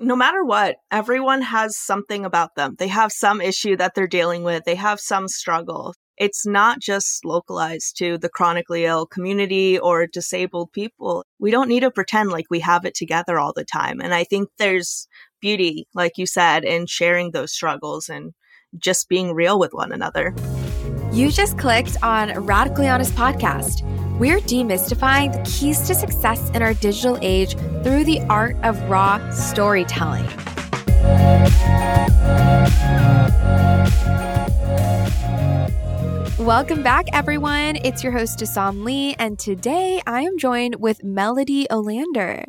no 0.00 0.16
matter 0.16 0.42
what, 0.42 0.76
everyone 0.90 1.42
has 1.42 1.76
something 1.78 2.24
about 2.24 2.54
them. 2.56 2.74
They 2.78 2.88
have 2.88 3.12
some 3.12 3.40
issue 3.40 3.76
that 3.76 3.94
they're 3.94 4.06
dealing 4.06 4.42
with, 4.42 4.64
they 4.64 4.74
have 4.74 4.98
some 4.98 5.28
struggle. 5.28 5.94
It's 6.16 6.46
not 6.46 6.80
just 6.80 7.24
localized 7.24 7.96
to 7.98 8.18
the 8.18 8.28
chronically 8.28 8.84
ill 8.84 9.06
community 9.06 9.78
or 9.78 10.06
disabled 10.06 10.72
people. 10.72 11.24
We 11.38 11.50
don't 11.50 11.68
need 11.68 11.80
to 11.80 11.90
pretend 11.90 12.30
like 12.30 12.46
we 12.50 12.60
have 12.60 12.84
it 12.84 12.94
together 12.94 13.38
all 13.38 13.52
the 13.54 13.64
time. 13.64 14.00
And 14.00 14.12
I 14.12 14.24
think 14.24 14.48
there's 14.58 15.06
beauty, 15.40 15.86
like 15.94 16.18
you 16.18 16.26
said, 16.26 16.64
in 16.64 16.86
sharing 16.86 17.30
those 17.30 17.52
struggles 17.52 18.08
and 18.08 18.32
just 18.78 19.08
being 19.08 19.32
real 19.32 19.58
with 19.58 19.72
one 19.72 19.92
another. 19.92 20.34
You 21.12 21.30
just 21.30 21.58
clicked 21.58 22.02
on 22.02 22.30
Radically 22.44 22.88
Honest 22.88 23.14
Podcast. 23.14 23.82
We're 24.20 24.40
demystifying 24.40 25.32
the 25.32 25.50
keys 25.50 25.80
to 25.86 25.94
success 25.94 26.50
in 26.50 26.60
our 26.60 26.74
digital 26.74 27.16
age 27.22 27.56
through 27.82 28.04
the 28.04 28.20
art 28.28 28.54
of 28.62 28.78
raw 28.82 29.30
storytelling. 29.30 30.26
Welcome 36.38 36.82
back, 36.82 37.06
everyone. 37.14 37.76
It's 37.82 38.04
your 38.04 38.12
host, 38.12 38.42
Assam 38.42 38.84
Lee, 38.84 39.14
and 39.18 39.38
today 39.38 40.02
I 40.06 40.20
am 40.20 40.36
joined 40.36 40.74
with 40.74 41.02
Melody 41.02 41.66
Olander. 41.70 42.44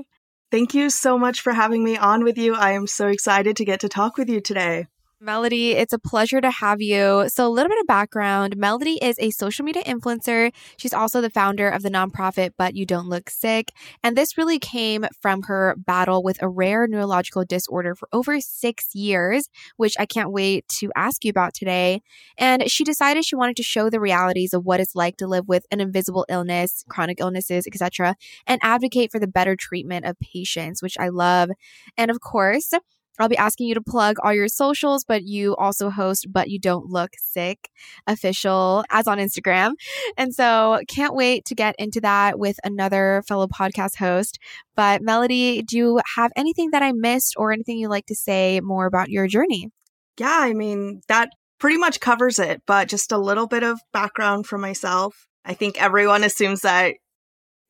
Thank 0.52 0.74
you 0.74 0.90
so 0.90 1.18
much 1.18 1.40
for 1.40 1.54
having 1.54 1.86
me 1.86 1.96
on 1.96 2.26
with 2.26 2.38
you. 2.38 2.54
I 2.54 2.72
am 2.72 2.86
so 2.86 3.08
excited 3.08 3.56
to 3.56 3.64
get 3.64 3.80
to 3.80 3.88
talk 3.88 4.18
with 4.18 4.28
you 4.28 4.42
today. 4.42 4.88
Melody, 5.24 5.74
it's 5.74 5.94
a 5.94 6.00
pleasure 6.00 6.42
to 6.42 6.50
have 6.50 6.82
you. 6.82 7.26
So, 7.28 7.46
a 7.46 7.50
little 7.50 7.70
bit 7.70 7.80
of 7.80 7.86
background 7.86 8.58
Melody 8.58 8.98
is 9.04 9.18
a 9.20 9.30
social 9.30 9.64
media 9.64 9.84
influencer. 9.84 10.52
She's 10.78 10.96
also 10.96 11.22
the 11.22 11.30
founder 11.30 11.70
of 11.70 11.84
the 11.84 11.92
nonprofit 11.92 12.54
But 12.58 12.76
You 12.76 12.88
Don't 12.88 13.08
Look 13.08 13.30
Sick. 13.30 13.72
And 14.04 14.18
this 14.18 14.36
really 14.36 14.58
came 14.58 15.06
from 15.22 15.44
her 15.44 15.76
battle 15.78 16.24
with 16.24 16.42
a 16.42 16.50
rare 16.50 16.88
neurological 16.88 17.46
disorder 17.46 17.94
for 17.94 18.10
over 18.12 18.42
six 18.42 18.96
years, 18.96 19.48
which 19.78 19.94
I 20.00 20.08
can't 20.08 20.32
wait 20.32 20.68
to 20.80 20.92
ask 20.96 21.24
you 21.24 21.30
about 21.30 21.54
today. 21.54 22.02
And 22.40 22.68
she 22.72 22.84
decided 22.84 23.24
she 23.24 23.36
wanted 23.36 23.58
to 23.58 23.64
show 23.64 23.92
the 23.92 24.00
realities 24.00 24.56
of 24.56 24.66
what 24.66 24.80
it's 24.80 24.96
like 24.96 25.18
to 25.18 25.28
live 25.28 25.48
with 25.48 25.68
an 25.70 25.82
invisible 25.82 26.26
illness, 26.30 26.84
chronic 26.90 27.20
illnesses, 27.20 27.68
etc., 27.68 28.16
and 28.48 28.60
advocate 28.64 29.12
for 29.12 29.20
the 29.20 29.28
better 29.28 29.56
treatment 29.56 30.04
of 30.06 30.20
patients, 30.20 30.82
which 30.82 30.98
I 30.98 31.10
love. 31.10 31.52
And 31.96 32.10
of 32.10 32.22
course, 32.22 32.74
I'll 33.20 33.30
be 33.30 33.38
asking 33.38 33.68
you 33.68 33.76
to 33.76 33.82
plug 33.82 34.18
all 34.24 34.34
your 34.34 34.48
socials, 34.48 35.04
but 35.04 35.24
you 35.24 35.56
also 35.58 35.90
host 35.90 36.28
But 36.30 36.50
You 36.50 36.60
Don't 36.60 36.90
Look 36.90 37.12
Sick 37.20 37.70
official 38.08 38.84
as 38.90 39.08
on 39.08 39.18
Instagram. 39.18 39.74
And 40.18 40.34
so 40.34 40.80
can't 40.88 41.14
wait 41.14 41.46
to 41.46 41.56
get 41.56 41.76
into 41.78 42.02
that 42.02 42.40
with 42.40 42.58
another 42.64 43.22
fellow 43.28 43.48
podcast 43.48 43.98
host. 43.98 44.40
But 44.76 45.02
Melody, 45.02 45.62
do 45.62 45.78
you 45.78 46.02
have 46.16 46.32
anything 46.36 46.72
that 46.72 46.84
I 46.84 46.94
missed 46.94 47.36
or 47.38 47.52
anything 47.52 47.78
you'd 47.78 47.90
like 47.90 48.08
to 48.08 48.16
say 48.16 48.60
more 48.62 48.86
about 48.86 49.10
your 49.10 49.28
journey? 49.28 49.70
Yeah, 50.18 50.38
I 50.40 50.54
mean, 50.54 51.02
that 51.08 51.30
pretty 51.60 51.78
much 51.78 52.00
covers 52.00 52.40
it, 52.40 52.62
but 52.66 52.88
just 52.88 53.12
a 53.12 53.18
little 53.18 53.48
bit 53.48 53.64
of 53.64 53.80
background 53.94 54.48
for 54.48 54.58
myself. 54.58 55.28
I 55.46 55.54
think 55.54 55.82
everyone 55.82 56.24
assumes 56.24 56.62
that 56.62 56.96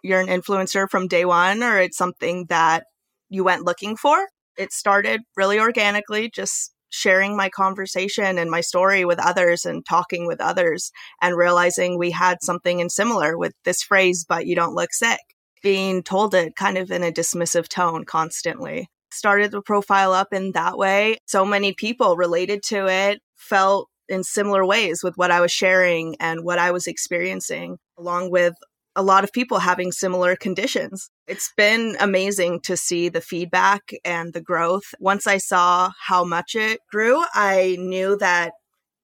you're 0.04 0.22
an 0.22 0.28
influencer 0.28 0.90
from 0.90 1.08
day 1.08 1.26
one 1.26 1.64
or 1.64 1.80
it's 1.80 1.98
something 1.98 2.46
that 2.50 2.86
you 3.30 3.44
went 3.44 3.66
looking 3.66 3.96
for 3.96 4.28
it 4.58 4.72
started 4.72 5.22
really 5.36 5.60
organically, 5.60 6.30
just 6.30 6.74
sharing 6.90 7.36
my 7.36 7.50
conversation 7.50 8.38
and 8.38 8.52
my 8.52 8.62
story 8.62 9.06
with 9.06 9.20
others 9.20 9.66
and 9.66 9.86
talking 9.86 10.28
with 10.28 10.42
others 10.42 10.92
and 11.22 11.38
realizing 11.38 11.98
we 11.98 12.12
had 12.12 12.38
something 12.42 12.80
in 12.80 12.90
similar 12.90 13.38
with 13.38 13.54
this 13.64 13.82
phrase, 13.82 14.26
but 14.28 14.46
you 14.46 14.56
don't 14.56 14.76
look 14.76 14.94
sick, 14.94 15.20
being 15.64 16.04
told 16.04 16.36
it 16.36 16.56
kind 16.56 16.78
of 16.78 16.92
in 16.92 17.04
a 17.04 17.12
dismissive 17.12 17.68
tone 17.68 18.04
constantly. 18.04 18.90
Started 19.12 19.52
the 19.52 19.62
profile 19.62 20.14
up 20.14 20.28
in 20.32 20.52
that 20.54 20.78
way. 20.78 21.18
So 21.28 21.46
many 21.46 21.74
people 21.74 22.18
related 22.18 22.62
to 22.68 22.88
it, 22.88 23.20
felt 23.36 23.90
in 24.10 24.24
similar 24.24 24.66
ways 24.66 25.02
with 25.04 25.16
what 25.16 25.32
I 25.32 25.42
was 25.42 25.52
sharing 25.52 26.16
and 26.20 26.44
what 26.44 26.60
I 26.60 26.72
was 26.72 26.88
experiencing, 26.88 27.78
along 27.98 28.32
with 28.32 28.54
a 28.96 29.04
lot 29.04 29.24
of 29.24 29.32
people 29.32 29.60
having 29.60 29.92
similar 29.92 30.36
conditions. 30.36 31.10
It's 31.32 31.54
been 31.56 31.96
amazing 32.02 32.60
to 32.64 32.76
see 32.76 33.08
the 33.08 33.22
feedback 33.22 33.94
and 34.04 34.34
the 34.34 34.42
growth. 34.42 34.84
Once 35.00 35.28
I 35.28 35.38
saw 35.38 35.92
how 35.98 36.26
much 36.26 36.56
it 36.56 36.82
grew, 36.92 37.24
I 37.34 37.78
knew 37.80 38.18
that 38.18 38.52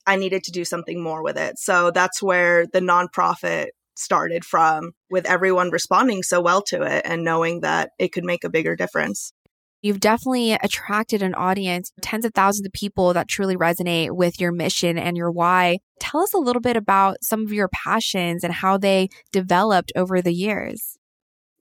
I 0.05 0.17
needed 0.17 0.43
to 0.43 0.51
do 0.51 0.66
something 0.66 1.01
more 1.01 1.23
with 1.23 1.37
it. 1.37 1.57
So 1.57 1.89
that's 1.89 2.21
where 2.21 2.67
the 2.67 2.81
nonprofit 2.81 3.67
started 3.95 4.43
from, 4.43 4.91
with 5.09 5.25
everyone 5.25 5.69
responding 5.69 6.21
so 6.21 6.41
well 6.41 6.61
to 6.63 6.81
it 6.81 7.03
and 7.05 7.23
knowing 7.23 7.61
that 7.61 7.91
it 7.97 8.09
could 8.09 8.25
make 8.25 8.43
a 8.43 8.49
bigger 8.49 8.75
difference. 8.75 9.31
You've 9.81 10.01
definitely 10.01 10.51
attracted 10.51 11.21
an 11.21 11.33
audience, 11.33 11.93
tens 12.01 12.25
of 12.25 12.33
thousands 12.33 12.66
of 12.66 12.73
people 12.73 13.13
that 13.13 13.29
truly 13.29 13.55
resonate 13.55 14.11
with 14.11 14.41
your 14.41 14.51
mission 14.51 14.97
and 14.97 15.16
your 15.16 15.31
why. 15.31 15.77
Tell 16.01 16.19
us 16.23 16.33
a 16.33 16.39
little 16.39 16.61
bit 16.61 16.75
about 16.75 17.23
some 17.23 17.45
of 17.45 17.53
your 17.53 17.69
passions 17.69 18.43
and 18.43 18.53
how 18.53 18.77
they 18.77 19.07
developed 19.31 19.93
over 19.95 20.21
the 20.21 20.33
years. 20.33 20.97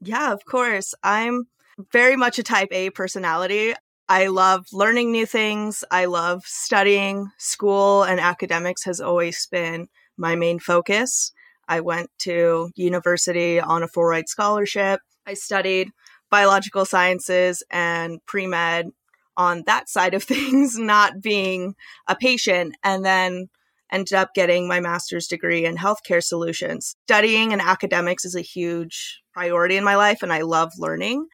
Yeah, 0.01 0.33
of 0.33 0.45
course. 0.45 0.95
I'm 1.03 1.47
very 1.93 2.17
much 2.17 2.39
a 2.39 2.43
type 2.43 2.69
A 2.73 2.91
personality. 2.91 3.75
I 4.09 4.29
love 4.29 4.67
learning 4.73 5.11
new 5.11 5.27
things. 5.27 5.85
I 5.91 6.05
love 6.05 6.43
studying. 6.47 7.31
School 7.39 8.05
and 8.05 8.21
academics 8.21 8.85
has 8.85 9.01
always 9.01 9.47
been 9.51 9.89
my 10.17 10.37
main 10.37 10.59
focus. 10.59 11.33
I 11.69 11.81
went 11.81 12.11
to 12.21 12.71
university 12.77 13.61
on 13.61 13.83
a 13.83 13.89
full 13.89 14.05
ride 14.05 14.29
scholarship. 14.29 15.01
I 15.27 15.35
studied 15.35 15.91
biological 16.31 16.85
sciences 16.85 17.63
and 17.71 18.25
pre 18.27 18.47
med 18.47 18.91
on 19.37 19.65
that 19.67 19.89
side 19.89 20.15
of 20.15 20.23
things, 20.33 20.79
not 20.79 21.21
being 21.21 21.75
a 22.07 22.15
patient, 22.15 22.77
and 22.85 23.05
then 23.05 23.49
ended 23.93 24.15
up 24.15 24.35
getting 24.35 24.69
my 24.69 24.81
master's 24.81 25.27
degree 25.27 25.65
in 25.65 25.77
healthcare 25.77 26.23
solutions. 26.23 26.97
Studying 27.07 27.53
and 27.53 27.63
academics 27.63 28.25
is 28.25 28.35
a 28.35 28.41
huge 28.41 29.21
priority 29.33 29.77
in 29.77 29.85
my 29.85 29.97
life, 29.97 30.23
and 30.23 30.33
I 30.33 30.43
love 30.43 30.73
learning. 30.79 31.27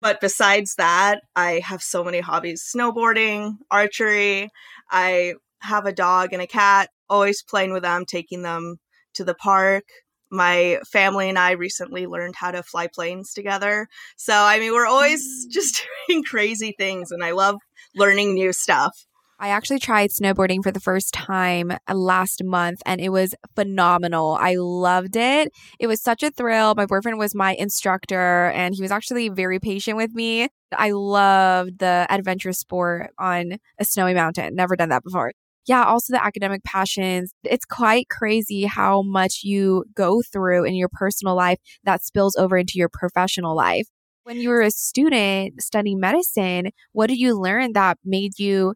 But 0.00 0.20
besides 0.20 0.74
that, 0.76 1.20
I 1.36 1.60
have 1.64 1.82
so 1.82 2.02
many 2.02 2.20
hobbies 2.20 2.64
snowboarding, 2.74 3.58
archery. 3.70 4.48
I 4.90 5.34
have 5.60 5.86
a 5.86 5.92
dog 5.92 6.32
and 6.32 6.42
a 6.42 6.46
cat, 6.46 6.90
always 7.08 7.42
playing 7.42 7.72
with 7.72 7.84
them, 7.84 8.04
taking 8.04 8.42
them 8.42 8.76
to 9.14 9.24
the 9.24 9.34
park 9.34 9.84
my 10.32 10.80
family 10.90 11.28
and 11.28 11.38
I 11.38 11.52
recently 11.52 12.06
learned 12.06 12.34
how 12.36 12.50
to 12.50 12.62
fly 12.62 12.88
planes 12.88 13.34
together. 13.34 13.86
So, 14.16 14.32
I 14.34 14.58
mean, 14.58 14.72
we're 14.72 14.86
always 14.86 15.22
mm. 15.22 15.50
just 15.50 15.86
doing 16.08 16.24
crazy 16.24 16.74
things, 16.76 17.12
and 17.12 17.22
I 17.22 17.32
love 17.32 17.56
learning 17.94 18.34
new 18.34 18.52
stuff. 18.52 19.06
I 19.42 19.48
actually 19.48 19.80
tried 19.80 20.10
snowboarding 20.10 20.62
for 20.62 20.70
the 20.70 20.78
first 20.78 21.12
time 21.12 21.72
uh, 21.72 21.94
last 21.94 22.44
month 22.44 22.80
and 22.86 23.00
it 23.00 23.08
was 23.08 23.34
phenomenal. 23.56 24.38
I 24.40 24.54
loved 24.56 25.16
it. 25.16 25.50
It 25.80 25.88
was 25.88 26.00
such 26.00 26.22
a 26.22 26.30
thrill. 26.30 26.76
My 26.76 26.86
boyfriend 26.86 27.18
was 27.18 27.34
my 27.34 27.54
instructor 27.54 28.52
and 28.54 28.72
he 28.72 28.80
was 28.82 28.92
actually 28.92 29.30
very 29.30 29.58
patient 29.58 29.96
with 29.96 30.12
me. 30.14 30.48
I 30.72 30.92
loved 30.92 31.80
the 31.80 32.06
adventure 32.08 32.52
sport 32.52 33.10
on 33.18 33.54
a 33.80 33.84
snowy 33.84 34.14
mountain. 34.14 34.54
Never 34.54 34.76
done 34.76 34.90
that 34.90 35.02
before 35.02 35.32
yeah, 35.66 35.84
also 35.84 36.12
the 36.12 36.24
academic 36.24 36.64
passions. 36.64 37.32
It's 37.44 37.64
quite 37.64 38.08
crazy 38.08 38.64
how 38.64 39.02
much 39.02 39.42
you 39.44 39.84
go 39.94 40.20
through 40.20 40.64
in 40.64 40.74
your 40.74 40.88
personal 40.88 41.36
life 41.36 41.58
that 41.84 42.02
spills 42.02 42.34
over 42.34 42.56
into 42.56 42.74
your 42.76 42.88
professional 42.88 43.54
life. 43.54 43.86
When 44.24 44.38
you 44.38 44.48
were 44.48 44.62
a 44.62 44.72
student 44.72 45.62
studying 45.62 46.00
medicine, 46.00 46.70
what 46.92 47.08
did 47.08 47.18
you 47.18 47.38
learn 47.38 47.74
that 47.74 47.98
made 48.04 48.38
you 48.38 48.74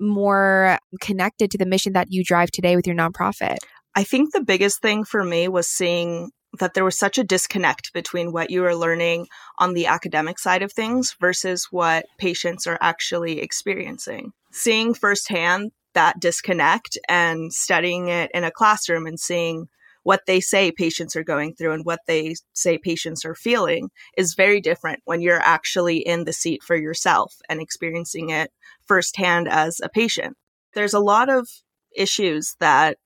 more 0.00 0.78
connected 1.00 1.50
to 1.50 1.58
the 1.58 1.66
mission 1.66 1.92
that 1.92 2.08
you 2.10 2.24
drive 2.24 2.50
today 2.50 2.76
with 2.76 2.86
your 2.86 2.96
nonprofit? 2.96 3.58
I 3.94 4.04
think 4.04 4.32
the 4.32 4.42
biggest 4.42 4.80
thing 4.80 5.04
for 5.04 5.24
me 5.24 5.48
was 5.48 5.68
seeing 5.68 6.30
that 6.58 6.74
there 6.74 6.84
was 6.84 6.98
such 6.98 7.18
a 7.18 7.24
disconnect 7.24 7.92
between 7.92 8.32
what 8.32 8.50
you 8.50 8.62
were 8.62 8.74
learning 8.74 9.26
on 9.58 9.74
the 9.74 9.86
academic 9.86 10.38
side 10.38 10.62
of 10.62 10.72
things 10.72 11.16
versus 11.20 11.68
what 11.70 12.06
patients 12.18 12.66
are 12.66 12.78
actually 12.80 13.40
experiencing. 13.40 14.32
Seeing 14.50 14.94
firsthand 14.94 15.70
that 15.94 16.20
disconnect 16.20 16.98
and 17.08 17.52
studying 17.52 18.08
it 18.08 18.30
in 18.34 18.44
a 18.44 18.50
classroom 18.50 19.06
and 19.06 19.18
seeing 19.18 19.68
what 20.02 20.22
they 20.26 20.40
say 20.40 20.72
patients 20.72 21.14
are 21.14 21.24
going 21.24 21.54
through 21.54 21.72
and 21.72 21.84
what 21.84 22.00
they 22.06 22.34
say 22.52 22.78
patients 22.78 23.24
are 23.24 23.34
feeling 23.34 23.90
is 24.16 24.34
very 24.34 24.60
different 24.60 25.00
when 25.04 25.20
you're 25.20 25.40
actually 25.40 25.98
in 25.98 26.24
the 26.24 26.32
seat 26.32 26.62
for 26.62 26.74
yourself 26.74 27.34
and 27.48 27.60
experiencing 27.60 28.30
it 28.30 28.50
firsthand 28.90 29.46
as 29.46 29.78
a 29.84 29.88
patient. 29.88 30.36
There's 30.74 30.94
a 30.94 30.98
lot 30.98 31.28
of 31.28 31.48
issues 31.96 32.56
that 32.58 32.96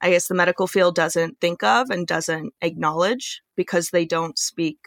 I 0.00 0.08
guess 0.08 0.28
the 0.28 0.34
medical 0.34 0.66
field 0.66 0.94
doesn't 0.94 1.42
think 1.42 1.62
of 1.62 1.90
and 1.90 2.06
doesn't 2.06 2.54
acknowledge 2.62 3.42
because 3.54 3.90
they 3.90 4.06
don't 4.06 4.38
speak 4.38 4.78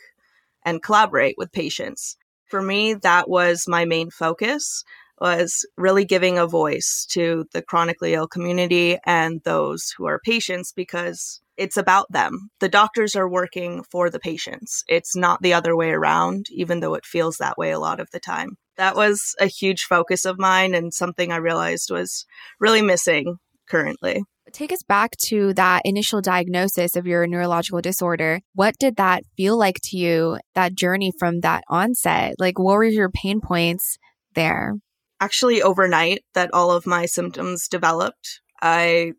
and 0.65 0.81
collaborate 0.81 1.35
with 1.37 1.51
patients. 1.51 2.17
For 2.47 2.63
me, 2.63 2.95
that 2.95 3.29
was 3.29 3.65
my 3.67 3.85
main 3.85 4.09
focus 4.09 4.83
was 5.21 5.67
really 5.77 6.03
giving 6.03 6.39
a 6.39 6.47
voice 6.47 7.05
to 7.11 7.45
the 7.53 7.61
chronically 7.61 8.15
ill 8.15 8.27
community 8.27 8.97
and 9.05 9.41
those 9.43 9.93
who 9.95 10.07
are 10.07 10.19
patients 10.25 10.73
because 10.75 11.41
it's 11.57 11.77
about 11.77 12.11
them. 12.11 12.49
The 12.59 12.69
doctors 12.69 13.15
are 13.15 13.29
working 13.29 13.83
for 13.91 14.09
the 14.09 14.19
patients. 14.19 14.83
It's 14.87 15.15
not 15.15 15.43
the 15.43 15.53
other 15.53 15.75
way 15.75 15.91
around, 15.91 16.47
even 16.49 16.79
though 16.79 16.95
it 16.95 17.05
feels 17.05 17.37
that 17.37 17.57
way 17.57 17.69
a 17.69 17.79
lot 17.79 17.99
of 17.99 18.09
the 18.09 18.19
time. 18.19 18.57
That 18.79 18.95
was 18.95 19.35
a 19.41 19.45
huge 19.45 19.83
focus 19.83 20.23
of 20.23 20.39
mine 20.39 20.73
and 20.73 20.93
something 20.93 21.33
I 21.33 21.35
realized 21.35 21.91
was 21.91 22.25
really 22.61 22.81
missing 22.81 23.35
currently. 23.69 24.23
Take 24.53 24.71
us 24.71 24.83
back 24.83 25.17
to 25.27 25.53
that 25.55 25.81
initial 25.83 26.21
diagnosis 26.21 26.95
of 26.95 27.05
your 27.05 27.27
neurological 27.27 27.81
disorder. 27.81 28.39
What 28.55 28.75
did 28.79 28.95
that 28.95 29.23
feel 29.35 29.57
like 29.59 29.79
to 29.83 29.97
you, 29.97 30.37
that 30.55 30.75
journey 30.75 31.11
from 31.19 31.41
that 31.41 31.65
onset? 31.67 32.35
Like, 32.39 32.57
what 32.57 32.75
were 32.75 32.85
your 32.85 33.09
pain 33.09 33.41
points 33.41 33.97
there? 34.33 34.75
Actually, 35.19 35.61
overnight, 35.61 36.23
that 36.33 36.49
all 36.53 36.71
of 36.71 36.87
my 36.87 37.05
symptoms 37.05 37.67
developed. 37.67 38.39
I 38.61 39.11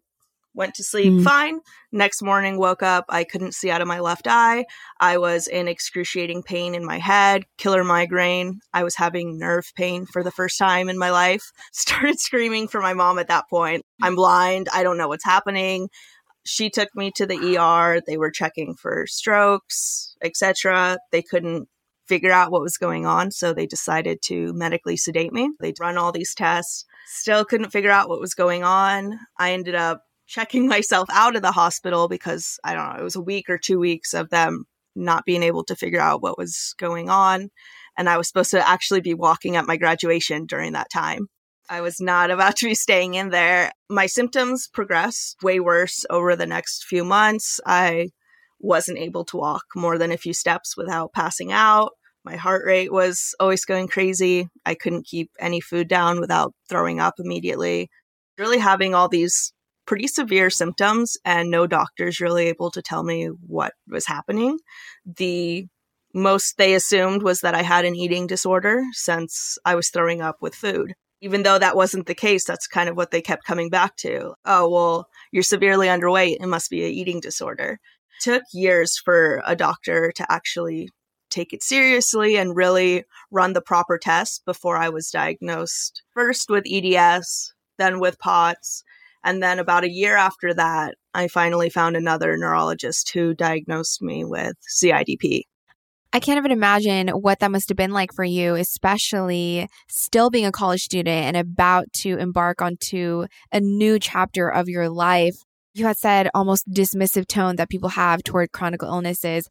went 0.55 0.75
to 0.75 0.85
sleep 0.85 1.13
mm. 1.13 1.25
fine. 1.25 1.61
Next 1.93 2.23
morning, 2.23 2.59
woke 2.59 2.83
up. 2.83 3.05
I 3.09 3.25
couldn't 3.25 3.55
see 3.55 3.71
out 3.71 3.81
of 3.81 3.89
my 3.89 4.01
left 4.01 4.27
eye. 4.29 4.67
I 4.99 5.19
was 5.19 5.47
in 5.47 5.69
excruciating 5.69 6.43
pain 6.43 6.75
in 6.75 6.85
my 6.85 6.99
head, 6.99 7.45
killer 7.59 7.85
migraine. 7.85 8.61
I 8.73 8.85
was 8.85 8.97
having 8.97 9.39
nerve 9.39 9.71
pain 9.77 10.07
for 10.07 10.23
the 10.23 10.31
first 10.31 10.59
time 10.59 10.89
in 10.89 10.99
my 10.99 11.11
life. 11.11 11.53
Started 11.73 12.19
screaming 12.19 12.69
for 12.69 12.81
my 12.81 12.95
mom 12.95 13.19
at 13.19 13.29
that 13.29 13.49
point. 13.49 13.85
I'm 14.03 14.15
blind. 14.15 14.69
I 14.73 14.83
don't 14.83 14.99
know 14.99 15.09
what's 15.09 15.25
happening. 15.25 15.89
She 16.45 16.71
took 16.71 16.89
me 16.95 17.13
to 17.17 17.27
the 17.27 17.59
ER. 17.59 18.01
They 18.07 18.17
were 18.17 18.31
checking 18.31 18.75
for 18.75 19.07
strokes, 19.07 20.17
etc. 20.23 20.99
They 21.13 21.23
couldn't 21.23 21.69
figure 22.09 22.33
out 22.33 22.51
what 22.51 22.63
was 22.63 22.77
going 22.77 23.07
on, 23.07 23.31
so 23.31 23.53
they 23.53 23.67
decided 23.67 24.21
to 24.21 24.53
medically 24.55 24.97
sedate 24.97 25.33
me. 25.33 25.51
They'd 25.61 25.79
run 25.79 25.97
all 25.97 26.11
these 26.11 26.35
tests. 26.35 26.85
Still 27.07 27.45
couldn't 27.45 27.71
figure 27.71 27.91
out 27.91 28.09
what 28.09 28.21
was 28.21 28.35
going 28.35 28.65
on. 28.65 29.19
I 29.39 29.53
ended 29.53 29.77
up 29.77 30.03
checking 30.31 30.69
myself 30.69 31.09
out 31.13 31.35
of 31.35 31.43
the 31.43 31.53
hospital 31.53 32.09
because 32.09 32.59
I 32.63 32.75
don't 32.75 32.95
know, 32.95 33.01
it 33.01 33.05
was 33.05 33.17
a 33.17 33.21
week 33.21 33.51
or 33.51 33.59
two 33.59 33.81
weeks 33.81 34.15
of 34.15 34.31
them 34.31 34.65
not 34.95 35.25
being 35.25 35.43
able 35.43 35.65
to 35.65 35.77
figure 35.77 36.01
out 36.01 36.23
what 36.23 36.39
was 36.39 36.75
going 36.79 37.11
on. 37.11 37.51
And 37.99 38.09
I 38.09 38.17
was 38.17 38.29
supposed 38.29 38.53
to 38.53 38.67
actually 38.67 39.01
be 39.01 39.13
walking 39.13 39.57
at 39.57 39.67
my 39.67 39.77
graduation 39.77 40.47
during 40.47 40.73
that 40.73 40.91
time. 40.93 41.27
I 41.69 41.81
was 41.81 42.01
not 42.01 42.31
about 42.31 42.57
to 42.57 42.67
be 42.67 42.75
staying 42.75 43.15
in 43.15 43.31
there. 43.31 43.73
My 43.89 44.07
symptoms 44.07 44.69
progressed 44.73 45.43
way 45.43 45.59
worse 45.59 46.07
over 46.09 46.37
the 46.37 46.47
next 46.47 46.85
few 46.85 47.05
months. 47.05 47.61
I 47.67 48.11
wasn't 48.61 48.99
able 48.99 49.25
to 49.27 49.37
walk 49.37 49.65
more 49.75 49.99
than 49.99 50.13
a 50.13 50.19
few 50.19 50.33
steps 50.33 50.77
without 50.77 51.13
passing 51.13 51.51
out. 51.51 51.91
My 52.25 52.37
heart 52.37 52.65
rate 52.65 52.93
was 52.93 53.35
always 53.41 53.65
going 53.65 53.89
crazy. 53.89 54.49
I 54.65 54.75
couldn't 54.75 55.07
keep 55.07 55.31
any 55.41 55.61
food 55.61 55.89
down 55.89 56.21
without 56.21 56.53
throwing 56.69 57.01
up 57.01 57.15
immediately. 57.19 57.89
Really 58.39 58.59
having 58.59 58.95
all 58.95 59.09
these 59.09 59.53
pretty 59.91 60.07
severe 60.07 60.51
symptoms 60.51 61.17
and 61.25 61.51
no 61.51 61.67
doctors 61.67 62.21
really 62.21 62.47
able 62.47 62.71
to 62.71 62.81
tell 62.81 63.03
me 63.03 63.27
what 63.27 63.73
was 63.89 64.07
happening. 64.07 64.57
The 65.05 65.67
most 66.15 66.59
they 66.59 66.75
assumed 66.75 67.25
was 67.25 67.41
that 67.41 67.57
I 67.57 67.63
had 67.63 67.85
an 67.85 67.97
eating 67.97 68.29
disorder 68.29 68.85
since 68.93 69.59
I 69.65 69.75
was 69.75 69.91
throwing 69.91 70.23
up 70.23 70.37
with 70.41 70.55
food. 70.55 70.95
Even 71.21 71.43
though 71.43 71.59
that 71.59 71.75
wasn't 71.75 72.07
the 72.07 72.15
case, 72.15 72.45
that's 72.45 72.69
kind 72.69 72.89
of 72.89 72.97
what 72.97 73.11
they 73.11 73.21
kept 73.21 73.43
coming 73.45 73.69
back 73.69 73.97
to. 73.97 74.35
Oh, 74.45 74.71
well, 74.71 75.09
you're 75.33 75.43
severely 75.43 75.89
underweight. 75.89 76.37
It 76.39 76.47
must 76.47 76.71
be 76.71 76.85
an 76.85 76.93
eating 76.93 77.19
disorder. 77.19 77.81
It 78.21 78.23
took 78.23 78.45
years 78.53 78.97
for 78.97 79.43
a 79.45 79.57
doctor 79.57 80.13
to 80.13 80.33
actually 80.33 80.91
take 81.31 81.53
it 81.53 81.65
seriously 81.65 82.37
and 82.37 82.55
really 82.55 83.03
run 83.33 83.55
the 83.55 83.61
proper 83.61 83.99
tests 83.99 84.41
before 84.47 84.77
I 84.77 84.89
was 84.89 85.11
diagnosed. 85.11 86.01
First 86.15 86.49
with 86.49 86.65
EDS, 86.71 87.55
then 87.77 87.99
with 87.99 88.21
POTS, 88.21 88.85
and 89.25 89.43
then 89.43 89.59
about 89.59 89.85
a 89.85 89.91
year 89.91 90.17
after 90.17 90.55
that, 90.55 90.95
I 91.15 91.29
finally 91.29 91.71
found 91.71 91.97
another 91.97 92.37
neurologist 92.37 93.11
who 93.13 93.35
diagnosed 93.35 94.01
me 94.03 94.25
with 94.25 94.55
CIDP. 94.83 95.43
I 96.13 96.19
can't 96.19 96.39
even 96.39 96.51
imagine 96.51 97.09
what 97.09 97.39
that 97.39 97.53
must 97.53 97.69
have 97.69 97.77
been 97.77 97.93
like 97.93 98.13
for 98.13 98.25
you, 98.25 98.57
especially 98.57 99.69
still 99.89 100.29
being 100.29 100.47
a 100.47 100.51
college 100.51 100.83
student 100.83 101.09
and 101.09 101.37
about 101.37 101.93
to 101.99 102.19
embark 102.19 102.61
onto 102.61 103.27
a 103.53 103.61
new 103.61 103.99
chapter 104.01 104.49
of 104.49 104.69
your 104.69 104.89
life 104.89 105.37
you 105.75 105.87
had 105.87 105.97
said 105.97 106.29
almost 106.35 106.69
dismissive 106.71 107.27
tone 107.27 107.57
that 107.57 107.71
people 107.71 107.91
have 107.91 108.23
toward 108.23 108.53
chronic 108.53 108.83
illnesses. 108.83 109.49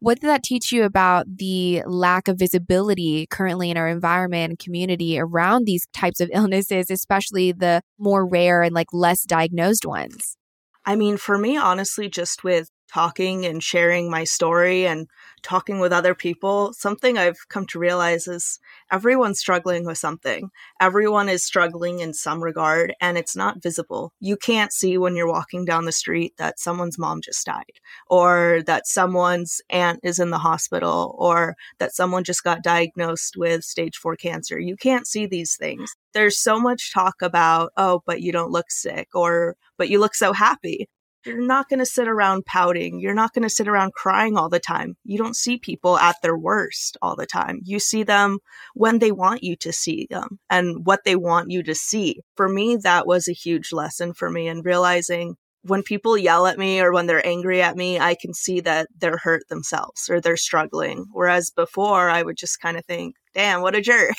What 0.00 0.20
did 0.20 0.28
that 0.28 0.42
teach 0.42 0.72
you 0.72 0.84
about 0.84 1.26
the 1.38 1.82
lack 1.86 2.28
of 2.28 2.38
visibility 2.38 3.26
currently 3.26 3.70
in 3.70 3.76
our 3.76 3.88
environment 3.88 4.50
and 4.50 4.58
community 4.58 5.18
around 5.18 5.64
these 5.64 5.86
types 5.92 6.20
of 6.20 6.30
illnesses, 6.34 6.90
especially 6.90 7.52
the 7.52 7.82
more 7.98 8.26
rare 8.26 8.62
and 8.62 8.74
like 8.74 8.88
less 8.92 9.22
diagnosed 9.22 9.86
ones? 9.86 10.36
I 10.84 10.96
mean, 10.96 11.16
for 11.16 11.38
me, 11.38 11.56
honestly, 11.56 12.08
just 12.08 12.42
with 12.42 12.68
talking 12.92 13.46
and 13.46 13.62
sharing 13.62 14.10
my 14.10 14.24
story 14.24 14.86
and 14.86 15.08
talking 15.42 15.80
with 15.80 15.92
other 15.92 16.14
people, 16.14 16.72
something 16.72 17.18
I've 17.18 17.48
come 17.48 17.66
to 17.66 17.78
realize 17.78 18.28
is 18.28 18.60
everyone's 18.90 19.38
struggling 19.38 19.84
with 19.84 19.98
something. 19.98 20.50
Everyone 20.80 21.28
is 21.28 21.42
struggling 21.42 22.00
in 22.00 22.14
some 22.14 22.42
regard, 22.42 22.94
and 23.00 23.18
it's 23.18 23.34
not 23.34 23.62
visible. 23.62 24.12
You 24.20 24.36
can't 24.36 24.72
see 24.72 24.98
when 24.98 25.16
you're 25.16 25.28
walking 25.28 25.64
down 25.64 25.84
the 25.84 25.92
street 25.92 26.34
that 26.36 26.60
someone's 26.60 26.98
mom 26.98 27.20
just 27.22 27.44
died, 27.44 27.80
or 28.08 28.62
that 28.66 28.86
someone's 28.86 29.60
aunt 29.70 30.00
is 30.02 30.18
in 30.18 30.30
the 30.30 30.38
hospital, 30.38 31.16
or 31.18 31.56
that 31.78 31.94
someone 31.94 32.24
just 32.24 32.44
got 32.44 32.62
diagnosed 32.62 33.36
with 33.36 33.64
stage 33.64 33.96
four 33.96 34.16
cancer. 34.16 34.58
You 34.58 34.76
can't 34.76 35.06
see 35.06 35.26
these 35.26 35.56
things. 35.56 35.92
There's 36.12 36.38
so 36.38 36.60
much 36.60 36.92
talk 36.92 37.22
about, 37.22 37.72
oh, 37.76 38.02
but 38.06 38.20
you 38.20 38.32
don't 38.32 38.52
look 38.52 38.70
sick, 38.70 39.08
or 39.14 39.56
but 39.76 39.88
you 39.88 39.98
look 39.98 40.14
so 40.14 40.32
happy. 40.32 40.88
You're 41.24 41.40
not 41.40 41.68
going 41.68 41.78
to 41.78 41.86
sit 41.86 42.08
around 42.08 42.46
pouting. 42.46 42.98
You're 42.98 43.14
not 43.14 43.32
going 43.32 43.44
to 43.44 43.50
sit 43.50 43.68
around 43.68 43.92
crying 43.92 44.36
all 44.36 44.48
the 44.48 44.58
time. 44.58 44.96
You 45.04 45.18
don't 45.18 45.36
see 45.36 45.56
people 45.56 45.96
at 45.96 46.16
their 46.22 46.36
worst 46.36 46.96
all 47.00 47.14
the 47.14 47.26
time. 47.26 47.60
You 47.62 47.78
see 47.78 48.02
them 48.02 48.38
when 48.74 48.98
they 48.98 49.12
want 49.12 49.44
you 49.44 49.54
to 49.56 49.72
see 49.72 50.06
them 50.10 50.40
and 50.50 50.84
what 50.84 51.04
they 51.04 51.14
want 51.14 51.50
you 51.50 51.62
to 51.62 51.74
see. 51.74 52.20
For 52.36 52.48
me, 52.48 52.76
that 52.76 53.06
was 53.06 53.28
a 53.28 53.32
huge 53.32 53.72
lesson 53.72 54.14
for 54.14 54.30
me 54.30 54.48
and 54.48 54.64
realizing 54.64 55.36
when 55.62 55.84
people 55.84 56.18
yell 56.18 56.46
at 56.46 56.58
me 56.58 56.80
or 56.80 56.92
when 56.92 57.06
they're 57.06 57.24
angry 57.24 57.62
at 57.62 57.76
me, 57.76 58.00
I 58.00 58.16
can 58.20 58.34
see 58.34 58.60
that 58.60 58.88
they're 58.98 59.18
hurt 59.18 59.48
themselves 59.48 60.08
or 60.10 60.20
they're 60.20 60.36
struggling. 60.36 61.06
Whereas 61.12 61.50
before, 61.50 62.10
I 62.10 62.22
would 62.22 62.36
just 62.36 62.60
kind 62.60 62.76
of 62.76 62.84
think, 62.84 63.14
damn, 63.32 63.62
what 63.62 63.76
a 63.76 63.80
jerk. 63.80 64.14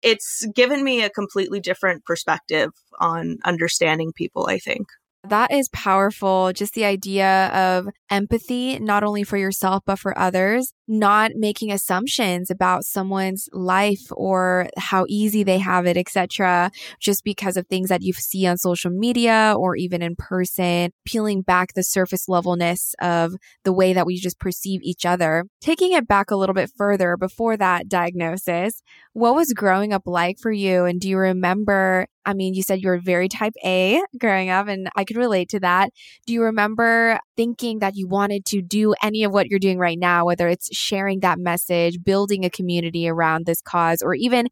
It's 0.00 0.46
given 0.54 0.84
me 0.84 1.02
a 1.02 1.10
completely 1.10 1.58
different 1.58 2.04
perspective 2.04 2.70
on 3.00 3.38
understanding 3.44 4.12
people, 4.14 4.46
I 4.48 4.58
think. 4.58 4.86
That 5.28 5.52
is 5.52 5.68
powerful. 5.70 6.52
Just 6.52 6.74
the 6.74 6.84
idea 6.84 7.48
of 7.48 7.88
empathy, 8.10 8.78
not 8.78 9.04
only 9.04 9.24
for 9.24 9.36
yourself, 9.36 9.82
but 9.84 9.98
for 9.98 10.18
others, 10.18 10.72
not 10.86 11.32
making 11.34 11.70
assumptions 11.70 12.50
about 12.50 12.84
someone's 12.84 13.48
life 13.52 14.06
or 14.10 14.68
how 14.78 15.04
easy 15.08 15.42
they 15.42 15.58
have 15.58 15.86
it, 15.86 15.96
etc., 15.96 16.70
just 17.00 17.24
because 17.24 17.56
of 17.56 17.66
things 17.66 17.90
that 17.90 18.02
you 18.02 18.12
see 18.14 18.46
on 18.46 18.56
social 18.56 18.90
media 18.90 19.54
or 19.56 19.76
even 19.76 20.00
in 20.00 20.16
person, 20.16 20.90
peeling 21.04 21.42
back 21.42 21.74
the 21.74 21.82
surface 21.82 22.28
levelness 22.28 22.94
of 23.00 23.34
the 23.64 23.72
way 23.72 23.92
that 23.92 24.06
we 24.06 24.18
just 24.18 24.38
perceive 24.40 24.80
each 24.82 25.04
other. 25.04 25.44
Taking 25.60 25.92
it 25.92 26.08
back 26.08 26.30
a 26.30 26.36
little 26.36 26.54
bit 26.54 26.70
further 26.76 27.16
before 27.16 27.56
that 27.58 27.88
diagnosis, 27.88 28.80
what 29.12 29.34
was 29.34 29.52
growing 29.52 29.92
up 29.92 30.02
like 30.06 30.38
for 30.40 30.52
you? 30.52 30.84
And 30.84 31.00
do 31.00 31.08
you 31.08 31.18
remember 31.18 32.06
I 32.28 32.34
mean, 32.34 32.52
you 32.52 32.62
said 32.62 32.82
you 32.82 32.90
were 32.90 32.98
very 32.98 33.26
type 33.26 33.54
A 33.64 34.02
growing 34.18 34.50
up, 34.50 34.68
and 34.68 34.90
I 34.94 35.04
could 35.04 35.16
relate 35.16 35.48
to 35.48 35.60
that. 35.60 35.88
Do 36.26 36.34
you 36.34 36.42
remember 36.42 37.18
thinking 37.38 37.78
that 37.78 37.96
you 37.96 38.06
wanted 38.06 38.44
to 38.46 38.60
do 38.60 38.94
any 39.02 39.24
of 39.24 39.32
what 39.32 39.46
you're 39.46 39.58
doing 39.58 39.78
right 39.78 39.98
now, 39.98 40.26
whether 40.26 40.46
it's 40.46 40.68
sharing 40.76 41.20
that 41.20 41.38
message, 41.38 42.04
building 42.04 42.44
a 42.44 42.50
community 42.50 43.08
around 43.08 43.46
this 43.46 43.62
cause, 43.62 44.02
or 44.02 44.14
even 44.14 44.48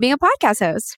being 0.00 0.14
a 0.14 0.18
podcast 0.18 0.60
host? 0.60 0.96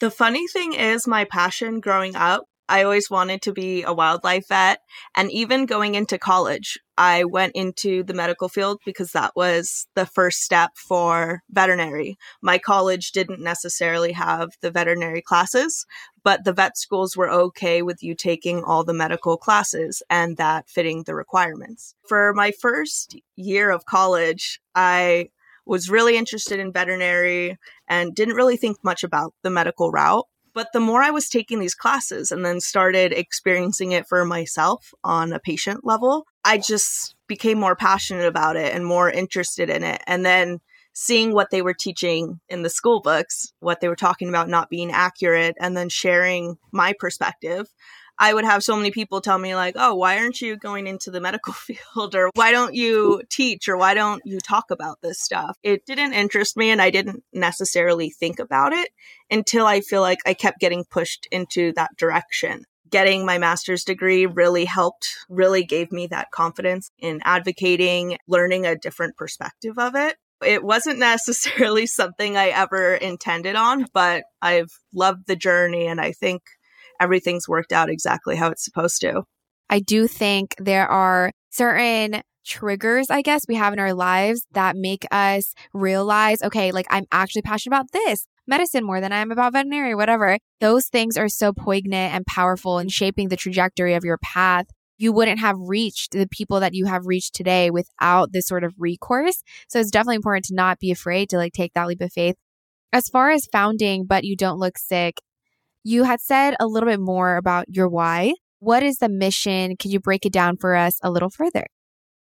The 0.00 0.10
funny 0.10 0.46
thing 0.48 0.74
is, 0.74 1.06
my 1.06 1.24
passion 1.24 1.80
growing 1.80 2.14
up 2.14 2.44
I 2.70 2.84
always 2.84 3.10
wanted 3.10 3.42
to 3.42 3.52
be 3.52 3.82
a 3.82 3.92
wildlife 3.92 4.48
vet. 4.48 4.78
And 5.16 5.30
even 5.32 5.66
going 5.66 5.96
into 5.96 6.18
college, 6.18 6.78
I 6.96 7.24
went 7.24 7.56
into 7.56 8.04
the 8.04 8.14
medical 8.14 8.48
field 8.48 8.78
because 8.86 9.10
that 9.10 9.32
was 9.34 9.88
the 9.96 10.06
first 10.06 10.42
step 10.42 10.70
for 10.76 11.42
veterinary. 11.50 12.16
My 12.40 12.58
college 12.58 13.10
didn't 13.10 13.42
necessarily 13.42 14.12
have 14.12 14.50
the 14.60 14.70
veterinary 14.70 15.20
classes, 15.20 15.84
but 16.22 16.44
the 16.44 16.52
vet 16.52 16.78
schools 16.78 17.16
were 17.16 17.30
okay 17.30 17.82
with 17.82 18.04
you 18.04 18.14
taking 18.14 18.62
all 18.62 18.84
the 18.84 18.94
medical 18.94 19.36
classes 19.36 20.00
and 20.08 20.36
that 20.36 20.68
fitting 20.68 21.02
the 21.02 21.14
requirements. 21.16 21.94
For 22.08 22.32
my 22.34 22.52
first 22.52 23.16
year 23.34 23.70
of 23.70 23.84
college, 23.84 24.60
I 24.76 25.30
was 25.66 25.90
really 25.90 26.16
interested 26.16 26.58
in 26.58 26.72
veterinary 26.72 27.58
and 27.88 28.14
didn't 28.14 28.34
really 28.34 28.56
think 28.56 28.78
much 28.82 29.04
about 29.04 29.34
the 29.42 29.50
medical 29.50 29.90
route. 29.90 30.26
But 30.54 30.68
the 30.72 30.80
more 30.80 31.02
I 31.02 31.10
was 31.10 31.28
taking 31.28 31.60
these 31.60 31.74
classes 31.74 32.30
and 32.32 32.44
then 32.44 32.60
started 32.60 33.12
experiencing 33.12 33.92
it 33.92 34.06
for 34.06 34.24
myself 34.24 34.92
on 35.04 35.32
a 35.32 35.38
patient 35.38 35.84
level, 35.84 36.26
I 36.44 36.58
just 36.58 37.14
became 37.26 37.58
more 37.58 37.76
passionate 37.76 38.26
about 38.26 38.56
it 38.56 38.74
and 38.74 38.84
more 38.84 39.10
interested 39.10 39.70
in 39.70 39.84
it. 39.84 40.02
And 40.06 40.24
then 40.24 40.60
seeing 40.92 41.32
what 41.32 41.50
they 41.50 41.62
were 41.62 41.74
teaching 41.74 42.40
in 42.48 42.62
the 42.62 42.70
school 42.70 43.00
books, 43.00 43.52
what 43.60 43.80
they 43.80 43.88
were 43.88 43.96
talking 43.96 44.28
about 44.28 44.48
not 44.48 44.70
being 44.70 44.90
accurate, 44.90 45.56
and 45.60 45.76
then 45.76 45.88
sharing 45.88 46.58
my 46.72 46.92
perspective, 46.98 47.68
I 48.20 48.34
would 48.34 48.44
have 48.44 48.62
so 48.62 48.76
many 48.76 48.90
people 48.90 49.22
tell 49.22 49.38
me, 49.38 49.54
like, 49.54 49.76
oh, 49.78 49.94
why 49.94 50.18
aren't 50.18 50.42
you 50.42 50.58
going 50.58 50.86
into 50.86 51.10
the 51.10 51.22
medical 51.22 51.52
field? 51.54 52.14
Or 52.14 52.30
why 52.34 52.52
don't 52.52 52.74
you 52.74 53.22
teach? 53.30 53.66
Or 53.66 53.78
why 53.78 53.94
don't 53.94 54.20
you 54.26 54.38
talk 54.38 54.70
about 54.70 55.00
this 55.00 55.18
stuff? 55.18 55.56
It 55.62 55.86
didn't 55.86 56.12
interest 56.12 56.56
me 56.56 56.70
and 56.70 56.82
I 56.82 56.90
didn't 56.90 57.24
necessarily 57.32 58.10
think 58.10 58.38
about 58.38 58.74
it 58.74 58.90
until 59.30 59.66
I 59.66 59.80
feel 59.80 60.02
like 60.02 60.18
I 60.26 60.34
kept 60.34 60.60
getting 60.60 60.84
pushed 60.84 61.26
into 61.32 61.72
that 61.76 61.96
direction. 61.96 62.64
Getting 62.90 63.24
my 63.24 63.38
master's 63.38 63.84
degree 63.84 64.26
really 64.26 64.66
helped, 64.66 65.08
really 65.30 65.64
gave 65.64 65.90
me 65.90 66.06
that 66.08 66.30
confidence 66.30 66.90
in 66.98 67.20
advocating, 67.24 68.18
learning 68.28 68.66
a 68.66 68.76
different 68.76 69.16
perspective 69.16 69.78
of 69.78 69.94
it. 69.94 70.16
It 70.44 70.62
wasn't 70.62 70.98
necessarily 70.98 71.86
something 71.86 72.36
I 72.36 72.48
ever 72.48 72.94
intended 72.94 73.56
on, 73.56 73.86
but 73.94 74.24
I've 74.42 74.72
loved 74.92 75.26
the 75.26 75.36
journey 75.36 75.86
and 75.86 76.00
I 76.00 76.12
think 76.12 76.42
everything's 77.00 77.48
worked 77.48 77.72
out 77.72 77.90
exactly 77.90 78.36
how 78.36 78.50
it's 78.50 78.64
supposed 78.64 79.00
to. 79.00 79.22
I 79.68 79.80
do 79.80 80.06
think 80.06 80.54
there 80.58 80.88
are 80.88 81.32
certain 81.50 82.22
triggers, 82.44 83.10
I 83.10 83.22
guess, 83.22 83.44
we 83.48 83.54
have 83.54 83.72
in 83.72 83.78
our 83.78 83.94
lives 83.94 84.46
that 84.52 84.76
make 84.76 85.06
us 85.10 85.54
realize, 85.72 86.42
okay, 86.42 86.72
like 86.72 86.86
I'm 86.90 87.06
actually 87.12 87.42
passionate 87.42 87.74
about 87.76 87.92
this 87.92 88.26
medicine 88.46 88.84
more 88.84 89.00
than 89.00 89.12
I 89.12 89.18
am 89.18 89.30
about 89.30 89.52
veterinary, 89.52 89.94
whatever. 89.94 90.38
Those 90.60 90.88
things 90.88 91.16
are 91.16 91.28
so 91.28 91.52
poignant 91.52 92.14
and 92.14 92.26
powerful 92.26 92.78
in 92.78 92.88
shaping 92.88 93.28
the 93.28 93.36
trajectory 93.36 93.94
of 93.94 94.04
your 94.04 94.18
path. 94.18 94.66
You 94.98 95.12
wouldn't 95.12 95.38
have 95.38 95.56
reached 95.58 96.12
the 96.12 96.28
people 96.28 96.60
that 96.60 96.74
you 96.74 96.86
have 96.86 97.06
reached 97.06 97.34
today 97.34 97.70
without 97.70 98.32
this 98.32 98.46
sort 98.46 98.64
of 98.64 98.74
recourse. 98.76 99.42
So 99.68 99.78
it's 99.78 99.90
definitely 99.90 100.16
important 100.16 100.46
to 100.46 100.54
not 100.54 100.78
be 100.78 100.90
afraid 100.90 101.30
to 101.30 101.36
like 101.36 101.52
take 101.52 101.72
that 101.74 101.86
leap 101.86 102.00
of 102.00 102.12
faith. 102.12 102.36
As 102.92 103.08
far 103.08 103.30
as 103.30 103.46
founding, 103.52 104.04
but 104.04 104.24
you 104.24 104.36
don't 104.36 104.58
look 104.58 104.76
sick, 104.76 105.18
you 105.82 106.04
had 106.04 106.20
said 106.20 106.54
a 106.60 106.66
little 106.66 106.88
bit 106.88 107.00
more 107.00 107.36
about 107.36 107.66
your 107.68 107.88
why. 107.88 108.34
What 108.58 108.82
is 108.82 108.98
the 108.98 109.08
mission? 109.08 109.76
Can 109.76 109.90
you 109.90 110.00
break 110.00 110.26
it 110.26 110.32
down 110.32 110.56
for 110.56 110.74
us 110.74 110.98
a 111.02 111.10
little 111.10 111.30
further? 111.30 111.66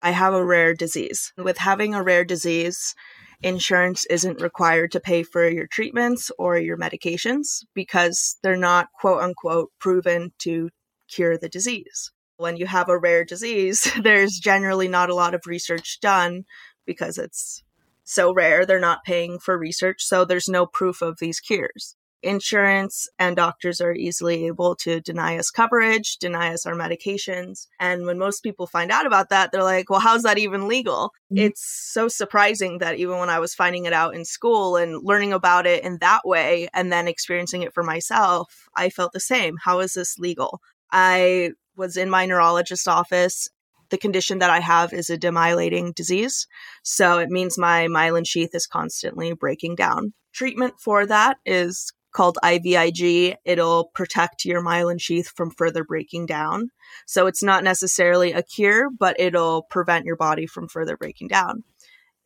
I 0.02 0.12
have 0.12 0.34
a 0.34 0.46
rare 0.46 0.74
disease. 0.74 1.32
With 1.38 1.58
having 1.58 1.96
a 1.96 2.04
rare 2.04 2.26
disease, 2.26 2.94
insurance 3.42 4.06
isn't 4.08 4.42
required 4.42 4.92
to 4.92 5.00
pay 5.00 5.24
for 5.24 5.48
your 5.48 5.68
treatments 5.68 6.30
or 6.38 6.58
your 6.58 6.78
medications 6.78 7.64
because 7.74 8.38
they're 8.44 8.58
not 8.58 8.90
quote 9.00 9.22
unquote 9.22 9.72
proven 9.80 10.34
to 10.40 10.70
cure 11.10 11.38
the 11.38 11.50
disease. 11.50 12.12
When 12.36 12.58
you 12.58 12.68
have 12.68 12.90
a 12.90 13.00
rare 13.00 13.24
disease, 13.24 13.90
there's 14.02 14.38
generally 14.38 14.88
not 14.88 15.10
a 15.10 15.16
lot 15.16 15.34
of 15.34 15.48
research 15.48 16.00
done 16.02 16.44
because 16.86 17.18
it's 17.18 17.64
so 18.04 18.34
rare. 18.34 18.66
They're 18.66 18.80
not 18.80 19.06
paying 19.06 19.40
for 19.40 19.58
research, 19.58 20.04
so 20.04 20.26
there's 20.26 20.50
no 20.50 20.66
proof 20.66 21.02
of 21.02 21.18
these 21.20 21.40
cures 21.40 21.96
insurance 22.24 23.08
and 23.20 23.36
doctors 23.36 23.80
are 23.80 23.94
easily 23.94 24.46
able 24.48 24.76
to 24.76 25.00
deny 25.02 25.38
us 25.38 25.52
coverage, 25.52 26.18
deny 26.18 26.54
us 26.54 26.66
our 26.66 26.74
medications. 26.74 27.68
And 27.80 28.06
when 28.06 28.18
most 28.18 28.42
people 28.42 28.68
find 28.68 28.92
out 28.92 29.06
about 29.06 29.30
that, 29.30 29.52
they're 29.52 29.64
like, 29.64 29.90
well, 29.90 30.00
how's 30.00 30.24
that 30.24 30.38
even 30.38 30.68
legal? 30.68 31.14
Mm-hmm. 31.32 31.46
It's 31.46 31.62
so 31.64 32.08
surprising 32.08 32.80
that 32.80 32.98
even 32.98 33.18
when 33.18 33.30
I 33.30 33.40
was 33.40 33.54
finding 33.54 33.86
it 33.86 33.94
out 33.94 34.16
in 34.16 34.26
school 34.26 34.76
and 34.76 35.04
learning 35.04 35.34
about 35.34 35.68
it 35.68 35.84
in 35.84 35.98
that 36.00 36.22
way 36.26 36.68
and 36.74 36.92
then 36.92 37.08
experiencing 37.08 37.62
it 37.62 37.74
for 37.74 37.84
myself, 37.84 38.68
I 38.76 38.90
felt 38.90 39.14
the 39.14 39.20
same. 39.20 39.58
How 39.64 39.80
is 39.80 39.94
this 39.94 40.18
legal? 40.18 40.62
I 40.92 41.52
was 41.76 41.98
in 41.98 42.10
my 42.10 42.26
neurologist's 42.26 42.88
office 42.88 43.50
the 43.90 43.98
condition 43.98 44.40
that 44.40 44.50
I 44.50 44.60
have 44.60 44.94
is 44.94 45.10
a 45.10 45.18
demyelinating 45.18 45.96
disease. 45.96 46.48
So 46.84 47.20
it 47.20 47.30
means 47.30 47.58
my 47.58 47.88
myelin 47.88 48.28
sheath 48.28 48.54
is 48.54 48.68
constantly 48.68 49.34
breaking 49.34 49.76
down. 49.76 50.14
Treatment 50.34 50.76
for 50.80 51.06
that 51.06 51.38
is 51.46 51.92
called 52.12 52.38
IVIG. 52.44 53.36
It'll 53.46 53.86
protect 53.94 54.46
your 54.46 54.64
myelin 54.64 55.00
sheath 55.00 55.32
from 55.36 55.52
further 55.52 55.84
breaking 55.84 56.26
down. 56.26 56.70
So 57.06 57.28
it's 57.28 57.44
not 57.44 57.64
necessarily 57.64 58.34
a 58.34 58.44
cure, 58.44 58.90
but 58.90 59.20
it'll 59.20 59.64
prevent 59.64 60.06
your 60.06 60.16
body 60.16 60.48
from 60.48 60.68
further 60.68 60.98
breaking 60.98 61.28
down. 61.28 61.64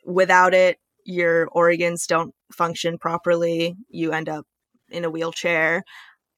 Without 0.06 0.54
it, 0.54 0.78
your 1.06 1.48
organs 1.52 2.08
don't 2.08 2.34
function 2.52 2.98
properly. 2.98 3.76
You 3.90 4.12
end 4.12 4.30
up 4.30 4.46
in 4.90 5.06
a 5.06 5.10
wheelchair. 5.10 5.84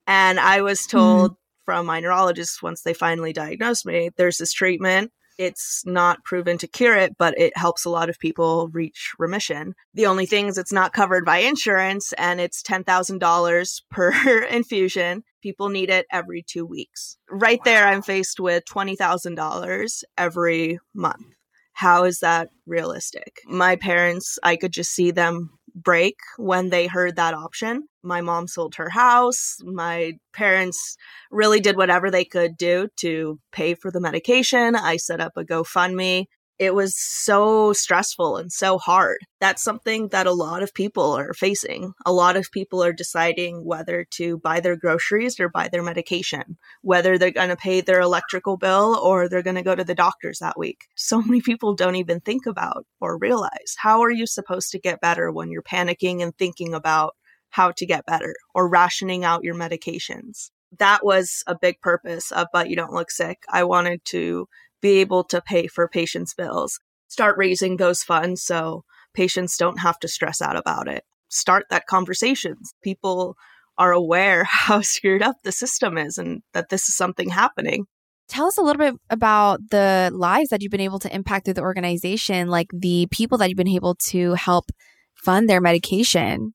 And 0.07 0.39
I 0.39 0.61
was 0.61 0.81
mm-hmm. 0.81 0.97
told 0.97 1.31
mm-hmm. 1.31 1.65
from 1.65 1.85
my 1.85 1.99
neurologist 1.99 2.63
once 2.63 2.81
they 2.81 2.93
finally 2.93 3.33
diagnosed 3.33 3.85
me, 3.85 4.09
there's 4.17 4.37
this 4.37 4.53
treatment 4.53 5.11
it's 5.37 5.83
not 5.85 6.23
proven 6.23 6.57
to 6.59 6.67
cure 6.67 6.95
it, 6.95 7.17
but 7.17 7.37
it 7.37 7.55
helps 7.57 7.85
a 7.85 7.89
lot 7.89 8.09
of 8.09 8.19
people 8.19 8.69
reach 8.69 9.13
remission. 9.17 9.75
The 9.93 10.05
only 10.05 10.25
thing 10.25 10.47
is 10.47 10.57
it's 10.57 10.71
not 10.71 10.93
covered 10.93 11.25
by 11.25 11.39
insurance 11.39 12.13
and 12.13 12.39
it's 12.39 12.61
$10,000 12.63 13.81
per 13.89 14.43
infusion. 14.49 15.23
People 15.41 15.69
need 15.69 15.89
it 15.89 16.05
every 16.11 16.43
two 16.43 16.65
weeks. 16.65 17.17
Right 17.29 17.59
wow. 17.59 17.63
there, 17.65 17.87
I'm 17.87 18.01
faced 18.01 18.39
with 18.39 18.63
$20,000 18.65 20.03
every 20.17 20.79
month. 20.93 21.25
How 21.73 22.03
is 22.03 22.19
that 22.19 22.49
realistic? 22.67 23.41
My 23.47 23.75
parents, 23.75 24.37
I 24.43 24.55
could 24.55 24.71
just 24.71 24.91
see 24.91 25.11
them 25.11 25.49
break 25.75 26.17
when 26.37 26.69
they 26.69 26.87
heard 26.87 27.15
that 27.15 27.33
option. 27.33 27.87
My 28.03 28.21
mom 28.21 28.47
sold 28.47 28.75
her 28.75 28.89
house. 28.89 29.57
My 29.63 30.13
parents 30.33 30.97
really 31.31 31.59
did 31.59 31.77
whatever 31.77 32.11
they 32.11 32.25
could 32.25 32.57
do 32.57 32.89
to 32.97 33.39
pay 33.51 33.75
for 33.75 33.91
the 33.91 34.01
medication. 34.01 34.75
I 34.75 34.97
set 34.97 35.19
up 35.19 35.33
a 35.35 35.43
GoFundMe 35.43 36.25
it 36.59 36.75
was 36.75 36.95
so 36.97 37.73
stressful 37.73 38.37
and 38.37 38.51
so 38.51 38.77
hard. 38.77 39.17
That's 39.39 39.63
something 39.63 40.09
that 40.09 40.27
a 40.27 40.33
lot 40.33 40.63
of 40.63 40.73
people 40.73 41.11
are 41.11 41.33
facing. 41.33 41.93
A 42.05 42.13
lot 42.13 42.37
of 42.37 42.51
people 42.51 42.83
are 42.83 42.93
deciding 42.93 43.65
whether 43.65 44.05
to 44.11 44.37
buy 44.37 44.59
their 44.59 44.75
groceries 44.75 45.39
or 45.39 45.49
buy 45.49 45.67
their 45.67 45.83
medication, 45.83 46.57
whether 46.81 47.17
they're 47.17 47.31
going 47.31 47.49
to 47.49 47.55
pay 47.55 47.81
their 47.81 48.01
electrical 48.01 48.57
bill 48.57 48.99
or 49.03 49.27
they're 49.27 49.41
going 49.41 49.55
to 49.55 49.63
go 49.63 49.75
to 49.75 49.83
the 49.83 49.95
doctors 49.95 50.39
that 50.39 50.57
week. 50.57 50.85
So 50.95 51.21
many 51.21 51.41
people 51.41 51.75
don't 51.75 51.95
even 51.95 52.19
think 52.19 52.45
about 52.45 52.85
or 53.01 53.17
realize 53.17 53.75
how 53.77 54.01
are 54.01 54.11
you 54.11 54.27
supposed 54.27 54.71
to 54.71 54.79
get 54.79 55.01
better 55.01 55.31
when 55.31 55.49
you're 55.49 55.63
panicking 55.63 56.21
and 56.21 56.37
thinking 56.37 56.73
about 56.73 57.15
how 57.49 57.71
to 57.71 57.85
get 57.85 58.05
better 58.05 58.35
or 58.55 58.67
rationing 58.67 59.23
out 59.23 59.43
your 59.43 59.55
medications. 59.55 60.49
That 60.79 61.05
was 61.05 61.43
a 61.45 61.55
big 61.55 61.81
purpose 61.81 62.31
of 62.31 62.47
But 62.51 62.69
You 62.69 62.75
Don't 62.75 62.93
Look 62.93 63.11
Sick. 63.11 63.43
I 63.51 63.63
wanted 63.63 64.03
to 64.05 64.47
be 64.83 64.99
able 64.99 65.23
to 65.23 65.41
pay 65.41 65.65
for 65.65 65.87
patients' 65.87 66.35
bills. 66.35 66.79
Start 67.07 67.37
raising 67.37 67.77
those 67.77 68.03
funds 68.03 68.43
so 68.43 68.83
patients 69.15 69.57
don't 69.57 69.79
have 69.79 69.97
to 69.99 70.07
stress 70.07 70.41
out 70.41 70.57
about 70.57 70.87
it. 70.87 71.03
Start 71.29 71.65
that 71.69 71.87
conversation. 71.87 72.57
People 72.83 73.35
are 73.77 73.93
aware 73.93 74.43
how 74.47 74.81
screwed 74.81 75.23
up 75.23 75.37
the 75.43 75.51
system 75.51 75.97
is 75.97 76.19
and 76.19 76.43
that 76.53 76.69
this 76.69 76.87
is 76.87 76.95
something 76.95 77.29
happening. 77.29 77.85
Tell 78.27 78.45
us 78.45 78.57
a 78.57 78.61
little 78.61 78.79
bit 78.79 78.95
about 79.09 79.59
the 79.69 80.11
lives 80.13 80.49
that 80.49 80.61
you've 80.61 80.71
been 80.71 80.81
able 80.81 80.99
to 80.99 81.13
impact 81.13 81.45
through 81.45 81.55
the 81.55 81.61
organization, 81.61 82.47
like 82.47 82.67
the 82.73 83.07
people 83.11 83.37
that 83.37 83.49
you've 83.49 83.57
been 83.57 83.67
able 83.67 83.95
to 84.09 84.33
help 84.33 84.65
fund 85.13 85.49
their 85.49 85.61
medication. 85.61 86.53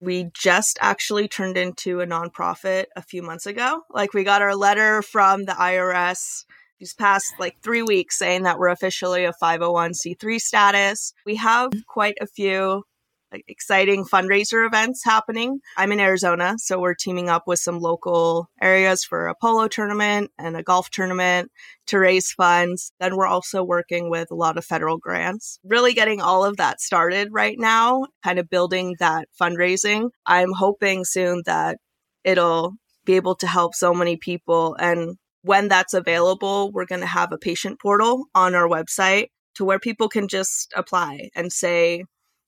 We 0.00 0.30
just 0.34 0.78
actually 0.80 1.28
turned 1.28 1.56
into 1.56 2.00
a 2.00 2.06
nonprofit 2.06 2.86
a 2.96 3.02
few 3.02 3.22
months 3.22 3.46
ago. 3.46 3.82
Like, 3.88 4.14
we 4.14 4.24
got 4.24 4.42
our 4.42 4.56
letter 4.56 5.00
from 5.00 5.44
the 5.44 5.52
IRS 5.52 6.44
these 6.82 6.94
past 6.94 7.34
like 7.38 7.54
three 7.62 7.82
weeks 7.82 8.18
saying 8.18 8.42
that 8.42 8.58
we're 8.58 8.66
officially 8.66 9.24
a 9.24 9.32
501c3 9.40 10.40
status. 10.40 11.14
We 11.24 11.36
have 11.36 11.70
quite 11.86 12.16
a 12.20 12.26
few 12.26 12.82
exciting 13.46 14.04
fundraiser 14.04 14.66
events 14.66 15.04
happening. 15.04 15.60
I'm 15.76 15.92
in 15.92 16.00
Arizona, 16.00 16.56
so 16.58 16.80
we're 16.80 16.94
teaming 16.94 17.28
up 17.28 17.44
with 17.46 17.60
some 17.60 17.78
local 17.78 18.48
areas 18.60 19.04
for 19.04 19.28
a 19.28 19.34
polo 19.40 19.68
tournament 19.68 20.32
and 20.38 20.56
a 20.56 20.64
golf 20.64 20.90
tournament 20.90 21.52
to 21.86 22.00
raise 22.00 22.32
funds. 22.32 22.92
Then 22.98 23.16
we're 23.16 23.28
also 23.28 23.62
working 23.62 24.10
with 24.10 24.32
a 24.32 24.34
lot 24.34 24.58
of 24.58 24.64
federal 24.64 24.98
grants, 24.98 25.60
really 25.64 25.94
getting 25.94 26.20
all 26.20 26.44
of 26.44 26.56
that 26.56 26.80
started 26.80 27.28
right 27.30 27.56
now, 27.60 28.06
kind 28.24 28.40
of 28.40 28.50
building 28.50 28.96
that 28.98 29.28
fundraising. 29.40 30.10
I'm 30.26 30.50
hoping 30.52 31.04
soon 31.04 31.42
that 31.46 31.78
it'll 32.24 32.72
be 33.04 33.14
able 33.14 33.36
to 33.36 33.46
help 33.46 33.76
so 33.76 33.94
many 33.94 34.16
people 34.16 34.74
and 34.80 35.16
when 35.42 35.68
that's 35.68 35.94
available, 35.94 36.70
we're 36.72 36.86
going 36.86 37.00
to 37.00 37.06
have 37.06 37.32
a 37.32 37.38
patient 37.38 37.80
portal 37.80 38.26
on 38.34 38.54
our 38.54 38.68
website 38.68 39.28
to 39.56 39.64
where 39.64 39.78
people 39.78 40.08
can 40.08 40.28
just 40.28 40.72
apply 40.76 41.30
and 41.34 41.52
say 41.52 42.04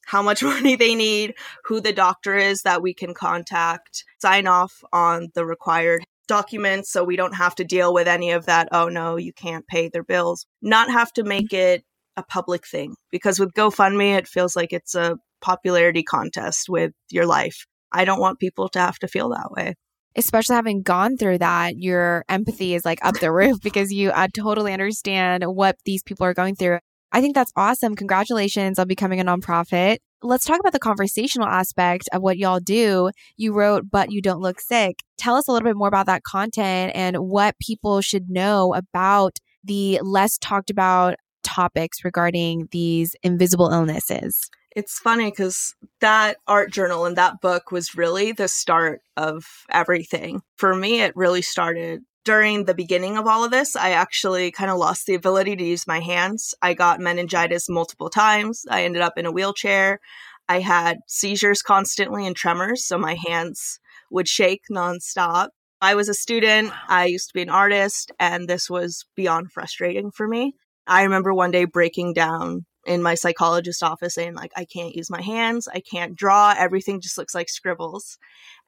how 0.07 0.23
much 0.23 0.43
money 0.43 0.77
they 0.77 0.95
need, 0.95 1.35
who 1.65 1.81
the 1.81 1.93
doctor 1.93 2.37
is 2.37 2.63
that 2.63 2.83
we 2.83 2.95
can 2.95 3.15
contact, 3.15 4.05
sign 4.21 4.47
off 4.47 4.83
on 4.93 5.29
the 5.35 5.45
required 5.45 6.05
documents 6.27 6.91
so 6.91 7.05
we 7.05 7.17
don't 7.17 7.35
have 7.35 7.55
to 7.55 7.65
deal 7.65 7.93
with 7.93 8.09
any 8.09 8.31
of 8.31 8.47
that. 8.47 8.69
Oh 8.73 8.89
no, 8.89 9.17
you 9.17 9.33
can't 9.33 9.67
pay 9.67 9.89
their 9.89 10.05
bills. 10.05 10.47
Not 10.63 10.91
have 10.91 11.13
to 11.15 11.25
make 11.25 11.49
mm-hmm. 11.49 11.75
it 11.75 11.85
a 12.17 12.23
public 12.23 12.67
thing 12.67 12.95
because 13.11 13.39
with 13.41 13.53
GoFundMe, 13.55 14.17
it 14.17 14.29
feels 14.29 14.55
like 14.55 14.73
it's 14.73 14.95
a 14.95 15.19
popularity 15.41 16.03
contest 16.03 16.69
with 16.69 16.93
your 17.11 17.27
life. 17.27 17.67
I 17.93 18.05
don't 18.05 18.21
want 18.21 18.39
people 18.39 18.69
to 18.71 18.79
have 18.79 18.99
to 19.01 19.09
feel 19.09 19.29
that 19.31 19.51
way 19.51 19.75
especially 20.17 20.57
having 20.57 20.83
gone 20.83 21.17
through 21.17 21.39
that, 21.39 21.77
your 21.79 22.25
empathy 22.29 22.75
is 22.75 22.85
like 22.85 23.05
up 23.05 23.19
the 23.21 23.33
roof 23.33 23.61
because 23.63 23.93
you 23.93 24.11
uh, 24.11 24.29
totally 24.35 24.73
understand 24.73 25.45
what 25.45 25.77
these 25.85 26.03
people 26.03 26.27
are 26.27 26.35
going 26.35 26.57
through. 26.57 26.79
I 27.13 27.21
think 27.21 27.35
that's 27.35 27.53
awesome. 27.55 27.95
Congratulations 27.95 28.79
on 28.79 28.89
becoming 28.89 29.21
a 29.21 29.25
nonprofit. 29.25 29.99
let's 30.23 30.45
talk 30.45 30.59
about 30.59 30.73
the 30.73 30.81
conversational 30.81 31.47
aspect 31.47 32.09
of 32.13 32.23
what 32.23 32.39
y'all 32.39 32.59
do. 32.59 33.11
You 33.37 33.53
wrote, 33.53 33.85
but 33.91 34.11
you 34.11 34.21
don't 34.21 34.41
look 34.41 34.61
sick. 34.61 34.97
Tell 35.17 35.37
us 35.37 35.47
a 35.47 35.53
little 35.53 35.69
bit 35.69 35.77
more 35.77 35.89
about 35.89 36.07
that 36.07 36.25
content 36.25 36.93
and 36.95 37.17
what 37.19 37.59
people 37.61 38.01
should 38.01 38.29
know 38.29 38.75
about 38.75 39.39
the 39.63 40.01
less 40.03 40.39
talked 40.39 40.71
about 40.71 41.15
topics 41.45 42.05
regarding 42.05 42.69
these 42.73 43.15
invisible 43.23 43.71
illnesses. 43.71 44.51
It's 44.75 44.99
funny 44.99 45.31
because 45.31 45.75
that 46.01 46.39
art 46.49 46.73
journal 46.73 47.05
and 47.05 47.17
that 47.17 47.41
book 47.41 47.71
was 47.71 47.95
really 47.95 48.33
the 48.33 48.49
start 48.49 49.03
of 49.17 49.45
everything. 49.71 50.43
For 50.57 50.75
me, 50.75 51.01
it 51.01 51.15
really 51.15 51.43
started 51.43 52.03
during 52.25 52.65
the 52.65 52.75
beginning 52.75 53.17
of 53.17 53.27
all 53.27 53.45
of 53.45 53.53
this. 53.53 53.77
I 53.77 53.91
actually 53.91 54.51
kind 54.51 54.71
of 54.71 54.79
lost 54.79 55.07
the 55.07 55.15
ability 55.15 55.55
to 55.57 55.65
use 55.65 55.87
my 55.87 56.01
hands. 56.01 56.55
I 56.61 56.75
got 56.75 56.99
meningitis 56.99 57.69
multiple 57.69 58.11
times. 58.11 58.65
I 58.69 58.85
ended 58.85 59.03
up 59.03 59.17
in 59.17 59.27
a 59.27 59.33
wheelchair. 59.33 60.01
I 60.49 60.59
had 60.61 60.99
seizures 61.07 61.63
constantly 61.63 62.27
and 62.27 62.35
tremors, 62.35 62.85
so 62.85 62.99
my 62.99 63.15
hands 63.15 63.79
would 64.11 64.27
shake 64.27 64.63
nonstop. 64.71 65.51
I 65.81 65.95
was 65.95 66.09
a 66.09 66.15
student, 66.15 66.73
I 66.89 67.07
used 67.07 67.29
to 67.29 67.35
be 67.35 67.43
an 67.43 67.51
artist, 67.51 68.11
and 68.19 68.49
this 68.49 68.69
was 68.69 69.05
beyond 69.15 69.53
frustrating 69.53 70.11
for 70.11 70.27
me. 70.27 70.55
I 70.87 71.03
remember 71.03 71.33
one 71.33 71.51
day 71.51 71.65
breaking 71.65 72.15
down 72.15 72.65
in 72.87 73.03
my 73.03 73.15
psychologist 73.15 73.83
office 73.83 74.15
saying 74.15 74.35
like 74.35 74.53
I 74.57 74.65
can't 74.65 74.95
use 74.95 75.11
my 75.11 75.23
hands, 75.23 75.69
I 75.69 75.81
can't 75.81 76.17
draw, 76.17 76.55
everything 76.57 77.01
just 77.01 77.19
looks 77.19 77.35
like 77.35 77.49
scribbles. 77.49 78.19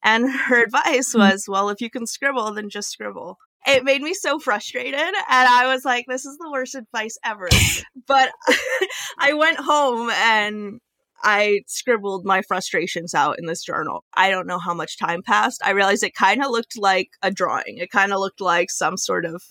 And 0.02 0.30
her 0.30 0.62
advice 0.64 1.10
mm-hmm. 1.10 1.18
was, 1.18 1.46
well, 1.48 1.68
if 1.68 1.80
you 1.80 1.90
can 1.90 2.06
scribble, 2.06 2.52
then 2.52 2.68
just 2.70 2.90
scribble. 2.90 3.38
It 3.66 3.84
made 3.84 4.02
me 4.02 4.14
so 4.14 4.38
frustrated 4.38 5.00
and 5.00 5.16
I 5.28 5.66
was 5.66 5.84
like 5.84 6.06
this 6.08 6.24
is 6.24 6.36
the 6.38 6.50
worst 6.50 6.74
advice 6.74 7.18
ever. 7.24 7.48
but 8.06 8.30
I 9.18 9.32
went 9.32 9.58
home 9.58 10.10
and 10.10 10.80
I 11.22 11.60
scribbled 11.66 12.24
my 12.24 12.42
frustrations 12.42 13.14
out 13.14 13.38
in 13.38 13.46
this 13.46 13.64
journal. 13.64 14.04
I 14.14 14.30
don't 14.30 14.46
know 14.46 14.58
how 14.58 14.74
much 14.74 14.98
time 14.98 15.22
passed. 15.22 15.60
I 15.64 15.70
realized 15.70 16.04
it 16.04 16.14
kind 16.14 16.42
of 16.44 16.50
looked 16.50 16.78
like 16.78 17.08
a 17.22 17.30
drawing. 17.30 17.78
It 17.78 17.90
kind 17.90 18.12
of 18.12 18.20
looked 18.20 18.40
like 18.40 18.70
some 18.70 18.96
sort 18.96 19.24
of 19.24 19.42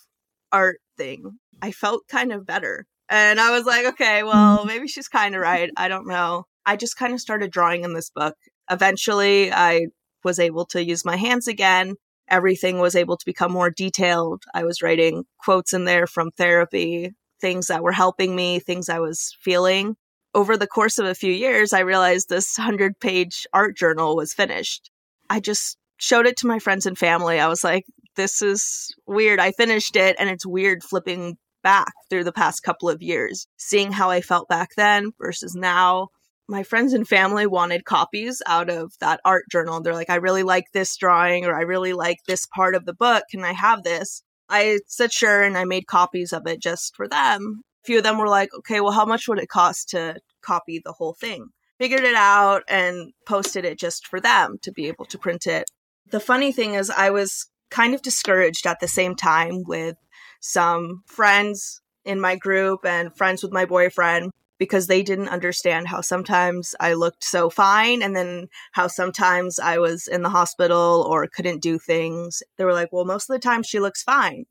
art 0.52 0.80
thing. 0.98 1.40
I 1.62 1.72
felt 1.72 2.08
kind 2.08 2.32
of 2.32 2.46
better. 2.46 2.86
And 3.10 3.40
I 3.40 3.52
was 3.52 3.66
like, 3.66 3.86
okay, 3.86 4.24
well, 4.24 4.60
mm-hmm. 4.60 4.68
maybe 4.68 4.88
she's 4.88 5.08
kind 5.08 5.36
of 5.36 5.42
right. 5.42 5.70
I 5.78 5.88
don't 5.88 6.08
know. 6.08 6.46
I 6.66 6.76
just 6.76 6.98
kind 6.98 7.14
of 7.14 7.22
started 7.22 7.52
drawing 7.52 7.84
in 7.84 7.94
this 7.94 8.10
book. 8.10 8.36
Eventually, 8.70 9.52
I 9.52 9.88
was 10.24 10.40
able 10.40 10.66
to 10.68 10.84
use 10.84 11.06
my 11.06 11.16
hands 11.16 11.48
again. 11.48 11.96
Everything 12.28 12.80
was 12.80 12.96
able 12.96 13.18
to 13.18 13.26
become 13.26 13.52
more 13.52 13.70
detailed. 13.70 14.44
I 14.54 14.64
was 14.64 14.82
writing 14.82 15.26
quotes 15.38 15.74
in 15.74 15.86
there 15.86 16.08
from 16.08 16.32
therapy, 16.32 17.14
things 17.40 17.68
that 17.68 17.84
were 17.84 17.92
helping 17.92 18.36
me, 18.36 18.60
things 18.60 18.90
I 18.90 19.00
was 19.00 19.38
feeling. 19.40 19.96
Over 20.34 20.58
the 20.58 20.68
course 20.68 20.98
of 20.98 21.06
a 21.06 21.16
few 21.16 21.32
years, 21.32 21.72
I 21.72 21.82
realized 21.82 22.28
this 22.28 22.58
100 22.58 23.00
page 23.00 23.46
art 23.54 23.78
journal 23.78 24.16
was 24.16 24.34
finished. 24.34 24.90
I 25.30 25.40
just 25.40 25.78
showed 25.98 26.26
it 26.26 26.38
to 26.38 26.48
my 26.48 26.58
friends 26.58 26.88
and 26.88 26.98
family. 26.98 27.40
I 27.40 27.48
was 27.48 27.64
like, 27.64 27.86
this 28.16 28.42
is 28.42 28.94
weird. 29.06 29.40
I 29.40 29.52
finished 29.52 29.96
it 29.96 30.16
and 30.20 30.30
it's 30.30 30.46
weird 30.46 30.84
flipping 30.84 31.38
back 31.66 31.92
through 32.12 32.24
the 32.24 32.32
past 32.32 32.62
couple 32.62 32.88
of 32.88 33.02
years, 33.02 33.48
seeing 33.58 33.92
how 33.92 34.12
I 34.12 34.22
felt 34.22 34.48
back 34.48 34.70
then 34.78 35.12
versus 35.20 35.56
now. 35.56 36.10
My 36.48 36.62
friends 36.62 36.94
and 36.94 37.08
family 37.08 37.48
wanted 37.48 37.86
copies 37.86 38.40
out 38.46 38.70
of 38.70 38.94
that 39.00 39.20
art 39.26 39.46
journal. 39.52 39.82
They're 39.82 39.96
like, 39.96 40.12
I 40.12 40.18
really 40.18 40.44
like 40.44 40.66
this 40.74 40.96
drawing 40.96 41.44
or 41.44 41.56
I 41.56 41.62
really 41.62 41.94
like 41.94 42.20
this 42.28 42.46
part 42.46 42.76
of 42.76 42.86
the 42.86 42.94
book. 42.94 43.24
Can 43.32 43.44
I 43.44 43.54
have 43.54 43.82
this? 43.82 44.22
I 44.48 44.78
said 44.86 45.12
sure 45.12 45.42
and 45.42 45.58
I 45.58 45.66
made 45.66 45.88
copies 45.88 46.34
of 46.34 46.46
it 46.46 46.62
just 46.62 46.96
for 46.96 47.08
them. 47.08 47.64
A 47.84 47.86
few 47.88 47.98
of 47.98 48.04
them 48.04 48.20
were 48.20 48.30
like, 48.30 48.50
okay, 48.60 48.80
well, 48.80 48.92
how 48.92 49.08
much 49.08 49.28
would 49.28 49.40
it 49.40 49.50
cost 49.50 49.90
to 49.90 50.18
copy 50.44 50.80
the 50.86 50.94
whole 50.94 51.16
thing? 51.16 51.48
Figured 51.80 52.04
it 52.04 52.16
out 52.16 52.62
and 52.70 53.12
posted 53.26 53.66
it 53.66 53.80
just 53.80 54.06
for 54.06 54.22
them 54.22 54.58
to 54.62 54.72
be 54.72 54.88
able 54.88 55.06
to 55.06 55.18
print 55.18 55.48
it. 55.48 55.66
The 56.12 56.20
funny 56.20 56.52
thing 56.52 56.76
is, 56.76 56.92
I 56.92 57.10
was 57.10 57.50
kind 57.72 57.96
of 57.96 58.04
discouraged 58.04 58.68
at 58.68 58.80
the 58.80 58.88
same 58.88 59.16
time 59.16 59.64
with 59.66 59.96
some 60.40 61.04
friends 61.06 61.82
in 62.04 62.20
my 62.20 62.36
group 62.36 62.86
and 62.86 63.16
friends 63.16 63.42
with 63.44 63.52
my 63.52 63.66
boyfriend 63.66 64.32
because 64.58 64.88
they 64.88 65.04
didn't 65.04 65.28
understand 65.28 65.88
how 65.88 66.02
sometimes 66.02 66.76
I 66.80 66.94
looked 66.94 67.24
so 67.24 67.50
fine 67.50 68.02
and 68.02 68.16
then 68.16 68.48
how 68.72 68.88
sometimes 68.88 69.60
I 69.60 69.80
was 69.80 70.08
in 70.08 70.22
the 70.22 70.30
hospital 70.30 71.06
or 71.10 71.28
couldn't 71.28 71.62
do 71.62 71.78
things. 71.78 72.42
They 72.58 72.64
were 72.64 72.74
like, 72.74 72.94
well, 72.94 73.06
most 73.06 73.30
of 73.30 73.34
the 73.34 73.40
time 73.40 73.64
she 73.64 73.80
looks 73.80 74.04
fine. 74.04 74.46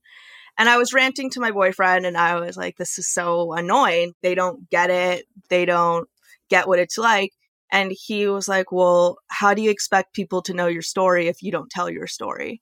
And 0.58 0.68
I 0.68 0.76
was 0.76 0.92
ranting 0.92 1.30
to 1.30 1.40
my 1.40 1.50
boyfriend 1.50 2.06
and 2.06 2.16
I 2.16 2.38
was 2.38 2.56
like, 2.56 2.76
this 2.76 2.98
is 2.98 3.08
so 3.08 3.54
annoying. 3.54 4.12
They 4.22 4.34
don't 4.34 4.68
get 4.70 4.90
it. 4.90 5.26
They 5.48 5.64
don't 5.64 6.08
get 6.48 6.68
what 6.68 6.78
it's 6.78 6.98
like. 6.98 7.32
And 7.72 7.90
he 7.92 8.28
was 8.28 8.46
like, 8.46 8.70
well, 8.70 9.18
how 9.28 9.54
do 9.54 9.62
you 9.62 9.70
expect 9.70 10.14
people 10.14 10.42
to 10.42 10.54
know 10.54 10.68
your 10.68 10.82
story 10.82 11.26
if 11.26 11.42
you 11.42 11.50
don't 11.50 11.70
tell 11.70 11.90
your 11.90 12.06
story? 12.06 12.60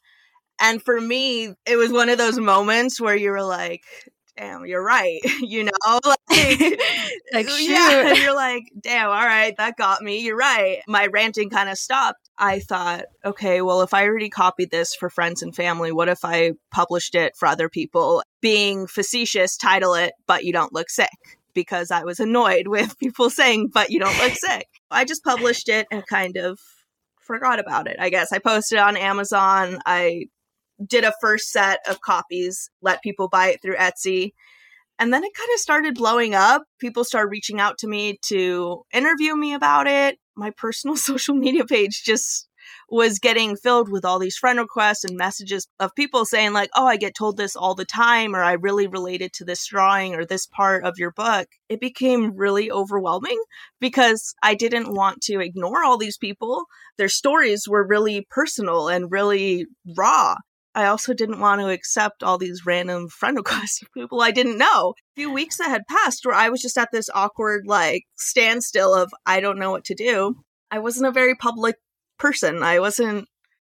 And 0.61 0.83
for 0.83 1.01
me, 1.01 1.55
it 1.67 1.77
was 1.77 1.91
one 1.91 2.09
of 2.09 2.19
those 2.19 2.39
moments 2.39 3.01
where 3.01 3.17
you 3.17 3.31
were 3.31 3.43
like, 3.43 3.83
damn, 4.37 4.65
you're 4.67 4.85
right. 4.85 5.21
you 5.41 5.65
know, 5.65 5.71
like, 6.05 6.81
like 7.33 7.47
yeah, 7.61 8.13
you're 8.15 8.35
like, 8.35 8.65
damn, 8.81 9.09
all 9.09 9.15
right, 9.15 9.55
that 9.57 9.77
got 9.77 10.03
me. 10.03 10.21
You're 10.21 10.37
right. 10.37 10.81
My 10.89 11.07
ranting 11.07 11.51
kind 11.51 11.69
of 11.69 11.79
stopped. 11.79 12.29
I 12.39 12.61
thought, 12.61 13.05
okay, 13.25 13.63
well, 13.63 13.83
if 13.83 13.95
I 13.95 14.07
already 14.07 14.31
copied 14.31 14.71
this 14.71 14.95
for 14.95 15.11
friends 15.11 15.43
and 15.43 15.55
family, 15.55 15.93
what 15.93 16.09
if 16.09 16.25
I 16.25 16.53
published 16.71 17.15
it 17.15 17.37
for 17.37 17.47
other 17.47 17.69
people? 17.69 18.23
Being 18.41 18.87
facetious, 18.87 19.57
title 19.57 19.95
it, 19.95 20.13
but 20.27 20.45
you 20.45 20.53
don't 20.53 20.73
look 20.73 20.91
sick 20.91 21.11
because 21.55 21.91
I 21.91 22.05
was 22.05 22.19
annoyed 22.19 22.69
with 22.69 22.99
people 22.99 23.31
saying, 23.31 23.71
but 23.73 23.91
you 23.91 24.01
don't 24.01 24.19
look 24.19 24.33
sick. 24.33 24.67
I 24.91 25.05
just 25.05 25.23
published 25.23 25.69
it 25.69 25.87
and 25.91 26.07
kind 26.07 26.37
of 26.37 26.59
forgot 27.21 27.59
about 27.61 27.87
it. 27.87 27.97
I 28.01 28.11
guess 28.11 28.33
I 28.33 28.39
posted 28.39 28.79
it 28.79 28.83
on 28.83 28.97
Amazon. 28.97 29.79
I 29.87 30.27
did 30.87 31.05
a 31.05 31.15
first 31.21 31.51
set 31.51 31.81
of 31.89 32.01
copies, 32.01 32.71
let 32.81 33.03
people 33.03 33.29
buy 33.29 33.49
it 33.49 33.63
through 33.63 33.77
Etsy. 33.77 34.33
And 34.99 35.13
then 35.13 35.25
it 35.25 35.35
kind 35.35 35.51
of 35.55 35.61
started 35.61 35.95
blowing 35.95 36.35
up. 36.35 36.65
People 36.79 37.05
started 37.05 37.31
reaching 37.31 37.61
out 37.61 37.79
to 37.79 37.89
me 37.89 38.19
to 38.27 38.83
interview 38.93 39.35
me 39.35 39.55
about 39.55 39.87
it. 39.87 40.19
My 40.37 40.51
personal 40.51 40.97
social 41.09 41.35
media 41.35 41.65
page 41.65 42.03
just 42.05 42.49
was 42.89 43.19
getting 43.19 43.57
filled 43.57 43.89
with 43.91 44.05
all 44.05 44.19
these 44.19 44.37
friend 44.37 44.59
requests 44.59 45.05
and 45.05 45.17
messages 45.17 45.67
of 45.81 45.95
people 45.95 46.25
saying 46.25 46.53
like, 46.53 46.71
"Oh, 46.77 46.87
I 46.87 46.97
get 46.97 47.15
told 47.15 47.37
this 47.37 47.57
all 47.57 47.75
the 47.75 47.85
time 47.85 48.37
or 48.37 48.43
I 48.43 48.53
really 48.53 48.87
related 48.87 49.33
to 49.35 49.45
this 49.45 49.67
drawing 49.67 50.15
or 50.15 50.25
this 50.25 50.47
part 50.47 50.85
of 50.85 50.99
your 50.99 51.11
book." 51.11 51.49
It 51.69 51.81
became 51.81 52.37
really 52.37 52.71
overwhelming 52.71 53.41
because 53.81 54.35
I 54.43 54.55
didn't 54.55 54.93
want 54.93 55.23
to 55.23 55.41
ignore 55.41 55.85
all 55.85 55.99
these 55.99 56.19
people. 56.19 56.67
Their 56.99 57.09
stories 57.09 57.67
were 57.67 57.87
really 57.87 58.27
personal 58.31 58.89
and 58.89 59.11
really 59.11 59.67
raw. 59.97 60.37
I 60.75 60.87
also 60.87 61.13
didn't 61.13 61.41
want 61.41 61.61
to 61.61 61.69
accept 61.69 62.23
all 62.23 62.39
these 62.39 62.65
random 62.65 63.09
friend 63.09 63.37
requests 63.39 63.83
of 63.83 63.93
people 63.93 64.21
I 64.21 64.31
didn't 64.31 64.59
know. 64.59 64.91
A 64.91 65.15
few 65.17 65.33
weeks 65.33 65.59
that 65.59 65.69
had 65.69 65.87
passed 65.89 66.25
where 66.25 66.35
I 66.35 66.49
was 66.49 66.63
just 66.63 66.79
at 66.79 66.89
this 66.93 67.11
awkward, 67.15 67.65
like, 67.67 68.05
standstill 68.17 68.95
of 68.95 69.13
I 69.27 69.41
don't 69.41 69.59
know 69.59 69.71
what 69.71 69.85
to 69.87 69.95
do. 69.95 70.37
I 70.71 70.79
wasn't 70.79 71.07
a 71.07 71.13
very 71.13 71.35
public 71.35 71.77
person. 72.19 72.63
I 72.63 72.81
wasn't 72.81 73.29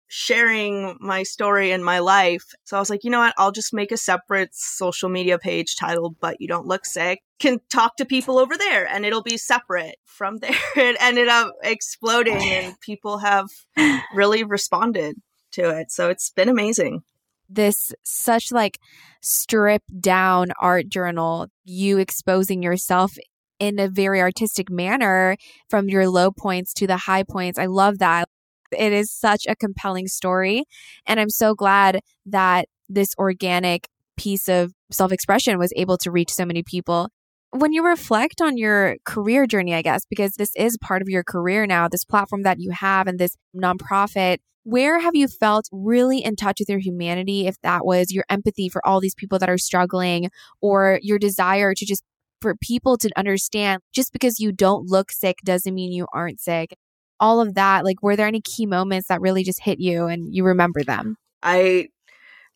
sharing 0.10 0.98
my 1.00 1.24
story 1.24 1.72
and 1.72 1.86
my 1.86 2.00
life. 2.00 2.44
So 2.66 2.76
I 2.76 2.80
was 2.80 2.90
like, 2.90 3.04
you 3.04 3.12
know 3.12 3.20
what? 3.20 3.36
I'll 3.38 3.52
just 3.52 3.74
make 3.74 3.92
a 3.92 3.98
separate 3.98 4.50
social 4.54 5.08
media 5.08 5.38
page 5.38 5.76
titled, 5.76 6.16
But 6.20 6.42
You 6.42 6.48
Don't 6.48 6.66
Look 6.66 6.86
Sick. 6.86 7.22
Can 7.40 7.60
talk 7.70 7.96
to 7.98 8.06
people 8.06 8.40
over 8.40 8.58
there 8.58 8.88
and 8.88 9.06
it'll 9.06 9.24
be 9.24 9.38
separate. 9.38 9.96
From 10.04 10.38
there, 10.38 10.52
it 10.76 10.98
ended 11.00 11.28
up 11.30 11.54
exploding 11.64 12.42
and 12.42 12.80
people 12.82 13.20
have 13.20 13.48
really 14.14 14.44
responded 14.44 15.16
to 15.54 15.70
it. 15.70 15.92
So 15.92 16.10
it's 16.10 16.30
been 16.32 16.50
amazing. 16.50 17.04
This 17.50 17.92
such 18.04 18.52
like 18.52 18.80
stripped 19.22 20.02
down 20.02 20.48
art 20.62 20.88
journal, 20.90 21.48
you 21.66 21.98
exposing 21.98 22.62
yourself 22.62 23.14
in 23.60 23.80
a 23.80 23.88
very 23.90 24.22
artistic 24.22 24.70
manner 24.70 25.36
from 25.70 25.90
your 25.90 26.08
low 26.08 26.32
points 26.32 26.74
to 26.76 26.88
the 26.88 26.98
high 26.98 27.24
points. 27.24 27.60
I 27.60 27.66
love 27.66 28.00
that. 28.00 28.30
It 28.72 28.94
is 28.94 29.12
such 29.12 29.46
a 29.48 29.56
compelling 29.56 30.08
story. 30.08 30.64
And 31.06 31.20
I'm 31.20 31.30
so 31.30 31.56
glad 31.56 32.00
that 32.28 32.68
this 32.88 33.14
organic 33.18 33.88
piece 34.18 34.48
of 34.48 34.74
self 34.92 35.12
expression 35.12 35.58
was 35.58 35.74
able 35.76 35.98
to 35.98 36.12
reach 36.12 36.32
so 36.32 36.46
many 36.46 36.64
people. 36.64 37.10
When 37.52 37.74
you 37.74 37.84
reflect 37.84 38.42
on 38.42 38.58
your 38.58 38.98
career 39.06 39.48
journey, 39.48 39.74
I 39.74 39.82
guess, 39.82 40.06
because 40.06 40.34
this 40.34 40.52
is 40.56 40.78
part 40.78 41.02
of 41.02 41.10
your 41.10 41.24
career 41.24 41.66
now, 41.66 41.88
this 41.88 42.06
platform 42.06 42.44
that 42.44 42.60
you 42.60 42.72
have 42.72 43.08
and 43.08 43.18
this 43.18 43.36
nonprofit, 43.56 44.38
where 44.64 45.00
have 45.00 45.16
you 45.16 45.28
felt 45.28 45.68
really 45.72 46.24
in 46.24 46.36
touch 46.36 46.58
with 46.60 46.70
your 46.70 46.80
humanity? 46.80 47.48
If 47.48 47.60
that 47.62 47.86
was 47.86 48.12
your 48.12 48.24
empathy 48.30 48.70
for 48.70 48.86
all 48.86 49.00
these 49.00 49.16
people 49.16 49.40
that 49.40 49.50
are 49.50 49.58
struggling 49.58 50.30
or 50.62 51.00
your 51.02 51.18
desire 51.18 51.74
to 51.74 51.86
just 51.86 52.04
for 52.40 52.56
people 52.56 52.98
to 52.98 53.10
understand 53.18 53.82
just 53.94 54.14
because 54.14 54.40
you 54.40 54.52
don't 54.52 54.88
look 54.88 55.12
sick 55.12 55.38
doesn't 55.44 55.74
mean 55.74 55.92
you 55.92 56.08
aren't 56.14 56.40
sick. 56.40 56.76
All 57.20 57.42
of 57.42 57.56
that, 57.56 57.84
like, 57.84 58.02
were 58.02 58.16
there 58.16 58.28
any 58.28 58.42
key 58.42 58.66
moments 58.66 59.08
that 59.08 59.22
really 59.22 59.44
just 59.44 59.62
hit 59.62 59.80
you 59.80 60.06
and 60.06 60.34
you 60.34 60.44
remember 60.46 60.84
them? 60.84 61.18
I 61.42 61.88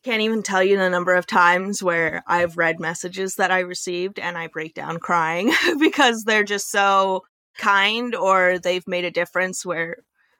can't 0.04 0.22
even 0.22 0.42
tell 0.42 0.62
you 0.62 0.76
the 0.76 0.90
number 0.90 1.14
of 1.14 1.26
times 1.26 1.82
where 1.82 2.22
I've 2.26 2.58
read 2.58 2.78
messages 2.78 3.36
that 3.36 3.50
I 3.50 3.60
received 3.60 4.18
and 4.18 4.36
I 4.36 4.48
break 4.48 4.74
down 4.74 4.98
crying 4.98 5.52
because 5.80 6.24
they're 6.24 6.44
just 6.44 6.70
so 6.70 7.22
kind 7.56 8.14
or 8.14 8.58
they've 8.58 8.86
made 8.86 9.04
a 9.04 9.10
difference 9.10 9.64
where 9.64 9.96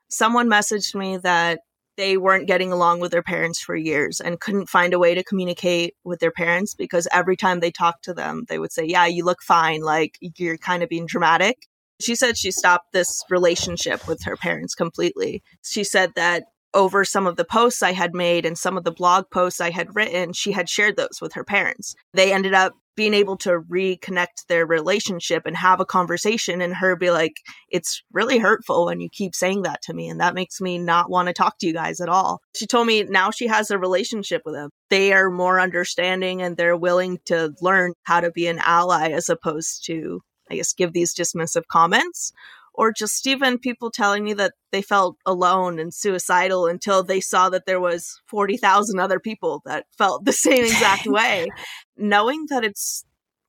someone 0.08 0.48
messaged 0.48 0.94
me 0.94 1.16
that 1.18 1.60
they 1.96 2.16
weren't 2.16 2.48
getting 2.48 2.72
along 2.72 3.00
with 3.00 3.12
their 3.12 3.22
parents 3.22 3.60
for 3.60 3.76
years 3.76 4.20
and 4.20 4.40
couldn't 4.40 4.68
find 4.68 4.92
a 4.92 4.98
way 4.98 5.14
to 5.14 5.24
communicate 5.24 5.94
with 6.04 6.18
their 6.18 6.32
parents 6.32 6.74
because 6.74 7.08
every 7.12 7.36
time 7.36 7.60
they 7.60 7.70
talked 7.70 8.04
to 8.04 8.12
them, 8.12 8.44
they 8.48 8.58
would 8.58 8.72
say, 8.72 8.84
Yeah, 8.84 9.06
you 9.06 9.24
look 9.24 9.42
fine. 9.42 9.80
Like 9.80 10.18
you're 10.36 10.58
kind 10.58 10.82
of 10.82 10.88
being 10.88 11.06
dramatic. 11.06 11.66
She 12.00 12.16
said 12.16 12.36
she 12.36 12.50
stopped 12.50 12.92
this 12.92 13.22
relationship 13.30 14.06
with 14.08 14.24
her 14.24 14.36
parents 14.36 14.74
completely. 14.74 15.42
She 15.62 15.84
said 15.84 16.10
that 16.16 16.44
over 16.74 17.04
some 17.04 17.26
of 17.26 17.36
the 17.36 17.44
posts 17.44 17.82
I 17.82 17.92
had 17.92 18.14
made 18.14 18.44
and 18.44 18.58
some 18.58 18.76
of 18.76 18.84
the 18.84 18.92
blog 18.92 19.30
posts 19.30 19.60
I 19.60 19.70
had 19.70 19.94
written, 19.94 20.32
she 20.32 20.52
had 20.52 20.68
shared 20.68 20.96
those 20.96 21.18
with 21.20 21.32
her 21.34 21.44
parents. 21.44 21.94
They 22.12 22.32
ended 22.32 22.52
up 22.52 22.74
being 22.96 23.14
able 23.14 23.36
to 23.36 23.60
reconnect 23.60 24.46
their 24.48 24.66
relationship 24.66 25.42
and 25.46 25.56
have 25.56 25.80
a 25.80 25.84
conversation 25.84 26.60
and 26.60 26.74
her 26.74 26.96
be 26.96 27.10
like, 27.10 27.34
it's 27.68 28.02
really 28.12 28.38
hurtful 28.38 28.86
when 28.86 29.00
you 29.00 29.08
keep 29.10 29.34
saying 29.34 29.62
that 29.62 29.82
to 29.82 29.92
me. 29.92 30.08
And 30.08 30.20
that 30.20 30.34
makes 30.34 30.60
me 30.60 30.78
not 30.78 31.10
want 31.10 31.28
to 31.28 31.32
talk 31.32 31.58
to 31.58 31.66
you 31.66 31.72
guys 31.72 32.00
at 32.00 32.08
all. 32.08 32.40
She 32.54 32.66
told 32.66 32.86
me 32.86 33.02
now 33.04 33.30
she 33.30 33.46
has 33.48 33.70
a 33.70 33.78
relationship 33.78 34.42
with 34.44 34.54
them. 34.54 34.70
They 34.90 35.12
are 35.12 35.30
more 35.30 35.60
understanding 35.60 36.42
and 36.42 36.56
they're 36.56 36.76
willing 36.76 37.18
to 37.26 37.52
learn 37.60 37.94
how 38.04 38.20
to 38.20 38.30
be 38.30 38.46
an 38.46 38.60
ally 38.64 39.10
as 39.10 39.28
opposed 39.28 39.84
to, 39.86 40.20
I 40.50 40.56
guess, 40.56 40.72
give 40.72 40.92
these 40.92 41.14
dismissive 41.14 41.66
comments 41.68 42.32
or 42.74 42.92
just 42.92 43.26
even 43.26 43.58
people 43.58 43.90
telling 43.90 44.24
me 44.24 44.34
that 44.34 44.52
they 44.72 44.82
felt 44.82 45.16
alone 45.24 45.78
and 45.78 45.94
suicidal 45.94 46.66
until 46.66 47.02
they 47.02 47.20
saw 47.20 47.48
that 47.48 47.66
there 47.66 47.80
was 47.80 48.20
40,000 48.26 48.98
other 48.98 49.20
people 49.20 49.62
that 49.64 49.86
felt 49.96 50.24
the 50.24 50.32
same 50.32 50.64
exact 50.64 51.06
way. 51.06 51.46
Knowing 51.96 52.46
that 52.50 52.64
it's 52.64 53.04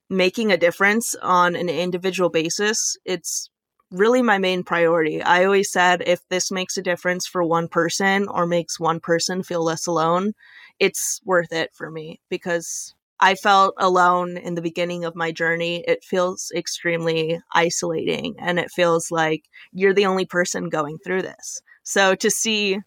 making 0.10 0.52
a 0.52 0.58
difference 0.58 1.16
on 1.22 1.56
an 1.56 1.70
individual 1.70 2.30
basis, 2.30 2.98
it's 3.06 3.50
really 3.92 4.22
my 4.22 4.38
main 4.38 4.64
priority. 4.64 5.22
I 5.22 5.46
always 5.46 5.72
said 5.72 6.04
if 6.06 6.22
this 6.30 6.52
makes 6.52 6.78
a 6.78 6.84
difference 6.84 7.26
for 7.26 7.44
one 7.44 7.68
person 7.68 8.28
or 8.28 8.46
makes 8.46 8.80
one 8.80 9.00
person 9.00 9.42
feel 9.42 9.64
less 9.64 9.88
alone, 9.88 10.34
it's 10.80 11.22
worth 11.26 11.52
it 11.52 11.72
for 11.74 11.90
me 11.90 12.20
because 12.30 12.94
I 13.20 13.36
felt 13.36 13.76
alone 13.78 14.38
in 14.38 14.56
the 14.56 14.62
beginning 14.62 15.06
of 15.06 15.16
my 15.16 15.32
journey. 15.32 15.84
It 15.88 16.04
feels 16.04 16.52
extremely 16.56 17.40
isolating 17.54 18.36
and 18.40 18.60
it 18.60 18.72
feels 18.72 19.10
like 19.12 19.46
you're 19.72 19.94
the 19.94 20.06
only 20.06 20.26
person 20.26 20.70
going 20.70 20.98
through 21.04 21.22
this. 21.22 21.62
So 21.84 22.16
to 22.16 22.30
see 22.30 22.80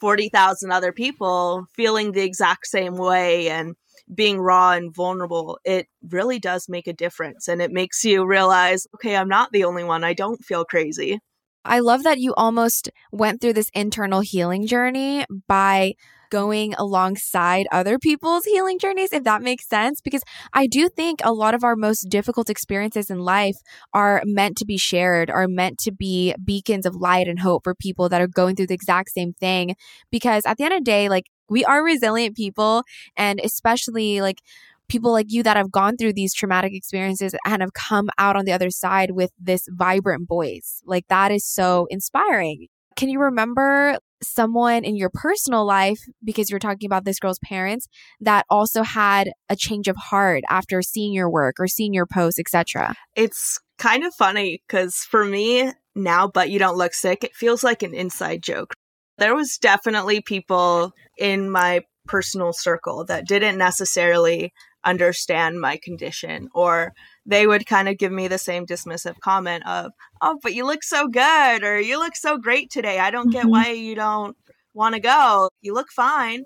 40,000 0.00 0.70
other 0.70 0.92
people 0.92 1.66
feeling 1.74 2.12
the 2.12 2.22
exact 2.22 2.66
same 2.66 2.96
way 2.96 3.48
and 3.48 3.74
being 4.12 4.40
raw 4.40 4.72
and 4.72 4.94
vulnerable, 4.94 5.58
it 5.64 5.86
really 6.08 6.38
does 6.38 6.68
make 6.68 6.86
a 6.86 6.92
difference. 6.92 7.48
And 7.48 7.62
it 7.62 7.70
makes 7.70 8.04
you 8.04 8.26
realize, 8.26 8.86
okay, 8.96 9.16
I'm 9.16 9.28
not 9.28 9.52
the 9.52 9.64
only 9.64 9.84
one. 9.84 10.04
I 10.04 10.14
don't 10.14 10.44
feel 10.44 10.64
crazy. 10.64 11.20
I 11.64 11.80
love 11.80 12.02
that 12.04 12.18
you 12.18 12.34
almost 12.34 12.90
went 13.12 13.40
through 13.40 13.52
this 13.52 13.70
internal 13.74 14.20
healing 14.20 14.66
journey 14.66 15.26
by 15.46 15.94
going 16.30 16.74
alongside 16.74 17.66
other 17.70 17.98
people's 17.98 18.44
healing 18.44 18.78
journeys, 18.78 19.12
if 19.12 19.24
that 19.24 19.42
makes 19.42 19.68
sense. 19.68 20.00
Because 20.00 20.22
I 20.52 20.66
do 20.66 20.88
think 20.88 21.20
a 21.22 21.32
lot 21.32 21.54
of 21.54 21.64
our 21.64 21.76
most 21.76 22.08
difficult 22.08 22.48
experiences 22.48 23.10
in 23.10 23.18
life 23.18 23.56
are 23.92 24.22
meant 24.24 24.56
to 24.58 24.64
be 24.64 24.78
shared, 24.78 25.30
are 25.30 25.48
meant 25.48 25.78
to 25.80 25.92
be 25.92 26.34
beacons 26.44 26.86
of 26.86 26.94
light 26.94 27.28
and 27.28 27.40
hope 27.40 27.64
for 27.64 27.74
people 27.74 28.08
that 28.08 28.20
are 28.20 28.28
going 28.28 28.56
through 28.56 28.68
the 28.68 28.74
exact 28.74 29.10
same 29.10 29.32
thing. 29.34 29.74
Because 30.10 30.46
at 30.46 30.56
the 30.56 30.64
end 30.64 30.74
of 30.74 30.80
the 30.80 30.84
day, 30.84 31.08
like 31.08 31.24
we 31.48 31.64
are 31.64 31.84
resilient 31.84 32.36
people, 32.36 32.84
and 33.16 33.40
especially 33.42 34.20
like 34.20 34.40
people 34.88 35.12
like 35.12 35.26
you 35.28 35.42
that 35.42 35.56
have 35.56 35.70
gone 35.70 35.96
through 35.96 36.12
these 36.12 36.34
traumatic 36.34 36.72
experiences 36.74 37.34
and 37.46 37.62
have 37.62 37.72
come 37.72 38.10
out 38.18 38.36
on 38.36 38.44
the 38.44 38.52
other 38.52 38.70
side 38.70 39.12
with 39.12 39.30
this 39.38 39.62
vibrant 39.70 40.28
voice. 40.28 40.82
Like 40.84 41.06
that 41.08 41.30
is 41.30 41.46
so 41.46 41.86
inspiring. 41.90 42.66
Can 42.96 43.08
you 43.08 43.20
remember 43.20 43.98
someone 44.22 44.84
in 44.84 44.96
your 44.96 45.10
personal 45.10 45.64
life, 45.64 46.00
because 46.22 46.50
you're 46.50 46.58
talking 46.58 46.86
about 46.86 47.04
this 47.04 47.18
girl's 47.18 47.38
parents, 47.44 47.88
that 48.20 48.44
also 48.50 48.82
had 48.82 49.30
a 49.48 49.56
change 49.56 49.88
of 49.88 49.96
heart 49.96 50.42
after 50.48 50.82
seeing 50.82 51.12
your 51.12 51.30
work 51.30 51.56
or 51.58 51.66
seeing 51.66 51.94
your 51.94 52.06
posts, 52.06 52.38
etc. 52.38 52.94
It's 53.16 53.58
kind 53.78 54.04
of 54.04 54.14
funny 54.14 54.62
because 54.66 54.96
for 54.96 55.24
me 55.24 55.72
now, 55.94 56.28
but 56.28 56.50
you 56.50 56.58
don't 56.58 56.76
look 56.76 56.94
sick, 56.94 57.24
it 57.24 57.34
feels 57.34 57.64
like 57.64 57.82
an 57.82 57.94
inside 57.94 58.42
joke. 58.42 58.74
There 59.18 59.34
was 59.34 59.58
definitely 59.58 60.20
people 60.20 60.92
in 61.18 61.50
my 61.50 61.82
personal 62.06 62.52
circle 62.52 63.04
that 63.06 63.26
didn't 63.26 63.58
necessarily 63.58 64.52
understand 64.84 65.60
my 65.60 65.78
condition 65.82 66.48
or 66.54 66.92
they 67.30 67.46
would 67.46 67.64
kind 67.66 67.88
of 67.88 67.98
give 67.98 68.12
me 68.12 68.28
the 68.28 68.38
same 68.38 68.66
dismissive 68.66 69.18
comment 69.20 69.66
of, 69.66 69.92
"Oh, 70.20 70.38
but 70.42 70.54
you 70.54 70.66
look 70.66 70.82
so 70.82 71.08
good," 71.08 71.62
or 71.62 71.80
"You 71.80 71.98
look 71.98 72.16
so 72.16 72.38
great 72.38 72.70
today. 72.70 72.98
I 72.98 73.10
don't 73.10 73.30
get 73.30 73.42
mm-hmm. 73.42 73.50
why 73.50 73.70
you 73.70 73.94
don't 73.94 74.36
want 74.74 74.94
to 74.94 75.00
go. 75.00 75.48
You 75.62 75.74
look 75.74 75.90
fine." 75.90 76.44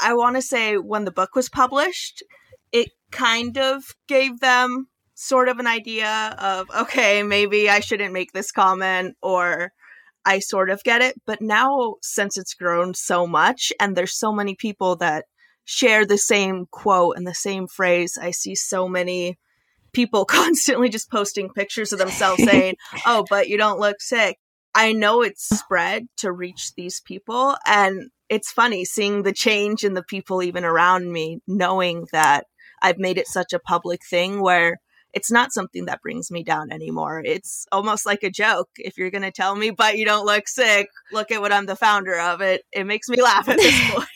I 0.00 0.14
want 0.14 0.36
to 0.36 0.42
say 0.42 0.76
when 0.76 1.04
the 1.04 1.12
book 1.12 1.34
was 1.34 1.48
published, 1.48 2.22
it 2.72 2.90
kind 3.12 3.56
of 3.58 3.84
gave 4.08 4.40
them 4.40 4.88
sort 5.14 5.48
of 5.48 5.58
an 5.58 5.66
idea 5.66 6.34
of, 6.38 6.68
okay, 6.76 7.22
maybe 7.22 7.70
I 7.70 7.80
shouldn't 7.80 8.12
make 8.12 8.32
this 8.32 8.50
comment 8.50 9.16
or 9.22 9.70
I 10.24 10.40
sort 10.40 10.70
of 10.70 10.82
get 10.82 11.02
it. 11.02 11.14
But 11.24 11.40
now, 11.40 11.94
since 12.02 12.36
it's 12.36 12.54
grown 12.54 12.94
so 12.94 13.26
much 13.26 13.72
and 13.78 13.94
there's 13.94 14.18
so 14.18 14.32
many 14.32 14.56
people 14.56 14.96
that 14.96 15.26
share 15.64 16.04
the 16.04 16.18
same 16.18 16.66
quote 16.70 17.16
and 17.16 17.26
the 17.26 17.34
same 17.34 17.68
phrase, 17.68 18.18
I 18.20 18.32
see 18.32 18.54
so 18.54 18.88
many 18.88 19.38
people 19.94 20.24
constantly 20.26 20.88
just 20.88 21.10
posting 21.10 21.48
pictures 21.48 21.92
of 21.92 21.98
themselves 21.98 22.44
saying, 22.44 22.76
"Oh, 23.06 23.24
but 23.28 23.48
you 23.48 23.56
don't 23.56 23.80
look 23.80 24.00
sick." 24.00 24.38
I 24.74 24.92
know 24.92 25.22
it's 25.22 25.48
spread 25.48 26.08
to 26.18 26.32
reach 26.32 26.74
these 26.74 27.00
people 27.00 27.54
and 27.64 28.10
it's 28.28 28.50
funny 28.50 28.84
seeing 28.84 29.22
the 29.22 29.32
change 29.32 29.84
in 29.84 29.94
the 29.94 30.02
people 30.02 30.42
even 30.42 30.64
around 30.64 31.12
me 31.12 31.38
knowing 31.46 32.06
that 32.10 32.46
I've 32.82 32.98
made 32.98 33.16
it 33.16 33.28
such 33.28 33.52
a 33.52 33.60
public 33.60 34.00
thing 34.04 34.40
where 34.42 34.80
it's 35.12 35.30
not 35.30 35.52
something 35.52 35.84
that 35.86 36.02
brings 36.02 36.30
me 36.30 36.42
down 36.42 36.72
anymore. 36.72 37.22
It's 37.24 37.66
almost 37.70 38.04
like 38.04 38.24
a 38.24 38.30
joke. 38.30 38.68
If 38.76 38.98
you're 38.98 39.12
going 39.12 39.22
to 39.22 39.30
tell 39.30 39.54
me, 39.54 39.70
but 39.70 39.96
you 39.96 40.04
don't 40.04 40.26
look 40.26 40.48
sick, 40.48 40.88
look 41.12 41.30
at 41.30 41.40
what 41.40 41.52
I'm 41.52 41.66
the 41.66 41.76
founder 41.76 42.18
of. 42.18 42.40
It 42.40 42.62
it 42.72 42.84
makes 42.84 43.08
me 43.08 43.22
laugh 43.22 43.48
at 43.48 43.56
this 43.56 43.90
point. 43.94 44.08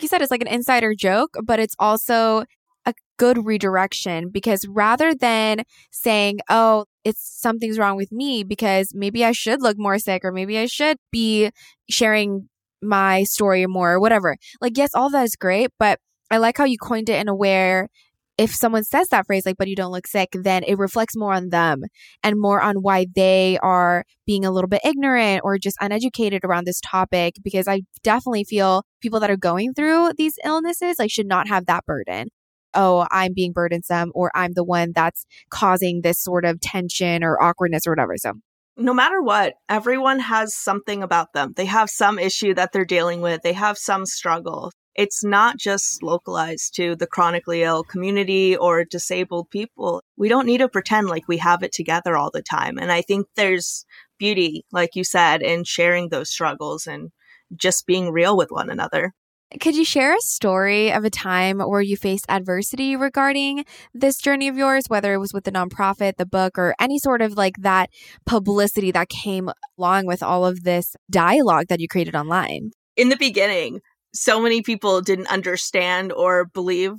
you 0.00 0.08
said 0.08 0.20
it's 0.20 0.30
like 0.30 0.42
an 0.42 0.48
insider 0.48 0.94
joke, 0.94 1.34
but 1.42 1.58
it's 1.58 1.74
also 1.78 2.44
a 2.86 2.94
good 3.18 3.44
redirection 3.44 4.30
because 4.30 4.66
rather 4.68 5.14
than 5.14 5.62
saying, 5.90 6.40
oh, 6.48 6.84
it's 7.04 7.20
something's 7.40 7.78
wrong 7.78 7.96
with 7.96 8.12
me 8.12 8.42
because 8.42 8.90
maybe 8.94 9.24
I 9.24 9.32
should 9.32 9.62
look 9.62 9.78
more 9.78 9.98
sick 9.98 10.24
or 10.24 10.32
maybe 10.32 10.58
I 10.58 10.66
should 10.66 10.96
be 11.10 11.50
sharing 11.88 12.48
my 12.82 13.24
story 13.24 13.66
more 13.66 13.94
or 13.94 14.00
whatever. 14.00 14.36
Like, 14.60 14.76
yes, 14.76 14.90
all 14.94 15.10
that 15.10 15.24
is 15.24 15.36
great, 15.36 15.70
but 15.78 15.98
I 16.30 16.38
like 16.38 16.58
how 16.58 16.64
you 16.64 16.78
coined 16.78 17.08
it 17.08 17.20
in 17.20 17.28
a 17.28 17.34
where 17.34 17.88
if 18.36 18.52
someone 18.52 18.82
says 18.82 19.08
that 19.08 19.26
phrase, 19.26 19.46
like, 19.46 19.56
but 19.56 19.68
you 19.68 19.76
don't 19.76 19.92
look 19.92 20.06
sick, 20.06 20.30
then 20.32 20.64
it 20.64 20.76
reflects 20.76 21.16
more 21.16 21.32
on 21.32 21.50
them 21.50 21.82
and 22.22 22.40
more 22.40 22.60
on 22.60 22.76
why 22.76 23.06
they 23.14 23.58
are 23.62 24.04
being 24.26 24.44
a 24.44 24.50
little 24.50 24.68
bit 24.68 24.80
ignorant 24.84 25.42
or 25.44 25.56
just 25.56 25.76
uneducated 25.80 26.44
around 26.44 26.66
this 26.66 26.80
topic. 26.80 27.36
Because 27.44 27.68
I 27.68 27.82
definitely 28.02 28.44
feel 28.44 28.82
people 29.00 29.20
that 29.20 29.30
are 29.30 29.36
going 29.36 29.72
through 29.72 30.14
these 30.16 30.34
illnesses, 30.44 30.96
like, 30.98 31.12
should 31.12 31.28
not 31.28 31.46
have 31.48 31.66
that 31.66 31.84
burden 31.86 32.28
oh, 32.74 33.06
I'm 33.10 33.32
being 33.34 33.52
burdensome 33.52 34.12
or 34.14 34.30
I'm 34.34 34.52
the 34.54 34.64
one 34.64 34.92
that's 34.94 35.26
causing 35.50 36.02
this 36.02 36.20
sort 36.20 36.44
of 36.44 36.60
tension 36.60 37.22
or 37.24 37.42
awkwardness 37.42 37.86
or 37.86 37.92
whatever. 37.92 38.16
So, 38.16 38.34
no 38.76 38.92
matter 38.92 39.22
what, 39.22 39.54
everyone 39.68 40.18
has 40.18 40.54
something 40.54 41.02
about 41.02 41.32
them. 41.32 41.52
They 41.56 41.66
have 41.66 41.88
some 41.88 42.18
issue 42.18 42.54
that 42.54 42.72
they're 42.72 42.84
dealing 42.84 43.20
with, 43.20 43.42
they 43.42 43.52
have 43.52 43.78
some 43.78 44.06
struggle. 44.06 44.72
It's 44.96 45.24
not 45.24 45.58
just 45.58 46.04
localized 46.04 46.76
to 46.76 46.94
the 46.94 47.06
chronically 47.06 47.64
ill 47.64 47.82
community 47.82 48.56
or 48.56 48.84
disabled 48.84 49.50
people. 49.50 50.02
We 50.16 50.28
don't 50.28 50.46
need 50.46 50.58
to 50.58 50.68
pretend 50.68 51.08
like 51.08 51.26
we 51.26 51.38
have 51.38 51.64
it 51.64 51.72
together 51.72 52.16
all 52.16 52.30
the 52.32 52.42
time. 52.42 52.78
And 52.78 52.92
I 52.92 53.02
think 53.02 53.26
there's 53.34 53.84
beauty, 54.18 54.64
like 54.70 54.94
you 54.94 55.02
said, 55.02 55.42
in 55.42 55.64
sharing 55.64 56.08
those 56.08 56.30
struggles 56.30 56.86
and 56.86 57.10
just 57.56 57.86
being 57.86 58.10
real 58.10 58.36
with 58.36 58.50
one 58.50 58.70
another. 58.70 59.12
Could 59.60 59.76
you 59.76 59.84
share 59.84 60.14
a 60.14 60.20
story 60.20 60.92
of 60.92 61.04
a 61.04 61.10
time 61.10 61.60
where 61.60 61.80
you 61.80 61.96
faced 61.96 62.26
adversity 62.28 62.96
regarding 62.96 63.64
this 63.92 64.18
journey 64.18 64.48
of 64.48 64.56
yours, 64.56 64.84
whether 64.88 65.14
it 65.14 65.18
was 65.18 65.32
with 65.32 65.44
the 65.44 65.52
nonprofit, 65.52 66.16
the 66.16 66.26
book, 66.26 66.58
or 66.58 66.74
any 66.80 66.98
sort 66.98 67.22
of 67.22 67.36
like 67.36 67.54
that 67.60 67.90
publicity 68.26 68.90
that 68.90 69.08
came 69.08 69.50
along 69.78 70.06
with 70.06 70.22
all 70.22 70.44
of 70.44 70.64
this 70.64 70.96
dialogue 71.10 71.66
that 71.68 71.78
you 71.78 71.86
created 71.86 72.16
online? 72.16 72.72
In 72.96 73.10
the 73.10 73.16
beginning, 73.16 73.80
so 74.12 74.40
many 74.40 74.60
people 74.60 75.00
didn't 75.00 75.28
understand 75.28 76.12
or 76.12 76.46
believe 76.46 76.92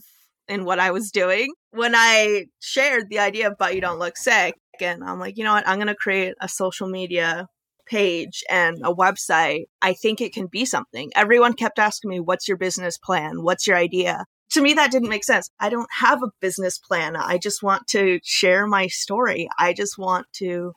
in 0.47 0.63
what 0.63 0.79
I 0.79 0.91
was 0.91 1.11
doing. 1.11 1.51
When 1.71 1.93
I 1.95 2.45
shared 2.61 3.09
the 3.09 3.19
idea 3.19 3.47
of 3.47 3.57
But 3.57 3.75
You 3.75 3.81
Don't 3.81 3.99
Look 3.99 4.17
Sick, 4.17 4.55
and 4.79 5.03
I'm 5.03 5.19
like, 5.19 5.37
you 5.37 5.43
know 5.43 5.53
what, 5.53 5.67
I'm 5.67 5.77
going 5.77 5.87
to 5.87 5.95
create 5.95 6.35
a 6.39 6.47
social 6.47 6.87
media 6.87 7.47
page 7.85 8.43
and 8.49 8.77
a 8.83 8.93
website, 8.93 9.65
I 9.81 9.93
think 9.93 10.21
it 10.21 10.33
can 10.33 10.47
be 10.47 10.65
something. 10.65 11.11
Everyone 11.15 11.53
kept 11.53 11.79
asking 11.79 12.09
me, 12.09 12.19
What's 12.19 12.47
your 12.47 12.57
business 12.57 12.97
plan? 12.97 13.43
What's 13.43 13.67
your 13.67 13.77
idea? 13.77 14.25
to 14.51 14.61
me, 14.61 14.73
that 14.73 14.91
didn't 14.91 15.09
make 15.09 15.23
sense. 15.23 15.49
I 15.59 15.69
don't 15.69 15.89
have 15.99 16.23
a 16.23 16.31
business 16.39 16.77
plan. 16.77 17.15
I 17.15 17.37
just 17.37 17.63
want 17.63 17.87
to 17.87 18.19
share 18.23 18.67
my 18.67 18.87
story. 18.87 19.49
I 19.59 19.73
just 19.73 19.97
want 19.97 20.27
to 20.33 20.73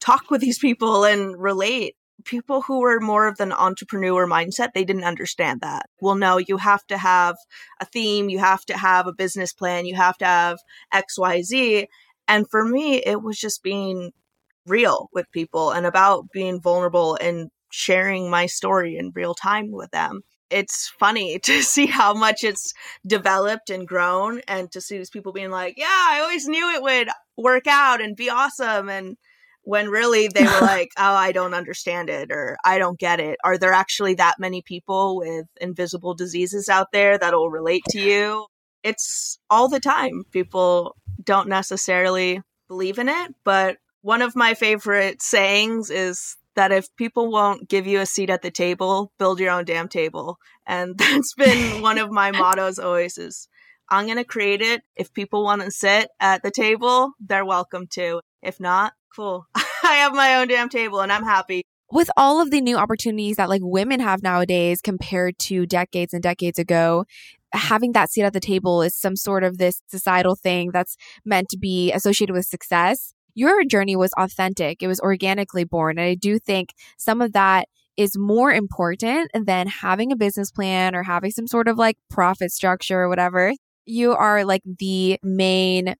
talk 0.00 0.30
with 0.30 0.40
these 0.40 0.58
people 0.58 1.04
and 1.04 1.36
relate. 1.36 1.96
People 2.24 2.62
who 2.62 2.80
were 2.80 3.00
more 3.00 3.26
of 3.26 3.40
an 3.40 3.52
entrepreneur 3.52 4.26
mindset, 4.26 4.68
they 4.74 4.84
didn't 4.84 5.04
understand 5.04 5.60
that. 5.60 5.86
Well, 6.00 6.14
no, 6.14 6.38
you 6.38 6.56
have 6.56 6.86
to 6.86 6.98
have 6.98 7.36
a 7.80 7.84
theme, 7.84 8.28
you 8.28 8.38
have 8.38 8.64
to 8.66 8.76
have 8.76 9.06
a 9.06 9.12
business 9.12 9.52
plan, 9.52 9.86
you 9.86 9.96
have 9.96 10.16
to 10.18 10.24
have 10.24 10.58
XYZ. 10.94 11.86
And 12.28 12.48
for 12.48 12.64
me, 12.64 12.96
it 12.96 13.22
was 13.22 13.38
just 13.38 13.62
being 13.62 14.12
real 14.66 15.08
with 15.12 15.30
people 15.32 15.70
and 15.70 15.86
about 15.86 16.30
being 16.32 16.60
vulnerable 16.60 17.16
and 17.20 17.50
sharing 17.70 18.30
my 18.30 18.46
story 18.46 18.96
in 18.96 19.12
real 19.14 19.34
time 19.34 19.70
with 19.70 19.90
them. 19.90 20.22
It's 20.50 20.92
funny 20.98 21.38
to 21.44 21.62
see 21.62 21.86
how 21.86 22.14
much 22.14 22.44
it's 22.44 22.72
developed 23.06 23.70
and 23.70 23.86
grown 23.86 24.40
and 24.48 24.70
to 24.72 24.80
see 24.80 24.98
these 24.98 25.10
people 25.10 25.32
being 25.32 25.50
like, 25.50 25.74
yeah, 25.76 25.86
I 25.88 26.20
always 26.20 26.46
knew 26.46 26.70
it 26.70 26.82
would 26.82 27.08
work 27.36 27.66
out 27.66 28.00
and 28.00 28.16
be 28.16 28.30
awesome. 28.30 28.88
And 28.88 29.16
when 29.62 29.88
really 29.88 30.28
they 30.28 30.44
were 30.44 30.48
like, 30.60 30.90
oh, 30.96 31.14
I 31.14 31.32
don't 31.32 31.54
understand 31.54 32.08
it 32.08 32.30
or 32.30 32.56
I 32.64 32.78
don't 32.78 32.98
get 32.98 33.20
it. 33.20 33.36
Are 33.44 33.58
there 33.58 33.72
actually 33.72 34.14
that 34.14 34.36
many 34.38 34.62
people 34.62 35.18
with 35.18 35.46
invisible 35.60 36.14
diseases 36.14 36.68
out 36.68 36.92
there 36.92 37.18
that'll 37.18 37.50
relate 37.50 37.82
to 37.90 38.00
you? 38.00 38.46
It's 38.82 39.38
all 39.50 39.68
the 39.68 39.80
time. 39.80 40.22
People 40.30 40.94
don't 41.22 41.48
necessarily 41.48 42.40
believe 42.68 42.98
in 42.98 43.08
it, 43.08 43.34
but 43.44 43.78
one 44.06 44.22
of 44.22 44.36
my 44.36 44.54
favorite 44.54 45.20
sayings 45.20 45.90
is 45.90 46.36
that 46.54 46.70
if 46.70 46.94
people 46.94 47.28
won't 47.28 47.68
give 47.68 47.88
you 47.88 47.98
a 47.98 48.06
seat 48.06 48.30
at 48.30 48.40
the 48.40 48.52
table, 48.52 49.10
build 49.18 49.40
your 49.40 49.50
own 49.50 49.64
damn 49.64 49.88
table. 49.88 50.38
And 50.64 50.96
that's 50.98 51.34
been 51.34 51.82
one 51.82 51.98
of 51.98 52.12
my 52.12 52.30
mottos 52.30 52.78
always 52.78 53.18
is 53.18 53.48
I'm 53.90 54.04
going 54.04 54.18
to 54.18 54.24
create 54.24 54.62
it. 54.62 54.82
If 54.94 55.12
people 55.12 55.42
want 55.42 55.62
to 55.62 55.72
sit 55.72 56.08
at 56.20 56.44
the 56.44 56.52
table, 56.52 57.14
they're 57.18 57.44
welcome 57.44 57.88
to. 57.94 58.20
If 58.42 58.60
not, 58.60 58.92
cool. 59.14 59.44
I 59.56 59.94
have 59.94 60.14
my 60.14 60.36
own 60.36 60.46
damn 60.46 60.68
table 60.68 61.00
and 61.00 61.10
I'm 61.10 61.24
happy. 61.24 61.62
With 61.90 62.10
all 62.16 62.40
of 62.40 62.52
the 62.52 62.60
new 62.60 62.76
opportunities 62.76 63.38
that 63.38 63.48
like 63.48 63.62
women 63.64 63.98
have 63.98 64.22
nowadays 64.22 64.80
compared 64.80 65.36
to 65.40 65.66
decades 65.66 66.14
and 66.14 66.22
decades 66.22 66.60
ago, 66.60 67.06
having 67.52 67.90
that 67.92 68.12
seat 68.12 68.22
at 68.22 68.32
the 68.32 68.40
table 68.40 68.82
is 68.82 68.94
some 68.94 69.16
sort 69.16 69.42
of 69.42 69.58
this 69.58 69.80
societal 69.88 70.36
thing 70.36 70.70
that's 70.70 70.96
meant 71.24 71.48
to 71.48 71.58
be 71.58 71.90
associated 71.90 72.34
with 72.34 72.46
success. 72.46 73.12
Your 73.36 73.64
journey 73.64 73.94
was 73.94 74.10
authentic. 74.18 74.82
It 74.82 74.88
was 74.88 74.98
organically 74.98 75.64
born. 75.64 75.98
And 75.98 76.08
I 76.08 76.14
do 76.14 76.38
think 76.38 76.70
some 76.96 77.20
of 77.20 77.34
that 77.34 77.68
is 77.96 78.16
more 78.16 78.50
important 78.50 79.30
than 79.34 79.68
having 79.68 80.10
a 80.10 80.16
business 80.16 80.50
plan 80.50 80.96
or 80.96 81.02
having 81.02 81.30
some 81.30 81.46
sort 81.46 81.68
of 81.68 81.76
like 81.78 81.98
profit 82.10 82.50
structure 82.50 83.02
or 83.02 83.08
whatever. 83.08 83.52
You 83.84 84.12
are 84.12 84.44
like 84.44 84.62
the 84.64 85.18
main 85.22 85.94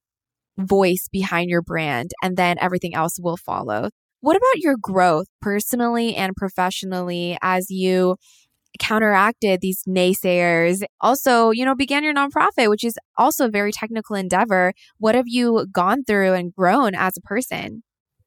voice 0.59 1.09
behind 1.13 1.51
your 1.51 1.63
brand, 1.63 2.13
and 2.23 2.39
then 2.39 2.57
everything 2.59 2.95
else 2.95 3.19
will 3.21 3.37
follow. 3.37 3.91
What 4.21 4.37
about 4.37 4.63
your 4.63 4.77
growth 4.81 5.27
personally 5.43 6.17
and 6.17 6.35
professionally 6.35 7.37
as 7.43 7.71
you 7.71 8.17
counteracted 8.77 9.61
these 9.61 9.83
naysayers? 9.89 10.83
Also, 11.01 11.51
you 11.51 11.65
know, 11.65 11.75
began 11.75 12.05
your 12.05 12.15
nonprofit, 12.15 12.69
which 12.69 12.85
is 12.85 12.99
also 13.17 13.47
a 13.47 13.51
very 13.51 13.73
technical 13.73 14.17
endeavor. 14.17 14.73
What 14.99 15.15
have 15.15 15.29
you 15.29 15.67
gone 15.73 16.05
through 16.05 16.35
and 16.35 16.55
grown 16.55 16.95
as 16.95 17.17
a 17.17 17.21
person? 17.21 17.83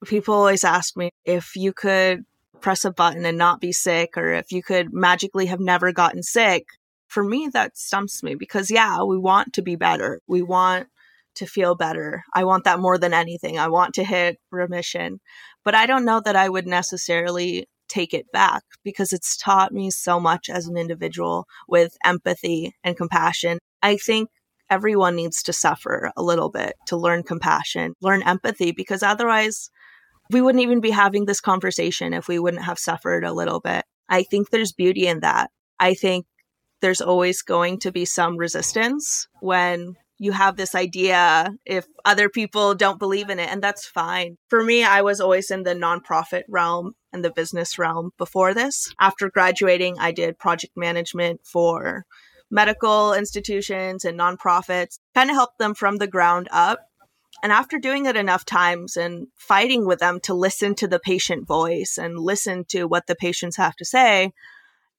People 0.06 0.34
always 0.34 0.64
ask 0.64 0.96
me 0.96 1.12
if 1.26 1.56
you 1.56 1.74
could 1.74 2.24
press 2.62 2.86
a 2.86 2.92
button 2.92 3.26
and 3.26 3.38
not 3.38 3.62
be 3.62 3.72
sick, 3.72 4.18
or 4.18 4.32
if 4.34 4.52
you 4.52 4.62
could 4.62 4.94
magically 4.94 5.48
have 5.48 5.60
never 5.60 5.92
gotten 5.92 6.24
sick. 6.24 6.66
For 7.08 7.24
me, 7.24 7.50
that 7.54 7.78
stumps 7.78 8.22
me 8.22 8.36
because, 8.36 8.70
yeah, 8.70 9.02
we 9.04 9.18
want 9.18 9.54
to 9.54 9.62
be 9.62 9.76
better. 9.76 10.22
We 10.28 10.42
want 10.42 10.88
to 11.36 11.46
feel 11.46 11.74
better. 11.74 12.24
I 12.34 12.44
want 12.44 12.66
that 12.66 12.80
more 12.80 12.98
than 12.98 13.14
anything. 13.14 13.58
I 13.58 13.70
want 13.70 13.96
to 13.96 14.04
hit 14.04 14.38
remission. 14.52 15.20
But 15.64 15.74
I 15.74 15.86
don't 15.86 16.06
know 16.06 16.22
that 16.24 16.36
I 16.36 16.50
would 16.50 16.68
necessarily 16.68 17.68
take 17.90 18.14
it 18.14 18.32
back 18.32 18.64
because 18.84 19.12
it's 19.12 19.36
taught 19.36 19.74
me 19.74 19.90
so 19.90 20.20
much 20.20 20.50
as 20.50 20.68
an 20.68 20.78
individual 20.78 21.46
with 21.68 21.98
empathy 22.06 22.76
and 22.84 22.96
compassion. 22.96 23.60
I 23.82 23.98
think 23.98 24.30
everyone 24.70 25.16
needs 25.16 25.42
to 25.44 25.54
suffer 25.54 26.12
a 26.16 26.24
little 26.24 26.50
bit 26.50 26.76
to 26.88 26.98
learn 26.98 27.24
compassion, 27.24 27.94
learn 28.02 28.22
empathy, 28.24 28.72
because 28.72 29.04
otherwise 29.04 29.70
we 30.30 30.42
wouldn't 30.42 30.64
even 30.64 30.80
be 30.80 30.92
having 30.92 31.26
this 31.26 31.42
conversation 31.42 32.14
if 32.14 32.28
we 32.28 32.40
wouldn't 32.40 32.64
have 32.64 32.78
suffered 32.78 33.24
a 33.24 33.34
little 33.34 33.60
bit. 33.60 33.84
I 34.08 34.24
think 34.24 34.50
there's 34.50 34.72
beauty 34.72 35.08
in 35.08 35.22
that. 35.22 35.50
I 35.80 35.94
think 35.94 36.26
there's 36.82 37.02
always 37.02 37.42
going 37.42 37.80
to 37.80 37.92
be 37.92 38.06
some 38.06 38.38
resistance 38.38 39.28
when 39.42 39.96
you 40.20 40.34
have 40.34 40.58
this 40.58 40.76
idea 40.76 41.50
if 41.66 41.88
other 42.04 42.30
people 42.30 42.76
don't 42.76 43.00
believe 43.00 43.30
in 43.30 43.40
it, 43.40 43.50
and 43.50 43.64
that's 43.64 43.88
fine. 43.88 44.38
For 44.50 44.64
me, 44.64 44.84
I 44.84 45.02
was 45.02 45.22
always 45.22 45.50
in 45.50 45.64
the 45.64 45.74
nonprofit 45.74 46.44
realm 46.50 46.94
and 47.14 47.24
the 47.24 47.32
business 47.32 47.80
realm 47.80 48.12
before 48.18 48.54
this. 48.54 48.94
After 49.00 49.30
graduating, 49.30 49.98
I 49.98 50.12
did 50.12 50.38
project 50.38 50.74
management 50.76 51.42
for 51.46 52.06
medical 52.52 53.14
institutions 53.14 54.04
and 54.04 54.20
nonprofits, 54.20 55.00
kind 55.16 55.30
of 55.30 55.36
helped 55.36 55.58
them 55.58 55.74
from 55.74 55.98
the 55.98 56.08
ground 56.08 56.50
up. 56.52 56.80
And 57.42 57.54
after 57.54 57.80
doing 57.80 58.06
it 58.06 58.18
enough 58.18 58.44
times 58.44 58.98
and 58.98 59.28
fighting 59.38 59.86
with 59.86 60.00
them 60.00 60.20
to 60.24 60.34
listen 60.34 60.76
to 60.76 60.88
the 60.88 61.00
patient 61.00 61.48
voice 61.48 61.98
and 61.98 62.20
listen 62.20 62.66
to 62.70 62.86
what 62.86 63.08
the 63.08 63.16
patients 63.16 63.56
have 63.56 63.76
to 63.78 63.86
say, 63.86 64.32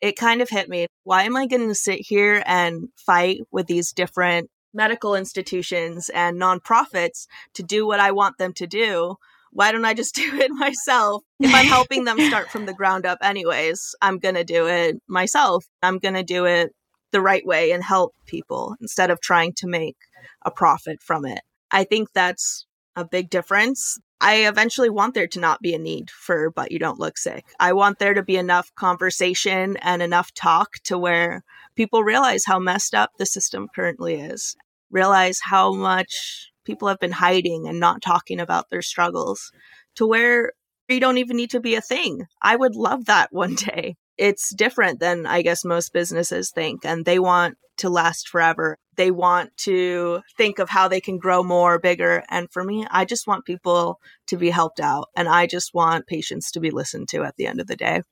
it 0.01 0.17
kind 0.17 0.41
of 0.41 0.49
hit 0.49 0.69
me. 0.69 0.87
Why 1.05 1.25
am 1.25 1.37
I 1.37 1.47
going 1.47 1.69
to 1.69 1.75
sit 1.75 2.01
here 2.01 2.43
and 2.47 2.89
fight 2.97 3.41
with 3.51 3.67
these 3.67 3.93
different 3.93 4.49
medical 4.73 5.15
institutions 5.15 6.11
and 6.11 6.41
nonprofits 6.41 7.27
to 7.55 7.63
do 7.63 7.87
what 7.87 8.01
I 8.01 8.13
want 8.13 8.39
them 8.39 8.53
to 8.55 8.67
do. 8.67 9.17
Why 9.53 9.73
don't 9.73 9.85
I 9.85 9.95
just 9.95 10.15
do 10.17 10.39
it 10.39 10.51
myself? 10.51 11.23
If 11.39 11.55
I'm 11.55 11.67
helping 11.67 12.05
them 12.05 12.21
start 12.21 12.51
from 12.51 12.67
the 12.67 12.75
ground 12.75 13.07
up, 13.07 13.19
anyways, 13.23 13.95
I'm 14.01 14.19
going 14.19 14.37
to 14.37 14.45
do 14.45 14.67
it 14.67 14.97
myself. 15.09 15.65
I'm 15.83 15.99
going 15.99 16.15
to 16.15 16.23
do 16.23 16.45
it 16.45 16.73
the 17.13 17.21
right 17.21 17.45
way 17.45 17.73
and 17.73 17.83
help 17.83 18.15
people 18.27 18.77
instead 18.81 19.11
of 19.11 19.21
trying 19.21 19.53
to 19.55 19.67
make 19.67 19.97
a 20.43 20.51
profit 20.51 21.03
from 21.03 21.25
it. 21.25 21.41
I 21.71 21.85
think 21.85 22.13
that's 22.13 22.67
a 22.97 23.05
big 23.05 23.31
difference. 23.31 23.99
I 24.21 24.47
eventually 24.47 24.91
want 24.91 25.15
there 25.15 25.27
to 25.29 25.41
not 25.41 25.61
be 25.61 25.75
a 25.75 25.79
need 25.79 26.11
for 26.11 26.51
but 26.51 26.73
you 26.73 26.79
don't 26.79 27.01
look 27.01 27.17
sick. 27.17 27.45
I 27.59 27.73
want 27.73 27.99
there 27.99 28.15
to 28.15 28.23
be 28.23 28.37
enough 28.37 28.75
conversation 28.75 29.77
and 29.79 30.03
enough 30.03 30.33
talk 30.35 30.75
to 30.85 30.99
where 30.99 31.43
people 31.75 32.03
realize 32.03 32.45
how 32.45 32.59
messed 32.59 32.95
up 32.95 33.13
the 33.19 33.27
system 33.27 33.69
currently 33.75 34.21
is, 34.21 34.57
realize 34.91 35.41
how 35.43 35.73
much 35.73 36.51
people 36.65 36.89
have 36.89 37.01
been 37.01 37.13
hiding 37.13 37.67
and 37.67 37.81
not 37.81 38.03
talking 38.03 38.41
about 38.41 38.69
their 38.71 38.83
struggles 38.83 39.51
to 39.97 40.07
where 40.07 40.53
you 40.89 41.01
don't 41.01 41.19
even 41.19 41.37
need 41.37 41.51
to 41.51 41.61
be 41.61 41.75
a 41.75 41.81
thing. 41.81 42.27
I 42.43 42.57
would 42.57 42.77
love 42.77 43.07
that 43.07 43.29
one 43.33 43.55
day. 43.55 43.97
It's 44.19 44.55
different 44.55 45.01
than 45.01 45.25
I 45.25 45.41
guess 45.41 45.65
most 45.65 45.95
businesses 45.95 46.51
think, 46.51 46.85
and 46.85 47.07
they 47.07 47.19
want 47.19 47.57
to 47.79 47.89
last 47.89 48.29
forever. 48.29 48.77
They 49.01 49.11
want 49.11 49.57
to 49.65 50.21
think 50.37 50.59
of 50.59 50.69
how 50.69 50.87
they 50.87 51.01
can 51.01 51.17
grow 51.17 51.43
more, 51.43 51.79
bigger. 51.79 52.23
And 52.29 52.53
for 52.53 52.63
me, 52.63 52.87
I 52.91 53.07
just 53.07 53.27
want 53.27 53.47
people 53.47 53.99
to 54.27 54.37
be 54.37 54.51
helped 54.51 54.79
out, 54.79 55.07
and 55.17 55.27
I 55.27 55.47
just 55.47 55.73
want 55.73 56.07
patients 56.07 56.51
to 56.51 56.61
be 56.61 56.71
listened 56.71 57.09
to 57.09 57.23
at 57.23 57.37
the 57.37 57.47
end 57.47 57.63
of 57.63 57.67
the 57.67 57.77
day. 57.77 58.03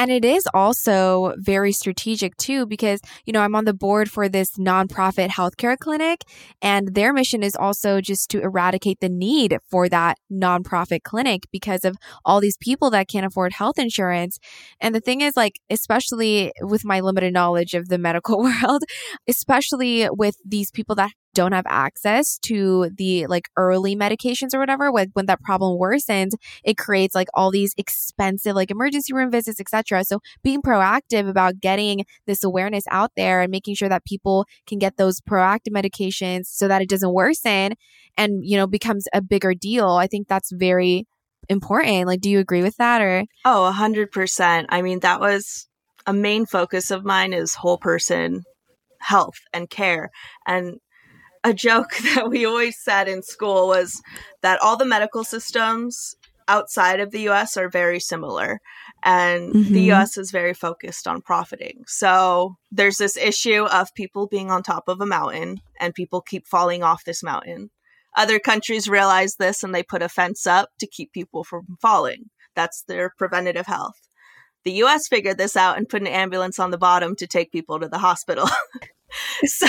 And 0.00 0.10
it 0.10 0.24
is 0.24 0.48
also 0.54 1.34
very 1.36 1.72
strategic 1.72 2.34
too, 2.38 2.64
because, 2.64 3.02
you 3.26 3.34
know, 3.34 3.42
I'm 3.42 3.54
on 3.54 3.66
the 3.66 3.74
board 3.74 4.10
for 4.10 4.30
this 4.30 4.52
nonprofit 4.52 5.28
healthcare 5.28 5.76
clinic, 5.76 6.22
and 6.62 6.94
their 6.94 7.12
mission 7.12 7.42
is 7.42 7.54
also 7.54 8.00
just 8.00 8.30
to 8.30 8.40
eradicate 8.40 9.00
the 9.00 9.10
need 9.10 9.58
for 9.70 9.90
that 9.90 10.16
nonprofit 10.32 11.02
clinic 11.02 11.42
because 11.52 11.84
of 11.84 11.98
all 12.24 12.40
these 12.40 12.56
people 12.56 12.88
that 12.92 13.08
can't 13.08 13.26
afford 13.26 13.52
health 13.52 13.78
insurance. 13.78 14.38
And 14.80 14.94
the 14.94 15.02
thing 15.02 15.20
is, 15.20 15.36
like, 15.36 15.60
especially 15.68 16.50
with 16.62 16.82
my 16.82 17.00
limited 17.00 17.34
knowledge 17.34 17.74
of 17.74 17.90
the 17.90 17.98
medical 17.98 18.38
world, 18.42 18.84
especially 19.28 20.08
with 20.08 20.36
these 20.46 20.70
people 20.70 20.94
that 20.94 21.10
don't 21.34 21.52
have 21.52 21.66
access 21.68 22.38
to 22.38 22.90
the 22.96 23.26
like 23.26 23.48
early 23.56 23.96
medications 23.96 24.54
or 24.54 24.58
whatever 24.58 24.90
when, 24.90 25.10
when 25.14 25.26
that 25.26 25.40
problem 25.40 25.78
worsens 25.78 26.32
it 26.64 26.76
creates 26.76 27.14
like 27.14 27.28
all 27.34 27.50
these 27.50 27.74
expensive 27.76 28.54
like 28.54 28.70
emergency 28.70 29.12
room 29.12 29.30
visits 29.30 29.60
etc 29.60 30.04
so 30.04 30.20
being 30.42 30.62
proactive 30.62 31.28
about 31.28 31.60
getting 31.60 32.04
this 32.26 32.42
awareness 32.42 32.84
out 32.90 33.12
there 33.16 33.40
and 33.40 33.50
making 33.50 33.74
sure 33.74 33.88
that 33.88 34.04
people 34.04 34.46
can 34.66 34.78
get 34.78 34.96
those 34.96 35.20
proactive 35.20 35.72
medications 35.72 36.46
so 36.46 36.68
that 36.68 36.82
it 36.82 36.88
doesn't 36.88 37.12
worsen 37.12 37.74
and 38.16 38.44
you 38.44 38.56
know 38.56 38.66
becomes 38.66 39.06
a 39.12 39.22
bigger 39.22 39.54
deal 39.54 39.90
i 39.90 40.06
think 40.06 40.28
that's 40.28 40.50
very 40.52 41.06
important. 41.48 42.06
Like 42.06 42.20
do 42.20 42.30
you 42.30 42.38
agree 42.38 42.62
with 42.62 42.76
that 42.76 43.02
or? 43.02 43.24
Oh 43.44 43.72
100% 43.74 44.66
i 44.68 44.82
mean 44.82 45.00
that 45.00 45.20
was 45.20 45.68
a 46.06 46.12
main 46.12 46.46
focus 46.46 46.90
of 46.90 47.04
mine 47.04 47.32
is 47.32 47.54
whole 47.54 47.78
person 47.78 48.44
health 49.00 49.40
and 49.52 49.68
care. 49.68 50.10
And 50.46 50.78
a 51.44 51.54
joke 51.54 51.96
that 52.14 52.28
we 52.28 52.44
always 52.44 52.78
said 52.78 53.08
in 53.08 53.22
school 53.22 53.68
was 53.68 54.00
that 54.42 54.60
all 54.60 54.76
the 54.76 54.84
medical 54.84 55.24
systems 55.24 56.14
outside 56.48 56.98
of 57.00 57.12
the 57.12 57.28
US 57.28 57.56
are 57.56 57.68
very 57.68 58.00
similar. 58.00 58.60
And 59.02 59.54
mm-hmm. 59.54 59.72
the 59.72 59.92
US 59.92 60.18
is 60.18 60.30
very 60.30 60.52
focused 60.52 61.06
on 61.06 61.22
profiting. 61.22 61.84
So 61.86 62.56
there's 62.70 62.96
this 62.96 63.16
issue 63.16 63.64
of 63.64 63.94
people 63.94 64.26
being 64.26 64.50
on 64.50 64.62
top 64.62 64.84
of 64.88 65.00
a 65.00 65.06
mountain 65.06 65.60
and 65.78 65.94
people 65.94 66.20
keep 66.20 66.46
falling 66.46 66.82
off 66.82 67.04
this 67.04 67.22
mountain. 67.22 67.70
Other 68.16 68.40
countries 68.40 68.88
realize 68.88 69.36
this 69.36 69.62
and 69.62 69.74
they 69.74 69.84
put 69.84 70.02
a 70.02 70.08
fence 70.08 70.46
up 70.46 70.70
to 70.80 70.86
keep 70.86 71.12
people 71.12 71.44
from 71.44 71.78
falling. 71.80 72.30
That's 72.56 72.82
their 72.82 73.14
preventative 73.16 73.66
health. 73.66 74.09
The 74.64 74.72
US 74.84 75.08
figured 75.08 75.38
this 75.38 75.56
out 75.56 75.76
and 75.76 75.88
put 75.88 76.02
an 76.02 76.08
ambulance 76.08 76.58
on 76.58 76.70
the 76.70 76.78
bottom 76.78 77.16
to 77.16 77.26
take 77.26 77.52
people 77.52 77.80
to 77.80 77.88
the 77.88 77.98
hospital. 77.98 78.48
so, 79.44 79.66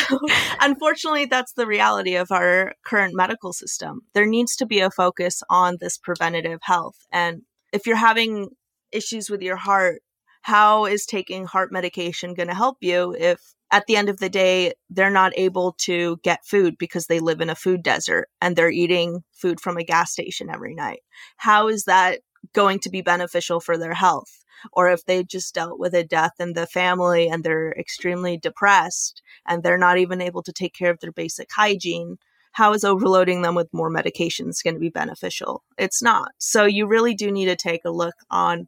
unfortunately, 0.59 1.25
that's 1.25 1.53
the 1.53 1.67
reality 1.67 2.15
of 2.15 2.31
our 2.31 2.73
current 2.85 3.15
medical 3.15 3.53
system. 3.53 4.01
There 4.13 4.25
needs 4.25 4.55
to 4.57 4.65
be 4.65 4.79
a 4.79 4.91
focus 4.91 5.41
on 5.49 5.77
this 5.79 5.97
preventative 5.97 6.59
health. 6.63 6.95
And 7.11 7.43
if 7.71 7.87
you're 7.87 7.95
having 7.95 8.49
issues 8.91 9.29
with 9.29 9.41
your 9.41 9.55
heart, 9.55 10.01
how 10.41 10.85
is 10.85 11.05
taking 11.05 11.45
heart 11.45 11.71
medication 11.71 12.33
going 12.33 12.49
to 12.49 12.55
help 12.55 12.77
you 12.81 13.15
if 13.17 13.39
at 13.71 13.85
the 13.87 13.95
end 13.95 14.09
of 14.09 14.19
the 14.19 14.29
day, 14.29 14.73
they're 14.89 15.09
not 15.09 15.31
able 15.37 15.73
to 15.79 16.17
get 16.23 16.45
food 16.45 16.77
because 16.77 17.07
they 17.07 17.19
live 17.19 17.39
in 17.39 17.49
a 17.49 17.55
food 17.55 17.81
desert 17.81 18.27
and 18.41 18.55
they're 18.55 18.69
eating 18.69 19.23
food 19.31 19.61
from 19.61 19.77
a 19.77 19.83
gas 19.83 20.11
station 20.11 20.49
every 20.49 20.75
night? 20.75 20.99
How 21.37 21.69
is 21.69 21.85
that 21.85 22.19
going 22.53 22.79
to 22.79 22.89
be 22.89 23.01
beneficial 23.01 23.61
for 23.61 23.77
their 23.77 23.93
health? 23.93 24.40
Or 24.73 24.89
if 24.89 25.05
they 25.05 25.23
just 25.23 25.53
dealt 25.53 25.79
with 25.79 25.93
a 25.93 26.03
death 26.03 26.33
in 26.39 26.53
the 26.53 26.67
family 26.67 27.27
and 27.27 27.43
they're 27.43 27.71
extremely 27.73 28.37
depressed 28.37 29.21
and 29.45 29.63
they're 29.63 29.77
not 29.77 29.97
even 29.97 30.21
able 30.21 30.43
to 30.43 30.53
take 30.53 30.73
care 30.73 30.91
of 30.91 30.99
their 30.99 31.11
basic 31.11 31.49
hygiene, 31.51 32.17
how 32.53 32.73
is 32.73 32.83
overloading 32.83 33.41
them 33.41 33.55
with 33.55 33.73
more 33.73 33.89
medications 33.89 34.63
going 34.63 34.73
to 34.73 34.79
be 34.79 34.89
beneficial? 34.89 35.63
It's 35.77 36.01
not. 36.01 36.31
So 36.37 36.65
you 36.65 36.85
really 36.85 37.15
do 37.15 37.31
need 37.31 37.45
to 37.45 37.55
take 37.55 37.81
a 37.85 37.91
look 37.91 38.15
on 38.29 38.67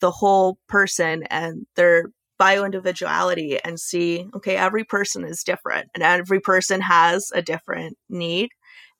the 0.00 0.10
whole 0.10 0.58
person 0.68 1.22
and 1.24 1.66
their 1.76 2.06
bio 2.38 2.64
individuality 2.64 3.58
and 3.64 3.78
see, 3.78 4.28
okay, 4.34 4.56
every 4.56 4.84
person 4.84 5.24
is 5.24 5.44
different 5.44 5.88
and 5.94 6.02
every 6.02 6.40
person 6.40 6.80
has 6.80 7.30
a 7.34 7.42
different 7.42 7.96
need. 8.08 8.50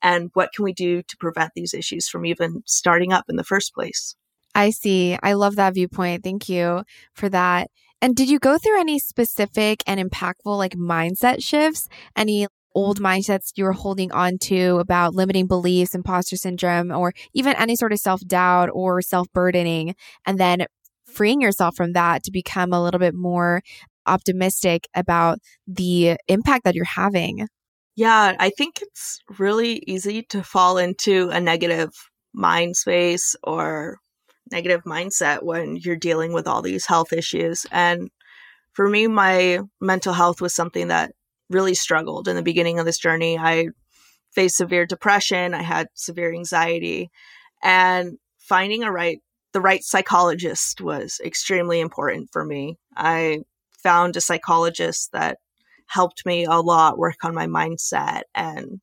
And 0.02 0.30
what 0.34 0.50
can 0.54 0.64
we 0.64 0.72
do 0.72 1.02
to 1.02 1.16
prevent 1.16 1.52
these 1.54 1.74
issues 1.74 2.08
from 2.08 2.26
even 2.26 2.62
starting 2.66 3.12
up 3.12 3.24
in 3.28 3.37
the 3.37 3.44
first 3.44 3.74
place? 3.74 4.14
I 4.54 4.70
see. 4.70 5.18
I 5.22 5.32
love 5.32 5.56
that 5.56 5.74
viewpoint. 5.74 6.22
Thank 6.22 6.48
you 6.48 6.84
for 7.12 7.28
that. 7.28 7.68
And 8.00 8.14
did 8.14 8.28
you 8.28 8.38
go 8.38 8.58
through 8.58 8.80
any 8.80 8.98
specific 8.98 9.82
and 9.86 9.98
impactful 9.98 10.58
like 10.58 10.74
mindset 10.74 11.42
shifts? 11.42 11.88
Any 12.16 12.46
old 12.74 13.00
mindsets 13.00 13.52
you 13.56 13.64
were 13.64 13.72
holding 13.72 14.12
on 14.12 14.36
to 14.38 14.78
about 14.78 15.14
limiting 15.14 15.46
beliefs, 15.46 15.94
imposter 15.94 16.36
syndrome, 16.36 16.90
or 16.90 17.12
even 17.32 17.54
any 17.56 17.76
sort 17.76 17.92
of 17.92 17.98
self 17.98 18.20
doubt 18.26 18.68
or 18.72 19.00
self 19.00 19.26
burdening, 19.32 19.94
and 20.26 20.38
then 20.38 20.66
freeing 21.06 21.40
yourself 21.40 21.76
from 21.76 21.92
that 21.92 22.22
to 22.24 22.30
become 22.30 22.72
a 22.72 22.82
little 22.82 23.00
bit 23.00 23.14
more 23.14 23.62
optimistic 24.06 24.86
about 24.94 25.38
the 25.66 26.16
impact 26.28 26.64
that 26.64 26.74
you're 26.74 26.84
having? 26.84 27.48
Yeah, 27.96 28.34
I 28.38 28.50
think 28.50 28.82
it's 28.82 29.20
really 29.38 29.82
easy 29.86 30.22
to 30.30 30.42
fall 30.42 30.78
into 30.78 31.30
a 31.30 31.40
negative 31.40 31.90
mind 32.34 32.76
space 32.76 33.36
or 33.44 33.98
negative 34.50 34.85
mindset 34.85 35.42
when 35.42 35.76
you're 35.76 35.96
dealing 35.96 36.33
with 36.33 36.46
all 36.46 36.62
these 36.62 36.87
health 36.87 37.12
issues. 37.12 37.66
And 37.70 38.11
for 38.72 38.88
me, 38.88 39.07
my 39.07 39.61
mental 39.80 40.12
health 40.12 40.40
was 40.40 40.54
something 40.54 40.88
that 40.88 41.12
really 41.50 41.74
struggled 41.74 42.28
in 42.28 42.37
the 42.37 42.42
beginning 42.42 42.78
of 42.78 42.87
this 42.87 42.98
journey. 42.98 43.38
I 43.38 43.68
faced 44.33 44.57
severe 44.57 44.87
depression, 44.87 45.54
I 45.54 45.62
had 45.62 45.88
severe 45.94 46.33
anxiety, 46.33 47.11
and 47.62 48.18
finding 48.38 48.83
a 48.83 48.92
right 48.92 49.20
the 49.52 49.61
right 49.61 49.85
psychologist 49.85 50.80
was 50.80 51.20
extremely 51.24 51.78
important 51.80 52.28
for 52.33 52.44
me. 52.44 52.76
I 52.96 53.42
found 53.85 54.16
a 54.16 54.20
psychologist 54.20 55.11
that 55.12 55.38
helped 55.87 56.26
me 56.26 56.44
a 56.44 56.57
lot 56.57 56.98
work 56.98 57.24
on 57.24 57.35
my 57.35 57.46
mindset 57.46 58.22
and 58.35 58.80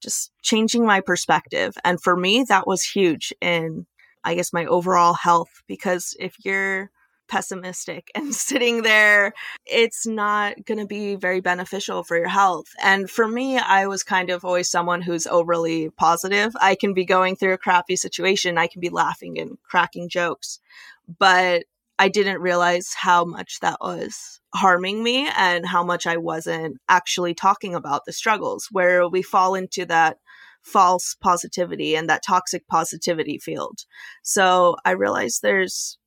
just 0.00 0.30
changing 0.42 0.86
my 0.86 1.00
perspective. 1.00 1.74
And 1.84 2.00
for 2.00 2.16
me, 2.16 2.44
that 2.48 2.68
was 2.68 2.84
huge 2.84 3.32
in 3.40 3.86
I 4.24 4.34
guess, 4.34 4.52
my 4.52 4.66
overall 4.66 5.14
health. 5.14 5.62
Because 5.66 6.16
if 6.18 6.36
you're 6.44 6.90
pessimistic 7.28 8.10
and 8.14 8.34
sitting 8.46 8.82
there, 8.82 9.32
it's 9.64 10.06
not 10.06 10.64
going 10.66 10.78
to 10.78 10.86
be 10.86 11.14
very 11.14 11.40
beneficial 11.40 12.04
for 12.04 12.16
your 12.16 12.28
health. 12.28 12.66
And 12.82 13.08
for 13.08 13.26
me, 13.26 13.58
I 13.58 13.86
was 13.86 14.02
kind 14.02 14.30
of 14.30 14.44
always 14.44 14.70
someone 14.70 15.02
who's 15.02 15.26
overly 15.26 15.90
positive. 15.90 16.54
I 16.60 16.74
can 16.74 16.94
be 16.94 17.04
going 17.04 17.36
through 17.36 17.54
a 17.54 17.58
crappy 17.58 17.96
situation, 17.96 18.58
I 18.58 18.66
can 18.66 18.80
be 18.80 18.90
laughing 18.90 19.38
and 19.38 19.56
cracking 19.62 20.08
jokes, 20.08 20.60
but 21.18 21.64
I 21.98 22.08
didn't 22.08 22.40
realize 22.40 22.94
how 22.94 23.24
much 23.24 23.60
that 23.60 23.78
was 23.80 24.40
harming 24.54 25.02
me 25.02 25.28
and 25.36 25.64
how 25.64 25.84
much 25.84 26.06
I 26.06 26.16
wasn't 26.16 26.78
actually 26.88 27.32
talking 27.32 27.74
about 27.74 28.02
the 28.04 28.12
struggles, 28.12 28.68
where 28.70 29.08
we 29.08 29.22
fall 29.22 29.54
into 29.54 29.86
that 29.86 30.18
false 30.62 31.16
positivity 31.20 31.94
and 31.94 32.08
that 32.08 32.22
toxic 32.26 32.66
positivity 32.68 33.38
field. 33.38 33.80
So 34.22 34.76
I 34.84 34.92
realized 34.92 35.40
there's 35.42 35.98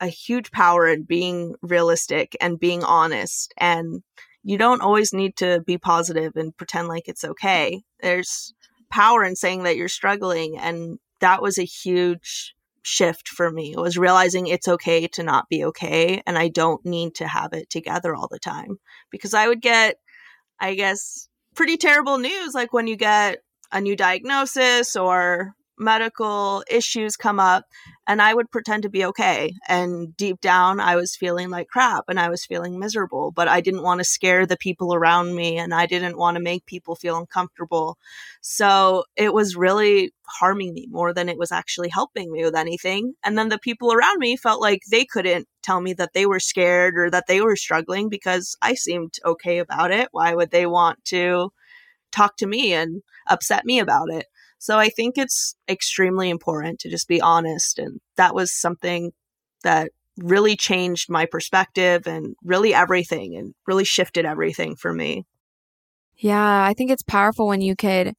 a 0.00 0.08
huge 0.08 0.50
power 0.50 0.86
in 0.86 1.04
being 1.04 1.54
realistic 1.62 2.36
and 2.40 2.60
being 2.60 2.84
honest. 2.84 3.52
And 3.56 4.02
you 4.42 4.58
don't 4.58 4.82
always 4.82 5.12
need 5.12 5.36
to 5.36 5.62
be 5.66 5.78
positive 5.78 6.32
and 6.36 6.56
pretend 6.56 6.88
like 6.88 7.08
it's 7.08 7.24
okay. 7.24 7.82
There's 8.00 8.54
power 8.90 9.24
in 9.24 9.36
saying 9.36 9.62
that 9.62 9.76
you're 9.76 9.88
struggling. 9.88 10.58
And 10.58 10.98
that 11.20 11.40
was 11.40 11.58
a 11.58 11.64
huge 11.64 12.54
shift 12.82 13.28
for 13.28 13.50
me. 13.50 13.72
It 13.72 13.80
was 13.80 13.96
realizing 13.96 14.46
it's 14.46 14.68
okay 14.68 15.06
to 15.08 15.22
not 15.22 15.48
be 15.48 15.64
okay. 15.64 16.22
And 16.26 16.36
I 16.36 16.48
don't 16.48 16.84
need 16.84 17.14
to 17.16 17.26
have 17.26 17.54
it 17.54 17.70
together 17.70 18.14
all 18.14 18.28
the 18.30 18.38
time 18.38 18.76
because 19.10 19.32
I 19.32 19.48
would 19.48 19.62
get, 19.62 19.96
I 20.60 20.74
guess, 20.74 21.28
pretty 21.54 21.78
terrible 21.78 22.18
news. 22.18 22.52
Like 22.52 22.74
when 22.74 22.86
you 22.86 22.96
get 22.96 23.38
a 23.74 23.80
new 23.80 23.96
diagnosis 23.96 24.96
or 24.96 25.54
medical 25.76 26.62
issues 26.70 27.16
come 27.16 27.40
up 27.40 27.64
and 28.06 28.22
I 28.22 28.32
would 28.32 28.50
pretend 28.50 28.84
to 28.84 28.88
be 28.88 29.04
okay. 29.06 29.52
And 29.68 30.16
deep 30.16 30.40
down, 30.40 30.78
I 30.78 30.94
was 30.94 31.16
feeling 31.16 31.50
like 31.50 31.66
crap 31.66 32.04
and 32.08 32.20
I 32.20 32.28
was 32.28 32.44
feeling 32.44 32.78
miserable, 32.78 33.32
but 33.32 33.48
I 33.48 33.60
didn't 33.60 33.82
want 33.82 33.98
to 33.98 34.04
scare 34.04 34.46
the 34.46 34.56
people 34.56 34.94
around 34.94 35.34
me 35.34 35.58
and 35.58 35.74
I 35.74 35.86
didn't 35.86 36.16
want 36.16 36.36
to 36.36 36.42
make 36.42 36.66
people 36.66 36.94
feel 36.94 37.16
uncomfortable. 37.16 37.98
So 38.40 39.04
it 39.16 39.34
was 39.34 39.56
really 39.56 40.12
harming 40.22 40.74
me 40.74 40.86
more 40.90 41.12
than 41.12 41.28
it 41.28 41.38
was 41.38 41.50
actually 41.50 41.88
helping 41.88 42.30
me 42.30 42.44
with 42.44 42.54
anything. 42.54 43.14
And 43.24 43.36
then 43.36 43.48
the 43.48 43.58
people 43.58 43.92
around 43.92 44.18
me 44.18 44.36
felt 44.36 44.60
like 44.60 44.82
they 44.90 45.04
couldn't 45.04 45.48
tell 45.62 45.80
me 45.80 45.94
that 45.94 46.12
they 46.14 46.26
were 46.26 46.40
scared 46.40 46.96
or 46.96 47.10
that 47.10 47.24
they 47.26 47.40
were 47.40 47.56
struggling 47.56 48.08
because 48.08 48.56
I 48.62 48.74
seemed 48.74 49.14
okay 49.24 49.58
about 49.58 49.90
it. 49.90 50.08
Why 50.12 50.34
would 50.34 50.50
they 50.50 50.66
want 50.66 51.04
to 51.06 51.50
talk 52.14 52.36
to 52.38 52.46
me 52.46 52.72
and 52.72 53.02
upset 53.26 53.64
me 53.64 53.78
about 53.78 54.10
it. 54.10 54.26
So 54.58 54.78
I 54.78 54.88
think 54.88 55.18
it's 55.18 55.54
extremely 55.68 56.30
important 56.30 56.78
to 56.80 56.90
just 56.90 57.08
be 57.08 57.20
honest. 57.20 57.78
And 57.78 58.00
that 58.16 58.34
was 58.34 58.52
something 58.52 59.12
that 59.62 59.90
really 60.18 60.56
changed 60.56 61.10
my 61.10 61.26
perspective 61.26 62.06
and 62.06 62.36
really 62.44 62.72
everything 62.72 63.36
and 63.36 63.54
really 63.66 63.84
shifted 63.84 64.24
everything 64.24 64.76
for 64.76 64.92
me. 64.92 65.24
Yeah, 66.16 66.64
I 66.64 66.74
think 66.74 66.90
it's 66.90 67.02
powerful 67.02 67.48
when 67.48 67.60
you 67.60 67.74
could 67.74 68.14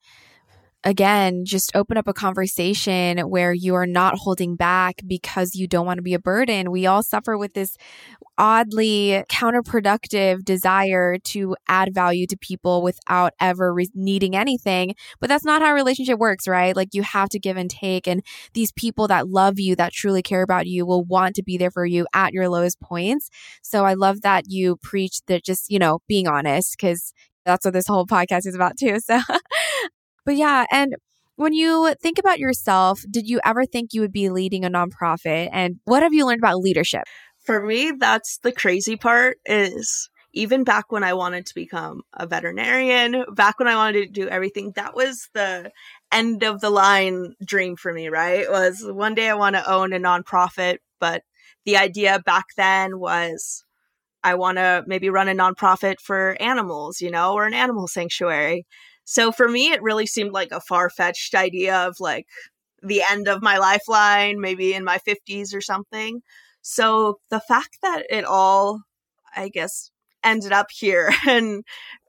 again, 0.84 1.44
just 1.44 1.74
open 1.74 1.96
up 1.96 2.06
a 2.06 2.12
conversation 2.12 3.18
where 3.28 3.52
you 3.52 3.74
are 3.74 3.86
not 3.86 4.14
holding 4.18 4.54
back 4.54 5.02
because 5.06 5.54
you 5.54 5.66
don't 5.66 5.86
want 5.86 5.98
to 5.98 6.02
be 6.02 6.14
a 6.14 6.18
burden. 6.18 6.70
We 6.70 6.86
all 6.86 7.02
suffer 7.02 7.36
with 7.36 7.54
this 7.54 7.76
oddly 8.38 9.24
counterproductive 9.30 10.44
desire 10.44 11.18
to 11.18 11.56
add 11.68 11.94
value 11.94 12.26
to 12.28 12.36
people 12.36 12.82
without 12.82 13.32
ever 13.40 13.74
re- 13.74 13.90
needing 13.94 14.36
anything. 14.36 14.94
But 15.20 15.28
that's 15.28 15.44
not 15.44 15.62
how 15.62 15.72
a 15.72 15.74
relationship 15.74 16.18
works, 16.18 16.48
right? 16.48 16.76
Like 16.76 16.90
you 16.92 17.02
have 17.02 17.30
to 17.30 17.38
give 17.38 17.56
and 17.56 17.70
take. 17.70 18.06
And 18.06 18.22
these 18.54 18.72
people 18.72 19.08
that 19.08 19.28
love 19.28 19.58
you, 19.58 19.76
that 19.76 19.92
truly 19.92 20.22
care 20.22 20.42
about 20.42 20.66
you, 20.66 20.86
will 20.86 21.04
want 21.04 21.36
to 21.36 21.42
be 21.42 21.56
there 21.58 21.70
for 21.70 21.86
you 21.86 22.06
at 22.14 22.32
your 22.32 22.48
lowest 22.48 22.80
points. 22.80 23.30
So 23.62 23.84
I 23.84 23.94
love 23.94 24.22
that 24.22 24.44
you 24.48 24.76
preach 24.82 25.20
that 25.26 25.44
just, 25.44 25.70
you 25.70 25.78
know, 25.78 26.00
being 26.08 26.28
honest 26.28 26.76
because 26.78 27.12
that's 27.44 27.64
what 27.64 27.74
this 27.74 27.86
whole 27.86 28.06
podcast 28.06 28.46
is 28.46 28.54
about 28.54 28.76
too. 28.78 28.98
So 29.06 29.20
but 30.26 30.36
yeah, 30.36 30.66
and 30.70 30.96
when 31.36 31.54
you 31.54 31.94
think 32.02 32.18
about 32.18 32.38
yourself, 32.38 33.02
did 33.10 33.26
you 33.28 33.40
ever 33.44 33.64
think 33.64 33.94
you 33.94 34.00
would 34.02 34.12
be 34.12 34.28
leading 34.28 34.64
a 34.64 34.70
nonprofit? 34.70 35.48
And 35.52 35.76
what 35.84 36.02
have 36.02 36.12
you 36.12 36.26
learned 36.26 36.40
about 36.40 36.58
leadership? 36.58 37.04
For 37.44 37.64
me, 37.64 37.92
that's 37.98 38.38
the 38.42 38.52
crazy 38.52 38.96
part 38.96 39.38
is 39.46 40.10
even 40.32 40.64
back 40.64 40.90
when 40.90 41.04
I 41.04 41.14
wanted 41.14 41.46
to 41.46 41.54
become 41.54 42.02
a 42.12 42.26
veterinarian, 42.26 43.24
back 43.34 43.58
when 43.58 43.68
I 43.68 43.76
wanted 43.76 44.06
to 44.06 44.20
do 44.20 44.28
everything, 44.28 44.72
that 44.76 44.94
was 44.94 45.28
the 45.32 45.70
end 46.12 46.42
of 46.42 46.60
the 46.60 46.70
line 46.70 47.34
dream 47.44 47.76
for 47.76 47.92
me, 47.92 48.08
right? 48.08 48.40
It 48.40 48.50
Was 48.50 48.84
one 48.84 49.14
day 49.14 49.30
I 49.30 49.34
want 49.34 49.56
to 49.56 49.70
own 49.70 49.92
a 49.92 49.98
nonprofit, 49.98 50.78
but 51.00 51.22
the 51.64 51.76
idea 51.76 52.18
back 52.18 52.46
then 52.56 52.98
was 52.98 53.64
I 54.24 54.34
want 54.34 54.58
to 54.58 54.82
maybe 54.86 55.08
run 55.08 55.28
a 55.28 55.34
nonprofit 55.34 56.00
for 56.02 56.36
animals, 56.40 57.00
you 57.00 57.10
know, 57.10 57.34
or 57.34 57.46
an 57.46 57.54
animal 57.54 57.86
sanctuary. 57.86 58.66
So 59.06 59.32
for 59.32 59.48
me, 59.48 59.70
it 59.70 59.82
really 59.82 60.04
seemed 60.04 60.32
like 60.32 60.50
a 60.50 60.60
far 60.60 60.90
fetched 60.90 61.34
idea 61.34 61.86
of 61.86 61.96
like 62.00 62.26
the 62.82 63.02
end 63.08 63.28
of 63.28 63.40
my 63.40 63.56
lifeline, 63.56 64.40
maybe 64.40 64.74
in 64.74 64.84
my 64.84 64.98
50s 64.98 65.54
or 65.54 65.60
something. 65.60 66.20
So 66.60 67.20
the 67.30 67.40
fact 67.40 67.78
that 67.82 68.02
it 68.10 68.24
all, 68.24 68.82
I 69.34 69.48
guess, 69.48 69.90
ended 70.24 70.52
up 70.52 70.66
here 70.72 71.14
and 71.28 71.64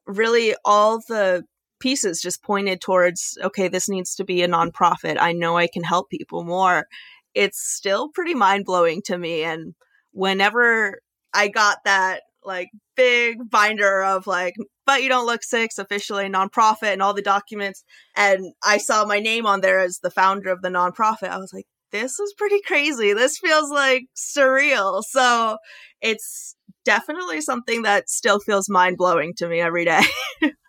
really 0.08 0.56
all 0.66 1.00
the 1.08 1.44
pieces 1.80 2.20
just 2.20 2.42
pointed 2.42 2.82
towards 2.82 3.38
okay, 3.44 3.68
this 3.68 3.88
needs 3.88 4.16
to 4.16 4.26
be 4.26 4.42
a 4.42 4.48
nonprofit. 4.48 5.18
I 5.20 5.34
know 5.34 5.56
I 5.56 5.68
can 5.68 5.84
help 5.84 6.10
people 6.10 6.44
more. 6.44 6.88
It's 7.36 7.60
still 7.60 8.10
pretty 8.10 8.34
mind 8.34 8.66
blowing 8.66 9.04
to 9.06 9.18
me. 9.20 9.44
And 9.44 9.76
whenever 10.12 11.00
I 11.32 11.50
got 11.50 11.78
that 11.86 12.24
like 12.44 12.70
big 12.96 13.38
binder 13.52 14.04
of 14.04 14.26
like, 14.26 14.56
but 14.88 15.04
you 15.04 15.10
don't 15.10 15.28
look 15.28 15.44
sick 15.44 15.70
officially 15.78 16.28
nonprofit 16.30 16.94
and 16.94 17.02
all 17.04 17.14
the 17.14 17.22
documents, 17.22 17.84
and 18.16 18.54
I 18.64 18.80
saw 18.80 19.06
my 19.06 19.20
name 19.20 19.46
on 19.46 19.62
there 19.62 19.80
as 19.80 20.00
the 20.02 20.10
founder 20.10 20.50
of 20.50 20.64
the 20.64 20.70
nonprofit, 20.70 21.30
I 21.30 21.38
was 21.38 21.52
like, 21.54 21.66
this 21.92 22.20
is 22.20 22.34
pretty 22.38 22.62
crazy. 22.62 23.14
This 23.14 23.38
feels 23.38 23.70
like 23.70 24.06
surreal. 24.16 25.04
So 25.04 25.58
it's 26.02 26.56
definitely 26.86 27.42
something 27.42 27.84
that 27.84 28.10
still 28.10 28.40
feels 28.40 28.70
mind 28.70 28.98
blowing 28.98 29.34
to 29.38 29.48
me 29.48 29.60
every 29.60 29.86
day. 29.86 30.02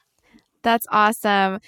That's 0.63 0.87
awesome. 0.91 1.61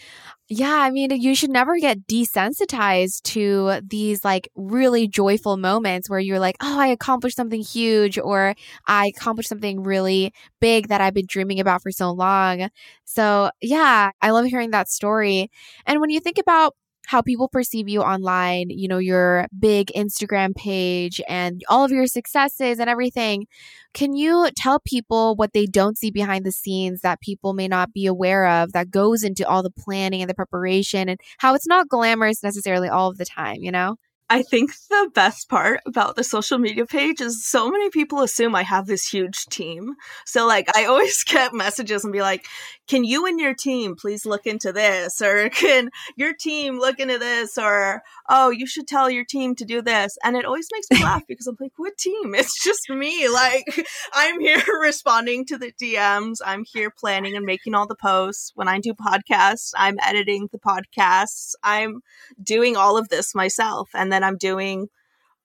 Yeah, 0.49 0.74
I 0.80 0.91
mean, 0.91 1.11
you 1.12 1.34
should 1.34 1.51
never 1.51 1.78
get 1.78 2.07
desensitized 2.09 3.22
to 3.24 3.80
these 3.86 4.24
like 4.24 4.49
really 4.57 5.09
joyful 5.09 5.57
moments 5.59 6.11
where 6.11 6.20
you're 6.20 6.41
like, 6.41 6.57
oh, 6.62 6.78
I 6.80 6.88
accomplished 6.88 7.36
something 7.36 7.62
huge 7.62 8.18
or 8.18 8.55
I 8.86 9.09
accomplished 9.09 9.49
something 9.51 9.82
really 9.82 10.32
big 10.61 10.88
that 10.88 11.01
I've 11.01 11.14
been 11.14 11.26
dreaming 11.28 11.61
about 11.61 11.82
for 11.82 11.93
so 11.93 12.11
long. 12.12 12.68
So, 13.05 13.51
yeah, 13.62 14.11
I 14.22 14.30
love 14.30 14.47
hearing 14.47 14.70
that 14.72 14.88
story. 14.91 15.51
And 15.86 16.01
when 16.01 16.11
you 16.11 16.20
think 16.20 16.38
about 16.38 16.74
how 17.11 17.20
people 17.20 17.48
perceive 17.48 17.88
you 17.88 18.02
online, 18.02 18.70
you 18.70 18.86
know, 18.86 18.98
your 18.98 19.48
big 19.58 19.88
Instagram 19.96 20.54
page 20.54 21.20
and 21.28 21.61
all 21.68 21.84
of 21.84 21.90
your 21.90 22.06
successes 22.06 22.78
and 22.78 22.88
everything. 22.88 23.48
Can 23.94 24.14
you 24.14 24.48
tell 24.56 24.78
people 24.78 25.34
what 25.34 25.52
they 25.52 25.66
don't 25.66 25.98
see 25.98 26.12
behind 26.12 26.46
the 26.46 26.52
scenes 26.52 27.00
that 27.00 27.20
people 27.20 27.52
may 27.52 27.66
not 27.66 27.92
be 27.92 28.06
aware 28.06 28.46
of 28.46 28.70
that 28.74 28.92
goes 28.92 29.24
into 29.24 29.44
all 29.44 29.64
the 29.64 29.72
planning 29.72 30.22
and 30.22 30.30
the 30.30 30.34
preparation 30.34 31.08
and 31.08 31.18
how 31.38 31.56
it's 31.56 31.66
not 31.66 31.88
glamorous 31.88 32.44
necessarily 32.44 32.88
all 32.88 33.11
of 33.11 33.18
the 33.18 33.24
time, 33.24 33.56
you 33.58 33.72
know? 33.72 33.96
I 34.32 34.42
think 34.44 34.70
the 34.88 35.11
best 35.12 35.48
part 35.48 35.80
about 35.86 36.14
the 36.14 36.22
social 36.22 36.58
media 36.58 36.86
page 36.86 37.20
is 37.20 37.44
so 37.44 37.68
many 37.68 37.90
people 37.90 38.20
assume 38.20 38.54
I 38.54 38.62
have 38.62 38.86
this 38.86 39.04
huge 39.04 39.46
team. 39.46 39.94
So 40.24 40.46
like 40.46 40.68
I 40.76 40.84
always 40.84 41.24
get 41.26 41.52
messages 41.52 42.04
and 42.04 42.12
be 42.12 42.20
like, 42.20 42.46
"Can 42.91 43.05
you 43.05 43.24
and 43.24 43.38
your 43.38 43.55
team 43.55 43.95
please 43.95 44.26
look 44.26 44.47
into 44.47 44.72
this?" 44.72 45.22
or 45.22 45.49
"Can 45.62 45.91
your 46.16 46.34
team 46.34 46.80
look 46.80 46.99
into 46.99 47.18
this?" 47.18 47.57
or 47.57 48.03
"Oh, 48.28 48.51
you 48.51 48.66
should 48.66 48.88
tell 48.88 49.09
your 49.09 49.24
team 49.24 49.55
to 49.55 49.64
do 49.64 49.80
this." 49.80 50.18
And 50.24 50.36
it 50.36 50.45
always 50.45 50.66
makes 50.72 50.91
me 50.91 51.05
laugh 51.05 51.22
because 51.28 51.47
I'm 51.47 51.57
like, 51.61 51.72
"What 51.76 51.97
team? 51.97 52.34
It's 52.41 52.62
just 52.64 52.91
me. 52.91 53.28
Like 53.28 53.64
I'm 54.12 54.41
here 54.41 54.62
responding 54.82 55.47
to 55.47 55.57
the 55.57 55.72
DMs. 55.80 56.38
I'm 56.45 56.64
here 56.64 56.91
planning 56.91 57.36
and 57.36 57.47
making 57.47 57.76
all 57.76 57.86
the 57.86 57.95
posts. 57.95 58.51
When 58.57 58.66
I 58.66 58.80
do 58.80 58.93
podcasts, 58.93 59.70
I'm 59.76 59.99
editing 60.03 60.49
the 60.51 60.59
podcasts. 60.59 61.53
I'm 61.62 62.01
doing 62.43 62.76
all 62.76 62.99
of 62.99 63.09
this 63.09 63.36
myself." 63.36 63.91
And 63.95 64.12
then 64.12 64.24
I'm 64.24 64.36
doing 64.36 64.88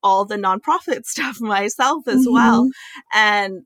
all 0.02 0.26
the 0.26 0.38
nonprofit 0.38 1.06
stuff 1.06 1.42
myself 1.42 2.08
as 2.08 2.26
mm-hmm. 2.26 2.34
well. 2.34 2.70
And 3.14 3.66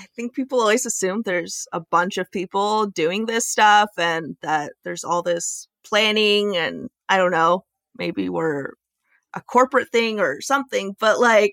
I 0.00 0.06
think 0.16 0.34
people 0.34 0.60
always 0.60 0.86
assume 0.86 1.22
there's 1.22 1.66
a 1.74 1.80
bunch 1.80 2.16
of 2.16 2.30
people 2.30 2.86
doing 2.86 3.26
this 3.26 3.46
stuff 3.46 3.90
and 3.98 4.36
that 4.40 4.72
there's 4.82 5.04
all 5.04 5.22
this 5.22 5.68
planning 5.86 6.56
and 6.56 6.88
I 7.10 7.18
don't 7.18 7.30
know, 7.30 7.64
maybe 7.98 8.30
we're 8.30 8.72
a 9.34 9.42
corporate 9.42 9.92
thing 9.92 10.18
or 10.18 10.40
something, 10.40 10.96
but 10.98 11.20
like 11.20 11.52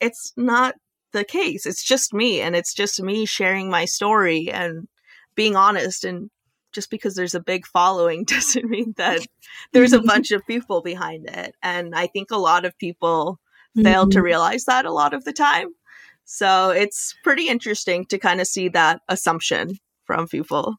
it's 0.00 0.32
not 0.36 0.74
the 1.12 1.24
case. 1.24 1.66
It's 1.66 1.84
just 1.84 2.12
me 2.12 2.40
and 2.40 2.56
it's 2.56 2.74
just 2.74 3.00
me 3.00 3.26
sharing 3.26 3.70
my 3.70 3.84
story 3.84 4.50
and 4.50 4.88
being 5.36 5.54
honest 5.54 6.04
and 6.04 6.30
just 6.72 6.90
because 6.90 7.14
there's 7.14 7.36
a 7.36 7.40
big 7.40 7.64
following 7.64 8.24
doesn't 8.28 8.68
mean 8.68 8.94
that 8.96 9.20
there's 9.72 9.92
a 9.92 10.02
bunch 10.02 10.32
of 10.32 10.44
people 10.48 10.82
behind 10.82 11.28
it. 11.28 11.54
And 11.62 11.94
I 11.94 12.08
think 12.08 12.32
a 12.32 12.38
lot 12.38 12.64
of 12.64 12.76
people 12.76 13.38
fail 13.80 14.02
mm-hmm. 14.02 14.10
to 14.10 14.22
realize 14.22 14.64
that 14.64 14.84
a 14.84 14.92
lot 14.92 15.14
of 15.14 15.22
the 15.22 15.32
time. 15.32 15.68
So 16.24 16.70
it's 16.70 17.14
pretty 17.22 17.48
interesting 17.48 18.06
to 18.06 18.18
kind 18.18 18.40
of 18.40 18.46
see 18.46 18.68
that 18.68 19.00
assumption 19.08 19.78
from 20.04 20.26
people. 20.28 20.76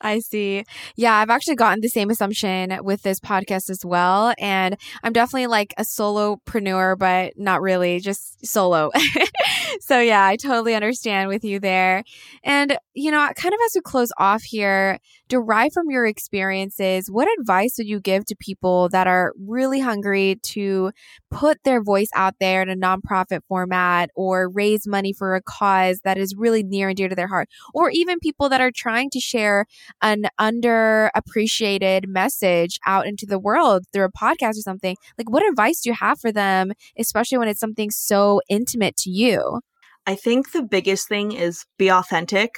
I 0.00 0.20
see. 0.20 0.64
Yeah, 0.96 1.14
I've 1.14 1.30
actually 1.30 1.56
gotten 1.56 1.80
the 1.80 1.88
same 1.88 2.10
assumption 2.10 2.78
with 2.82 3.02
this 3.02 3.18
podcast 3.18 3.68
as 3.68 3.84
well. 3.84 4.32
And 4.38 4.76
I'm 5.02 5.12
definitely 5.12 5.48
like 5.48 5.74
a 5.76 5.82
solopreneur, 5.82 6.96
but 6.98 7.32
not 7.36 7.60
really, 7.60 7.98
just 7.98 8.46
solo. 8.46 8.90
so, 9.80 9.98
yeah, 9.98 10.24
I 10.24 10.36
totally 10.36 10.74
understand 10.74 11.28
with 11.28 11.44
you 11.44 11.58
there. 11.58 12.04
And, 12.44 12.78
you 12.94 13.10
know, 13.10 13.28
kind 13.36 13.54
of 13.54 13.60
as 13.66 13.72
we 13.74 13.80
close 13.80 14.10
off 14.18 14.42
here, 14.42 14.98
derive 15.28 15.72
from 15.72 15.90
your 15.90 16.06
experiences, 16.06 17.10
what 17.10 17.28
advice 17.40 17.74
would 17.78 17.86
you 17.86 18.00
give 18.00 18.24
to 18.26 18.36
people 18.36 18.88
that 18.90 19.06
are 19.06 19.32
really 19.38 19.80
hungry 19.80 20.38
to 20.42 20.92
put 21.30 21.58
their 21.64 21.82
voice 21.82 22.08
out 22.14 22.34
there 22.40 22.62
in 22.62 22.70
a 22.70 22.76
nonprofit 22.76 23.40
format 23.48 24.10
or 24.14 24.48
raise 24.48 24.86
money 24.86 25.12
for 25.12 25.34
a 25.34 25.42
cause 25.42 26.00
that 26.04 26.18
is 26.18 26.34
really 26.36 26.62
near 26.62 26.88
and 26.88 26.96
dear 26.96 27.08
to 27.08 27.16
their 27.16 27.28
heart? 27.28 27.48
Or 27.74 27.90
even 27.90 28.18
people 28.20 28.48
that 28.48 28.60
are 28.60 28.70
trying 28.74 29.10
to 29.10 29.20
share 29.20 29.66
an 30.02 30.26
underappreciated 30.40 32.06
message 32.06 32.78
out 32.86 33.06
into 33.06 33.26
the 33.26 33.38
world 33.38 33.84
through 33.92 34.04
a 34.04 34.12
podcast 34.12 34.50
or 34.50 34.62
something? 34.62 34.96
Like, 35.16 35.30
what 35.30 35.48
advice 35.48 35.80
do 35.80 35.90
you 35.90 35.94
have 35.94 36.20
for 36.20 36.32
them, 36.32 36.72
especially 36.98 37.38
when 37.38 37.48
it's 37.48 37.60
something 37.60 37.90
so 37.90 38.40
intimate 38.48 38.96
to 38.98 39.10
you? 39.10 39.60
I 40.06 40.14
think 40.14 40.52
the 40.52 40.62
biggest 40.62 41.08
thing 41.08 41.32
is 41.32 41.66
be 41.78 41.90
authentic 41.90 42.52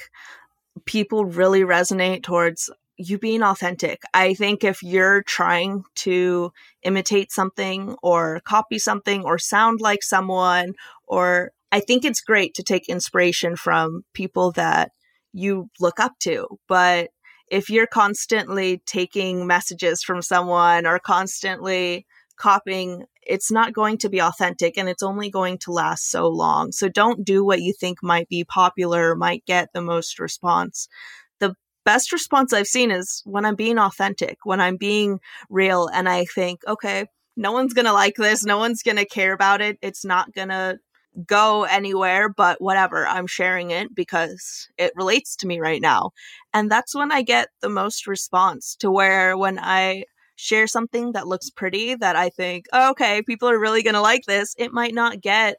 people 0.85 1.25
really 1.25 1.61
resonate 1.61 2.23
towards 2.23 2.69
you 2.97 3.17
being 3.17 3.41
authentic. 3.41 4.01
I 4.13 4.33
think 4.33 4.63
if 4.63 4.83
you're 4.83 5.23
trying 5.23 5.83
to 5.95 6.51
imitate 6.83 7.31
something 7.31 7.95
or 8.03 8.41
copy 8.45 8.77
something 8.77 9.23
or 9.23 9.37
sound 9.37 9.81
like 9.81 10.03
someone, 10.03 10.73
or 11.07 11.51
I 11.71 11.79
think 11.79 12.05
it's 12.05 12.21
great 12.21 12.53
to 12.55 12.63
take 12.63 12.89
inspiration 12.89 13.55
from 13.55 14.03
people 14.13 14.51
that 14.53 14.91
you 15.33 15.69
look 15.79 15.99
up 15.99 16.13
to. 16.21 16.47
But 16.67 17.09
if 17.51 17.69
you're 17.69 17.85
constantly 17.85 18.81
taking 18.85 19.45
messages 19.45 20.01
from 20.01 20.21
someone 20.21 20.87
or 20.87 20.99
constantly 20.99 22.07
copying, 22.37 23.03
it's 23.27 23.51
not 23.51 23.73
going 23.73 23.97
to 23.97 24.09
be 24.09 24.21
authentic 24.21 24.77
and 24.77 24.87
it's 24.87 25.03
only 25.03 25.29
going 25.29 25.57
to 25.59 25.71
last 25.71 26.09
so 26.09 26.27
long. 26.29 26.71
So 26.71 26.87
don't 26.87 27.25
do 27.25 27.43
what 27.43 27.61
you 27.61 27.73
think 27.77 27.99
might 28.01 28.29
be 28.29 28.45
popular, 28.45 29.15
might 29.15 29.45
get 29.45 29.67
the 29.73 29.81
most 29.81 30.17
response. 30.17 30.87
The 31.41 31.53
best 31.83 32.13
response 32.13 32.53
I've 32.53 32.67
seen 32.67 32.89
is 32.89 33.21
when 33.25 33.45
I'm 33.45 33.55
being 33.55 33.77
authentic, 33.77 34.37
when 34.45 34.61
I'm 34.61 34.77
being 34.77 35.19
real 35.49 35.89
and 35.93 36.07
I 36.07 36.23
think, 36.23 36.61
okay, 36.65 37.07
no 37.35 37.51
one's 37.51 37.73
going 37.73 37.85
to 37.85 37.93
like 37.93 38.15
this. 38.15 38.45
No 38.45 38.59
one's 38.59 38.81
going 38.81 38.97
to 38.97 39.05
care 39.05 39.33
about 39.33 39.59
it. 39.59 39.77
It's 39.81 40.05
not 40.05 40.33
going 40.33 40.49
to 40.49 40.79
go 41.25 41.63
anywhere, 41.63 42.29
but 42.29 42.61
whatever. 42.61 43.07
I'm 43.07 43.27
sharing 43.27 43.71
it 43.71 43.93
because 43.93 44.69
it 44.77 44.93
relates 44.95 45.35
to 45.37 45.47
me 45.47 45.59
right 45.59 45.81
now. 45.81 46.11
And 46.53 46.71
that's 46.71 46.95
when 46.95 47.11
I 47.11 47.21
get 47.21 47.49
the 47.61 47.69
most 47.69 48.07
response 48.07 48.75
to 48.77 48.91
where 48.91 49.37
when 49.37 49.59
I 49.59 50.05
share 50.35 50.67
something 50.67 51.11
that 51.11 51.27
looks 51.27 51.49
pretty 51.49 51.95
that 51.95 52.15
I 52.15 52.29
think, 52.29 52.65
oh, 52.73 52.91
okay, 52.91 53.21
people 53.21 53.49
are 53.49 53.59
really 53.59 53.83
going 53.83 53.93
to 53.93 54.01
like 54.01 54.23
this, 54.25 54.55
it 54.57 54.73
might 54.73 54.93
not 54.93 55.21
get 55.21 55.57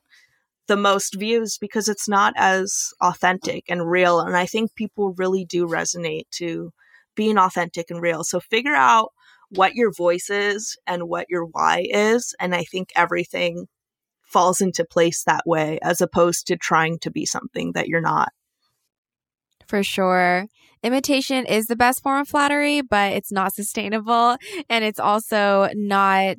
the 0.68 0.76
most 0.76 1.18
views 1.18 1.58
because 1.58 1.88
it's 1.88 2.08
not 2.08 2.32
as 2.36 2.92
authentic 3.00 3.64
and 3.68 3.90
real. 3.90 4.20
And 4.20 4.36
I 4.36 4.46
think 4.46 4.74
people 4.74 5.14
really 5.16 5.44
do 5.44 5.66
resonate 5.66 6.28
to 6.32 6.72
being 7.14 7.38
authentic 7.38 7.90
and 7.90 8.00
real. 8.00 8.24
So 8.24 8.40
figure 8.40 8.74
out 8.74 9.12
what 9.50 9.74
your 9.74 9.92
voice 9.92 10.30
is 10.30 10.76
and 10.86 11.08
what 11.08 11.26
your 11.28 11.44
why 11.44 11.86
is. 11.90 12.34
And 12.40 12.54
I 12.54 12.64
think 12.64 12.88
everything 12.96 13.66
falls 14.32 14.60
into 14.60 14.84
place 14.84 15.24
that 15.24 15.46
way 15.46 15.78
as 15.82 16.00
opposed 16.00 16.46
to 16.46 16.56
trying 16.56 16.98
to 17.00 17.10
be 17.10 17.26
something 17.26 17.72
that 17.72 17.88
you're 17.88 18.00
not. 18.00 18.32
For 19.66 19.82
sure. 19.82 20.46
Imitation 20.82 21.46
is 21.46 21.66
the 21.66 21.76
best 21.76 22.02
form 22.02 22.22
of 22.22 22.28
flattery, 22.28 22.82
but 22.82 23.12
it's 23.12 23.30
not 23.30 23.54
sustainable. 23.54 24.36
And 24.68 24.84
it's 24.84 24.98
also 24.98 25.68
not 25.74 26.38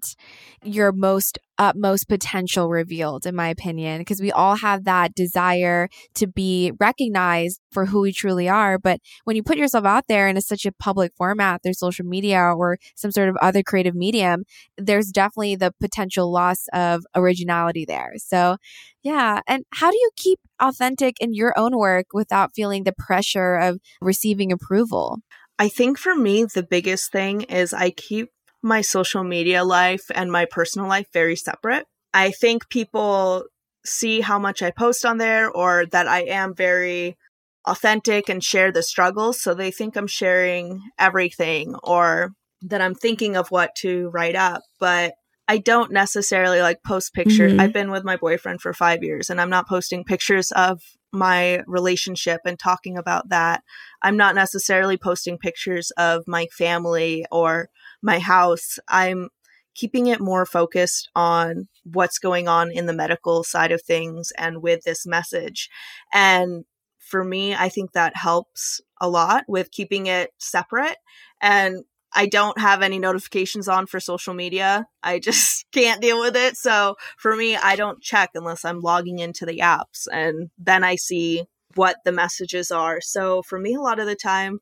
your 0.64 0.92
most 0.92 1.40
utmost 1.58 2.10
potential 2.10 2.70
revealed, 2.70 3.26
in 3.26 3.36
my 3.36 3.48
opinion, 3.48 4.00
because 4.00 4.20
we 4.20 4.32
all 4.32 4.56
have 4.56 4.86
that 4.86 5.14
desire 5.14 5.88
to 6.16 6.28
be 6.28 6.72
recognized 6.80 7.62
for 7.72 7.86
who 7.86 8.02
we 8.02 8.12
truly 8.12 8.50
are. 8.50 8.78
But 8.80 9.00
when 9.24 9.36
you 9.36 9.44
put 9.44 9.58
yourself 9.58 9.86
out 9.86 10.06
there 10.08 10.28
in 10.28 10.36
a, 10.36 10.42
such 10.42 10.66
a 10.66 10.72
public 10.72 11.14
format, 11.16 11.62
through 11.64 11.74
social 11.74 12.06
media 12.06 12.40
or 12.40 12.78
some 12.96 13.12
sort 13.12 13.30
of 13.30 13.38
other 13.42 13.64
creative 13.64 13.96
medium, 13.96 14.44
there's 14.78 15.08
definitely 15.08 15.56
the 15.56 15.74
potential 15.80 16.32
loss 16.32 16.66
of 16.74 17.04
originality 17.16 17.86
there. 17.86 18.14
So, 18.18 18.58
yeah. 19.04 19.42
And 19.48 19.66
how 19.72 19.92
do 19.92 19.98
you 19.98 20.10
keep 20.16 20.40
authentic 20.62 21.16
in 21.20 21.34
your 21.34 21.54
own 21.58 21.78
work 21.78 22.08
without 22.14 22.52
feeling 22.56 22.84
the 22.84 22.94
pressure 22.98 23.56
of 23.56 23.80
receiving 24.02 24.33
approval? 24.52 25.20
I 25.60 25.70
think 25.70 25.98
for 25.98 26.16
me, 26.16 26.46
the 26.46 26.64
biggest 26.64 27.12
thing 27.12 27.42
is 27.44 27.74
I 27.74 27.92
keep 27.92 28.30
my 28.62 28.82
social 28.82 29.24
media 29.24 29.64
life 29.64 30.04
and 30.16 30.32
my 30.32 30.46
personal 30.50 30.88
life 30.88 31.08
very 31.14 31.36
separate. 31.36 31.86
I 32.14 32.32
think 32.32 32.70
people 32.70 33.46
see 33.86 34.22
how 34.22 34.40
much 34.40 34.62
I 34.62 34.72
post 34.72 35.06
on 35.06 35.18
there 35.18 35.50
or 35.50 35.86
that 35.88 36.08
I 36.08 36.22
am 36.22 36.56
very 36.56 37.18
authentic 37.66 38.30
and 38.30 38.44
share 38.44 38.72
the 38.72 38.84
struggles. 38.84 39.42
So 39.42 39.54
they 39.54 39.72
think 39.72 39.96
I'm 39.96 40.08
sharing 40.08 40.82
everything 40.98 41.76
or 41.84 42.32
that 42.62 42.82
I'm 42.82 42.96
thinking 42.96 43.36
of 43.36 43.50
what 43.50 43.76
to 43.80 44.10
write 44.10 44.36
up. 44.36 44.62
But 44.80 45.14
I 45.48 45.58
don't 45.58 45.92
necessarily 45.92 46.62
like 46.62 46.84
post 46.86 47.14
pictures. 47.14 47.52
Mm-hmm. 47.52 47.60
I've 47.62 47.74
been 47.74 47.92
with 47.92 48.06
my 48.06 48.16
boyfriend 48.16 48.62
for 48.62 48.74
five 48.74 49.04
years 49.04 49.30
and 49.30 49.42
I'm 49.42 49.50
not 49.50 49.68
posting 49.68 50.06
pictures 50.06 50.52
of 50.54 50.82
my 51.14 51.62
relationship 51.68 52.42
and 52.46 52.58
talking 52.60 52.98
about 52.98 53.30
that. 53.30 53.64
I'm 54.02 54.18
not 54.18 54.36
necessarily 54.36 54.98
posting 54.98 55.38
pictures 55.38 55.92
of 55.92 56.28
my 56.28 56.48
family 56.48 57.26
or 57.32 57.70
my 58.02 58.20
house. 58.20 58.80
I'm 58.90 59.30
keeping 59.76 60.08
it 60.08 60.20
more 60.20 60.46
focused 60.46 61.10
on 61.16 61.68
what's 61.84 62.20
going 62.20 62.48
on 62.48 62.72
in 62.72 62.86
the 62.86 62.94
medical 62.94 63.44
side 63.44 63.72
of 63.72 63.82
things 63.82 64.32
and 64.38 64.62
with 64.62 64.84
this 64.84 65.06
message. 65.06 65.70
And 66.14 66.66
for 67.00 67.24
me, 67.24 67.54
I 67.54 67.70
think 67.70 67.92
that 67.92 68.16
helps 68.16 68.82
a 69.00 69.10
lot 69.10 69.46
with 69.48 69.72
keeping 69.72 70.08
it 70.08 70.32
separate. 70.38 70.98
And 71.42 71.84
I 72.16 72.28
don't 72.28 72.60
have 72.60 72.82
any 72.82 73.00
notifications 73.00 73.68
on 73.68 73.88
for 73.88 74.00
social 74.00 74.34
media. 74.34 74.88
I 75.02 75.20
just 75.20 75.66
can't 75.72 76.02
deal 76.02 76.20
with 76.20 76.36
it. 76.36 76.58
So 76.58 76.96
for 77.18 77.36
me, 77.36 77.56
I 77.56 77.76
don't 77.76 78.02
check 78.02 78.32
unless 78.36 78.66
I'm 78.66 78.80
logging 78.80 79.20
into 79.20 79.46
the 79.46 79.60
apps 79.60 80.08
and 80.12 80.50
then 80.58 80.84
I 80.84 80.96
see 80.96 81.44
what 81.76 81.98
the 82.06 82.12
messages 82.12 82.72
are. 82.72 83.02
So 83.02 83.42
for 83.42 83.60
me, 83.60 83.74
a 83.74 83.82
lot 83.82 84.00
of 84.00 84.06
the 84.06 84.16
time, 84.16 84.60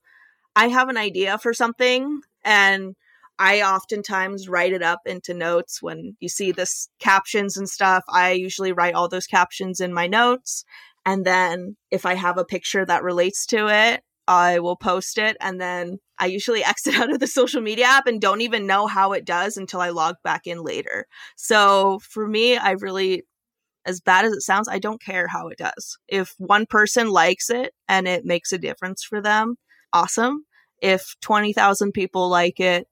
I 0.55 0.67
have 0.67 0.89
an 0.89 0.97
idea 0.97 1.37
for 1.37 1.53
something 1.53 2.21
and 2.43 2.95
I 3.39 3.61
oftentimes 3.61 4.47
write 4.47 4.73
it 4.73 4.83
up 4.83 4.99
into 5.05 5.33
notes 5.33 5.81
when 5.81 6.15
you 6.19 6.29
see 6.29 6.51
this 6.51 6.89
captions 6.99 7.57
and 7.57 7.67
stuff. 7.67 8.03
I 8.07 8.33
usually 8.33 8.71
write 8.71 8.93
all 8.93 9.09
those 9.09 9.25
captions 9.25 9.79
in 9.79 9.93
my 9.93 10.07
notes. 10.07 10.63
And 11.05 11.25
then 11.25 11.75
if 11.89 12.05
I 12.05 12.13
have 12.13 12.37
a 12.37 12.45
picture 12.45 12.85
that 12.85 13.03
relates 13.03 13.45
to 13.47 13.67
it, 13.67 14.03
I 14.27 14.59
will 14.59 14.75
post 14.75 15.17
it 15.17 15.35
and 15.41 15.59
then 15.59 15.97
I 16.17 16.27
usually 16.27 16.63
exit 16.63 16.95
out 16.95 17.11
of 17.11 17.19
the 17.19 17.27
social 17.27 17.61
media 17.61 17.85
app 17.85 18.07
and 18.07 18.21
don't 18.21 18.41
even 18.41 18.67
know 18.67 18.87
how 18.87 19.13
it 19.13 19.25
does 19.25 19.57
until 19.57 19.81
I 19.81 19.89
log 19.89 20.15
back 20.23 20.47
in 20.47 20.63
later. 20.63 21.07
So 21.35 21.99
for 21.99 22.27
me, 22.27 22.57
I 22.57 22.71
really, 22.71 23.23
as 23.85 24.01
bad 24.01 24.25
as 24.25 24.33
it 24.33 24.41
sounds, 24.41 24.69
I 24.69 24.79
don't 24.79 25.01
care 25.01 25.27
how 25.27 25.47
it 25.47 25.57
does. 25.57 25.97
If 26.07 26.33
one 26.37 26.65
person 26.65 27.09
likes 27.09 27.49
it 27.49 27.73
and 27.87 28.07
it 28.07 28.25
makes 28.25 28.51
a 28.51 28.57
difference 28.57 29.03
for 29.03 29.21
them, 29.21 29.55
awesome. 29.93 30.45
If 30.81 31.15
20,000 31.21 31.91
people 31.91 32.29
like 32.29 32.59
it, 32.59 32.87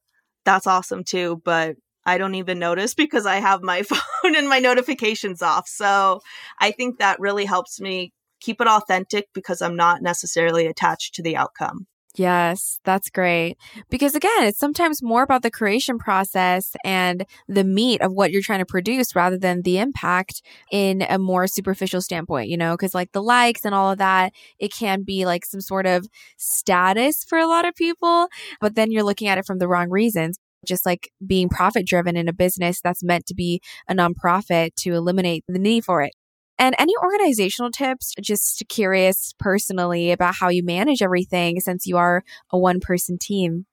that's 0.45 0.67
awesome 0.67 1.03
too. 1.03 1.41
But 1.45 1.75
I 2.05 2.17
don't 2.17 2.35
even 2.35 2.59
notice 2.59 2.93
because 2.95 3.25
I 3.25 3.35
have 3.35 3.61
my 3.61 3.83
phone 3.83 4.35
and 4.35 4.49
my 4.49 4.59
notifications 4.59 5.41
off. 5.41 5.67
So 5.67 6.21
I 6.59 6.71
think 6.71 6.97
that 6.97 7.19
really 7.19 7.45
helps 7.45 7.79
me 7.79 8.13
keep 8.39 8.61
it 8.61 8.67
authentic 8.67 9.27
because 9.33 9.61
I'm 9.61 9.75
not 9.75 10.01
necessarily 10.01 10.67
attached 10.67 11.15
to 11.15 11.23
the 11.23 11.35
outcome. 11.35 11.87
Yes, 12.15 12.79
that's 12.83 13.09
great. 13.09 13.55
Because 13.89 14.15
again, 14.15 14.43
it's 14.43 14.57
sometimes 14.57 15.03
more 15.03 15.21
about 15.21 15.43
the 15.43 15.51
creation 15.51 15.99
process 15.99 16.75
and 16.83 17.23
the 17.47 17.63
meat 17.63 18.01
of 18.01 18.11
what 18.11 18.31
you're 18.31 18.41
trying 18.41 18.59
to 18.59 18.65
produce 18.65 19.15
rather 19.15 19.37
than 19.37 19.61
the 19.61 19.77
impact 19.77 20.41
in 20.71 21.03
a 21.07 21.19
more 21.19 21.45
superficial 21.45 22.01
standpoint, 22.01 22.49
you 22.49 22.57
know, 22.57 22.73
because 22.73 22.95
like 22.95 23.11
the 23.11 23.21
likes 23.21 23.63
and 23.63 23.75
all 23.75 23.91
of 23.91 23.99
that, 23.99 24.33
it 24.57 24.73
can 24.73 25.03
be 25.03 25.25
like 25.25 25.45
some 25.45 25.61
sort 25.61 25.85
of 25.85 26.07
status 26.37 27.23
for 27.23 27.37
a 27.37 27.47
lot 27.47 27.65
of 27.65 27.75
people, 27.75 28.27
but 28.59 28.75
then 28.75 28.91
you're 28.91 29.03
looking 29.03 29.27
at 29.27 29.37
it 29.37 29.45
from 29.45 29.59
the 29.59 29.67
wrong 29.67 29.89
reasons 29.89 30.37
just 30.65 30.85
like 30.85 31.09
being 31.25 31.47
profit 31.47 31.85
driven 31.85 32.17
in 32.17 32.27
a 32.27 32.33
business 32.33 32.81
that's 32.81 33.01
meant 33.01 33.25
to 33.25 33.33
be 33.33 33.61
a 33.87 33.95
nonprofit 33.95 34.75
to 34.75 34.93
eliminate 34.93 35.43
the 35.47 35.57
need 35.57 35.85
for 35.85 36.01
it. 36.01 36.11
And 36.59 36.75
any 36.77 36.93
organizational 37.01 37.71
tips, 37.71 38.13
just 38.21 38.63
curious 38.67 39.33
personally 39.39 40.11
about 40.11 40.35
how 40.35 40.49
you 40.49 40.61
manage 40.61 41.01
everything 41.01 41.61
since 41.61 41.87
you 41.87 41.95
are 41.95 42.23
a 42.51 42.59
one 42.59 42.81
person 42.81 43.17
team. 43.17 43.65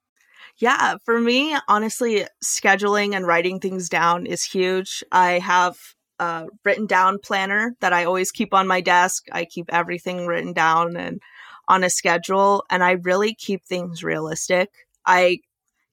Yeah, 0.57 0.95
for 1.03 1.19
me, 1.19 1.55
honestly, 1.67 2.25
scheduling 2.43 3.13
and 3.13 3.27
writing 3.27 3.59
things 3.59 3.89
down 3.89 4.25
is 4.25 4.41
huge. 4.41 5.03
I 5.11 5.39
have 5.39 5.77
a 6.17 6.47
written 6.63 6.87
down 6.87 7.19
planner 7.19 7.75
that 7.81 7.93
I 7.93 8.05
always 8.05 8.31
keep 8.31 8.53
on 8.53 8.67
my 8.67 8.81
desk. 8.81 9.25
I 9.31 9.45
keep 9.45 9.65
everything 9.69 10.25
written 10.25 10.53
down 10.53 10.95
and 10.95 11.21
on 11.67 11.83
a 11.83 11.89
schedule, 11.89 12.63
and 12.69 12.83
I 12.83 12.91
really 12.91 13.35
keep 13.35 13.65
things 13.65 14.01
realistic. 14.01 14.69
I 15.05 15.39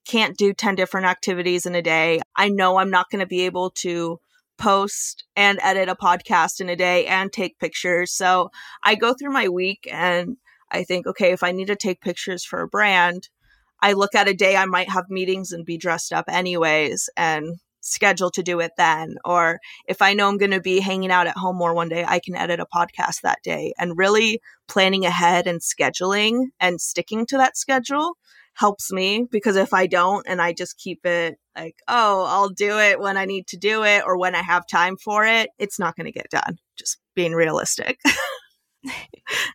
can't 0.07 0.37
do 0.37 0.53
10 0.53 0.75
different 0.75 1.07
activities 1.07 1.65
in 1.65 1.75
a 1.75 1.81
day. 1.81 2.21
I 2.35 2.49
know 2.49 2.77
I'm 2.77 2.89
not 2.89 3.09
going 3.09 3.19
to 3.19 3.27
be 3.27 3.41
able 3.41 3.71
to 3.71 4.19
post 4.57 5.25
and 5.35 5.59
edit 5.61 5.89
a 5.89 5.95
podcast 5.95 6.61
in 6.61 6.69
a 6.69 6.75
day 6.75 7.05
and 7.05 7.31
take 7.31 7.59
pictures. 7.59 8.11
So 8.11 8.49
I 8.83 8.95
go 8.95 9.13
through 9.13 9.31
my 9.31 9.49
week 9.49 9.87
and 9.91 10.37
I 10.71 10.83
think, 10.83 11.07
okay, 11.07 11.31
if 11.31 11.43
I 11.43 11.51
need 11.51 11.67
to 11.67 11.75
take 11.75 12.01
pictures 12.01 12.43
for 12.43 12.61
a 12.61 12.67
brand, 12.67 13.29
I 13.81 13.93
look 13.93 14.15
at 14.15 14.27
a 14.27 14.33
day 14.33 14.55
I 14.55 14.65
might 14.65 14.89
have 14.89 15.09
meetings 15.09 15.51
and 15.51 15.65
be 15.65 15.77
dressed 15.77 16.11
up 16.11 16.25
anyways 16.27 17.09
and 17.15 17.59
schedule 17.81 18.31
to 18.31 18.41
do 18.41 18.59
it 18.59 18.71
then. 18.77 19.15
Or 19.23 19.59
if 19.87 20.01
I 20.01 20.13
know 20.13 20.27
I'm 20.27 20.37
going 20.37 20.51
to 20.51 20.61
be 20.61 20.79
hanging 20.79 21.11
out 21.11 21.27
at 21.27 21.37
home 21.37 21.57
more 21.57 21.73
one 21.73 21.89
day, 21.89 22.03
I 22.05 22.19
can 22.19 22.35
edit 22.35 22.59
a 22.59 22.65
podcast 22.65 23.21
that 23.21 23.43
day. 23.43 23.73
And 23.77 23.97
really 23.97 24.41
planning 24.67 25.05
ahead 25.05 25.45
and 25.45 25.61
scheduling 25.61 26.47
and 26.59 26.81
sticking 26.81 27.25
to 27.27 27.37
that 27.37 27.57
schedule 27.57 28.17
helps 28.55 28.91
me 28.91 29.27
because 29.29 29.55
if 29.55 29.73
I 29.73 29.85
don't 29.85 30.25
and 30.27 30.41
I 30.41 30.53
just 30.53 30.77
keep 30.77 31.05
it 31.05 31.37
like, 31.55 31.75
oh, 31.87 32.25
I'll 32.27 32.49
do 32.49 32.79
it 32.79 32.99
when 32.99 33.17
I 33.17 33.25
need 33.25 33.47
to 33.47 33.57
do 33.57 33.83
it 33.83 34.03
or 34.05 34.17
when 34.17 34.35
I 34.35 34.41
have 34.41 34.67
time 34.67 34.97
for 34.97 35.25
it, 35.25 35.49
it's 35.59 35.79
not 35.79 35.95
going 35.95 36.05
to 36.05 36.11
get 36.11 36.29
done. 36.29 36.57
Just 36.77 36.97
being 37.15 37.33
realistic. 37.33 37.99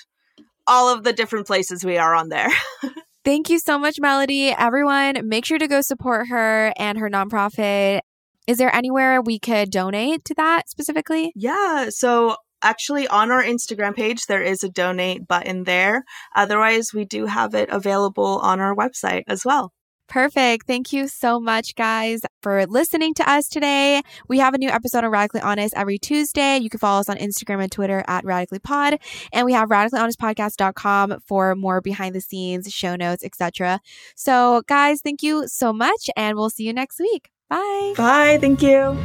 all 0.67 0.93
of 0.93 1.05
the 1.05 1.15
different 1.15 1.47
places 1.47 1.87
we 1.87 1.97
are 1.97 2.15
on 2.15 2.29
there. 2.29 2.51
Thank 3.27 3.51
you 3.51 3.59
so 3.59 3.77
much, 3.77 3.99
Melody. 3.99 4.51
Everyone, 4.51 5.29
make 5.29 5.45
sure 5.45 5.59
to 5.59 5.67
go 5.67 5.81
support 5.81 6.29
her 6.29 6.73
and 6.77 6.97
her 6.97 7.11
nonprofit. 7.11 8.03
Is 8.47 8.59
there 8.59 8.73
anywhere 8.73 9.21
we 9.21 9.41
could 9.41 9.73
donate 9.73 10.25
to 10.27 10.35
that 10.35 10.69
specifically? 10.69 11.33
Yeah. 11.35 11.89
So 11.89 12.37
actually 12.63 13.09
on 13.09 13.33
our 13.33 13.43
Instagram 13.43 13.97
page, 13.97 14.27
there 14.27 14.45
is 14.45 14.63
a 14.63 14.69
donate 14.69 15.27
button 15.27 15.65
there. 15.65 16.05
Otherwise, 16.37 16.95
we 16.95 17.05
do 17.05 17.27
have 17.27 17.53
it 17.57 17.69
available 17.69 18.39
on 18.45 18.61
our 18.61 18.77
website 18.77 19.25
as 19.27 19.45
well. 19.45 19.73
Perfect. 20.09 20.67
Thank 20.67 20.93
you 20.93 21.09
so 21.09 21.41
much, 21.41 21.75
guys, 21.75 22.21
for 22.41 22.65
listening 22.67 23.15
to 23.15 23.29
us 23.29 23.49
today. 23.49 24.03
We 24.29 24.39
have 24.39 24.55
a 24.55 24.59
new 24.59 24.69
episode 24.69 25.05
of 25.05 25.11
Radically 25.11 25.41
Honest 25.41 25.75
every 25.77 25.99
Tuesday. 25.99 26.59
You 26.59 26.71
can 26.71 26.79
follow 26.79 27.01
us 27.01 27.09
on 27.09 27.17
Instagram 27.17 27.63
and 27.63 27.73
Twitter 27.73 28.05
at 28.07 28.25
Radically 28.25 28.61
Pod. 28.61 28.99
And 29.33 29.45
we 29.45 29.53
have 29.53 29.69
radicallyhonestpodcast.com 29.69 31.21
for 31.27 31.55
more 31.57 31.81
behind 31.81 32.15
the 32.15 32.21
scenes, 32.21 32.73
show 32.73 32.95
notes, 32.97 33.25
etc. 33.25 33.81
So, 34.15 34.63
guys, 34.67 35.01
thank 35.03 35.23
you 35.23 35.49
so 35.49 35.73
much, 35.73 36.09
and 36.17 36.37
we'll 36.37 36.51
see 36.51 36.65
you 36.65 36.73
next 36.73 37.01
week. 37.01 37.31
Bye. 37.49 37.95
Bye. 37.97 38.39
Thank 38.41 38.63
you. 38.63 38.97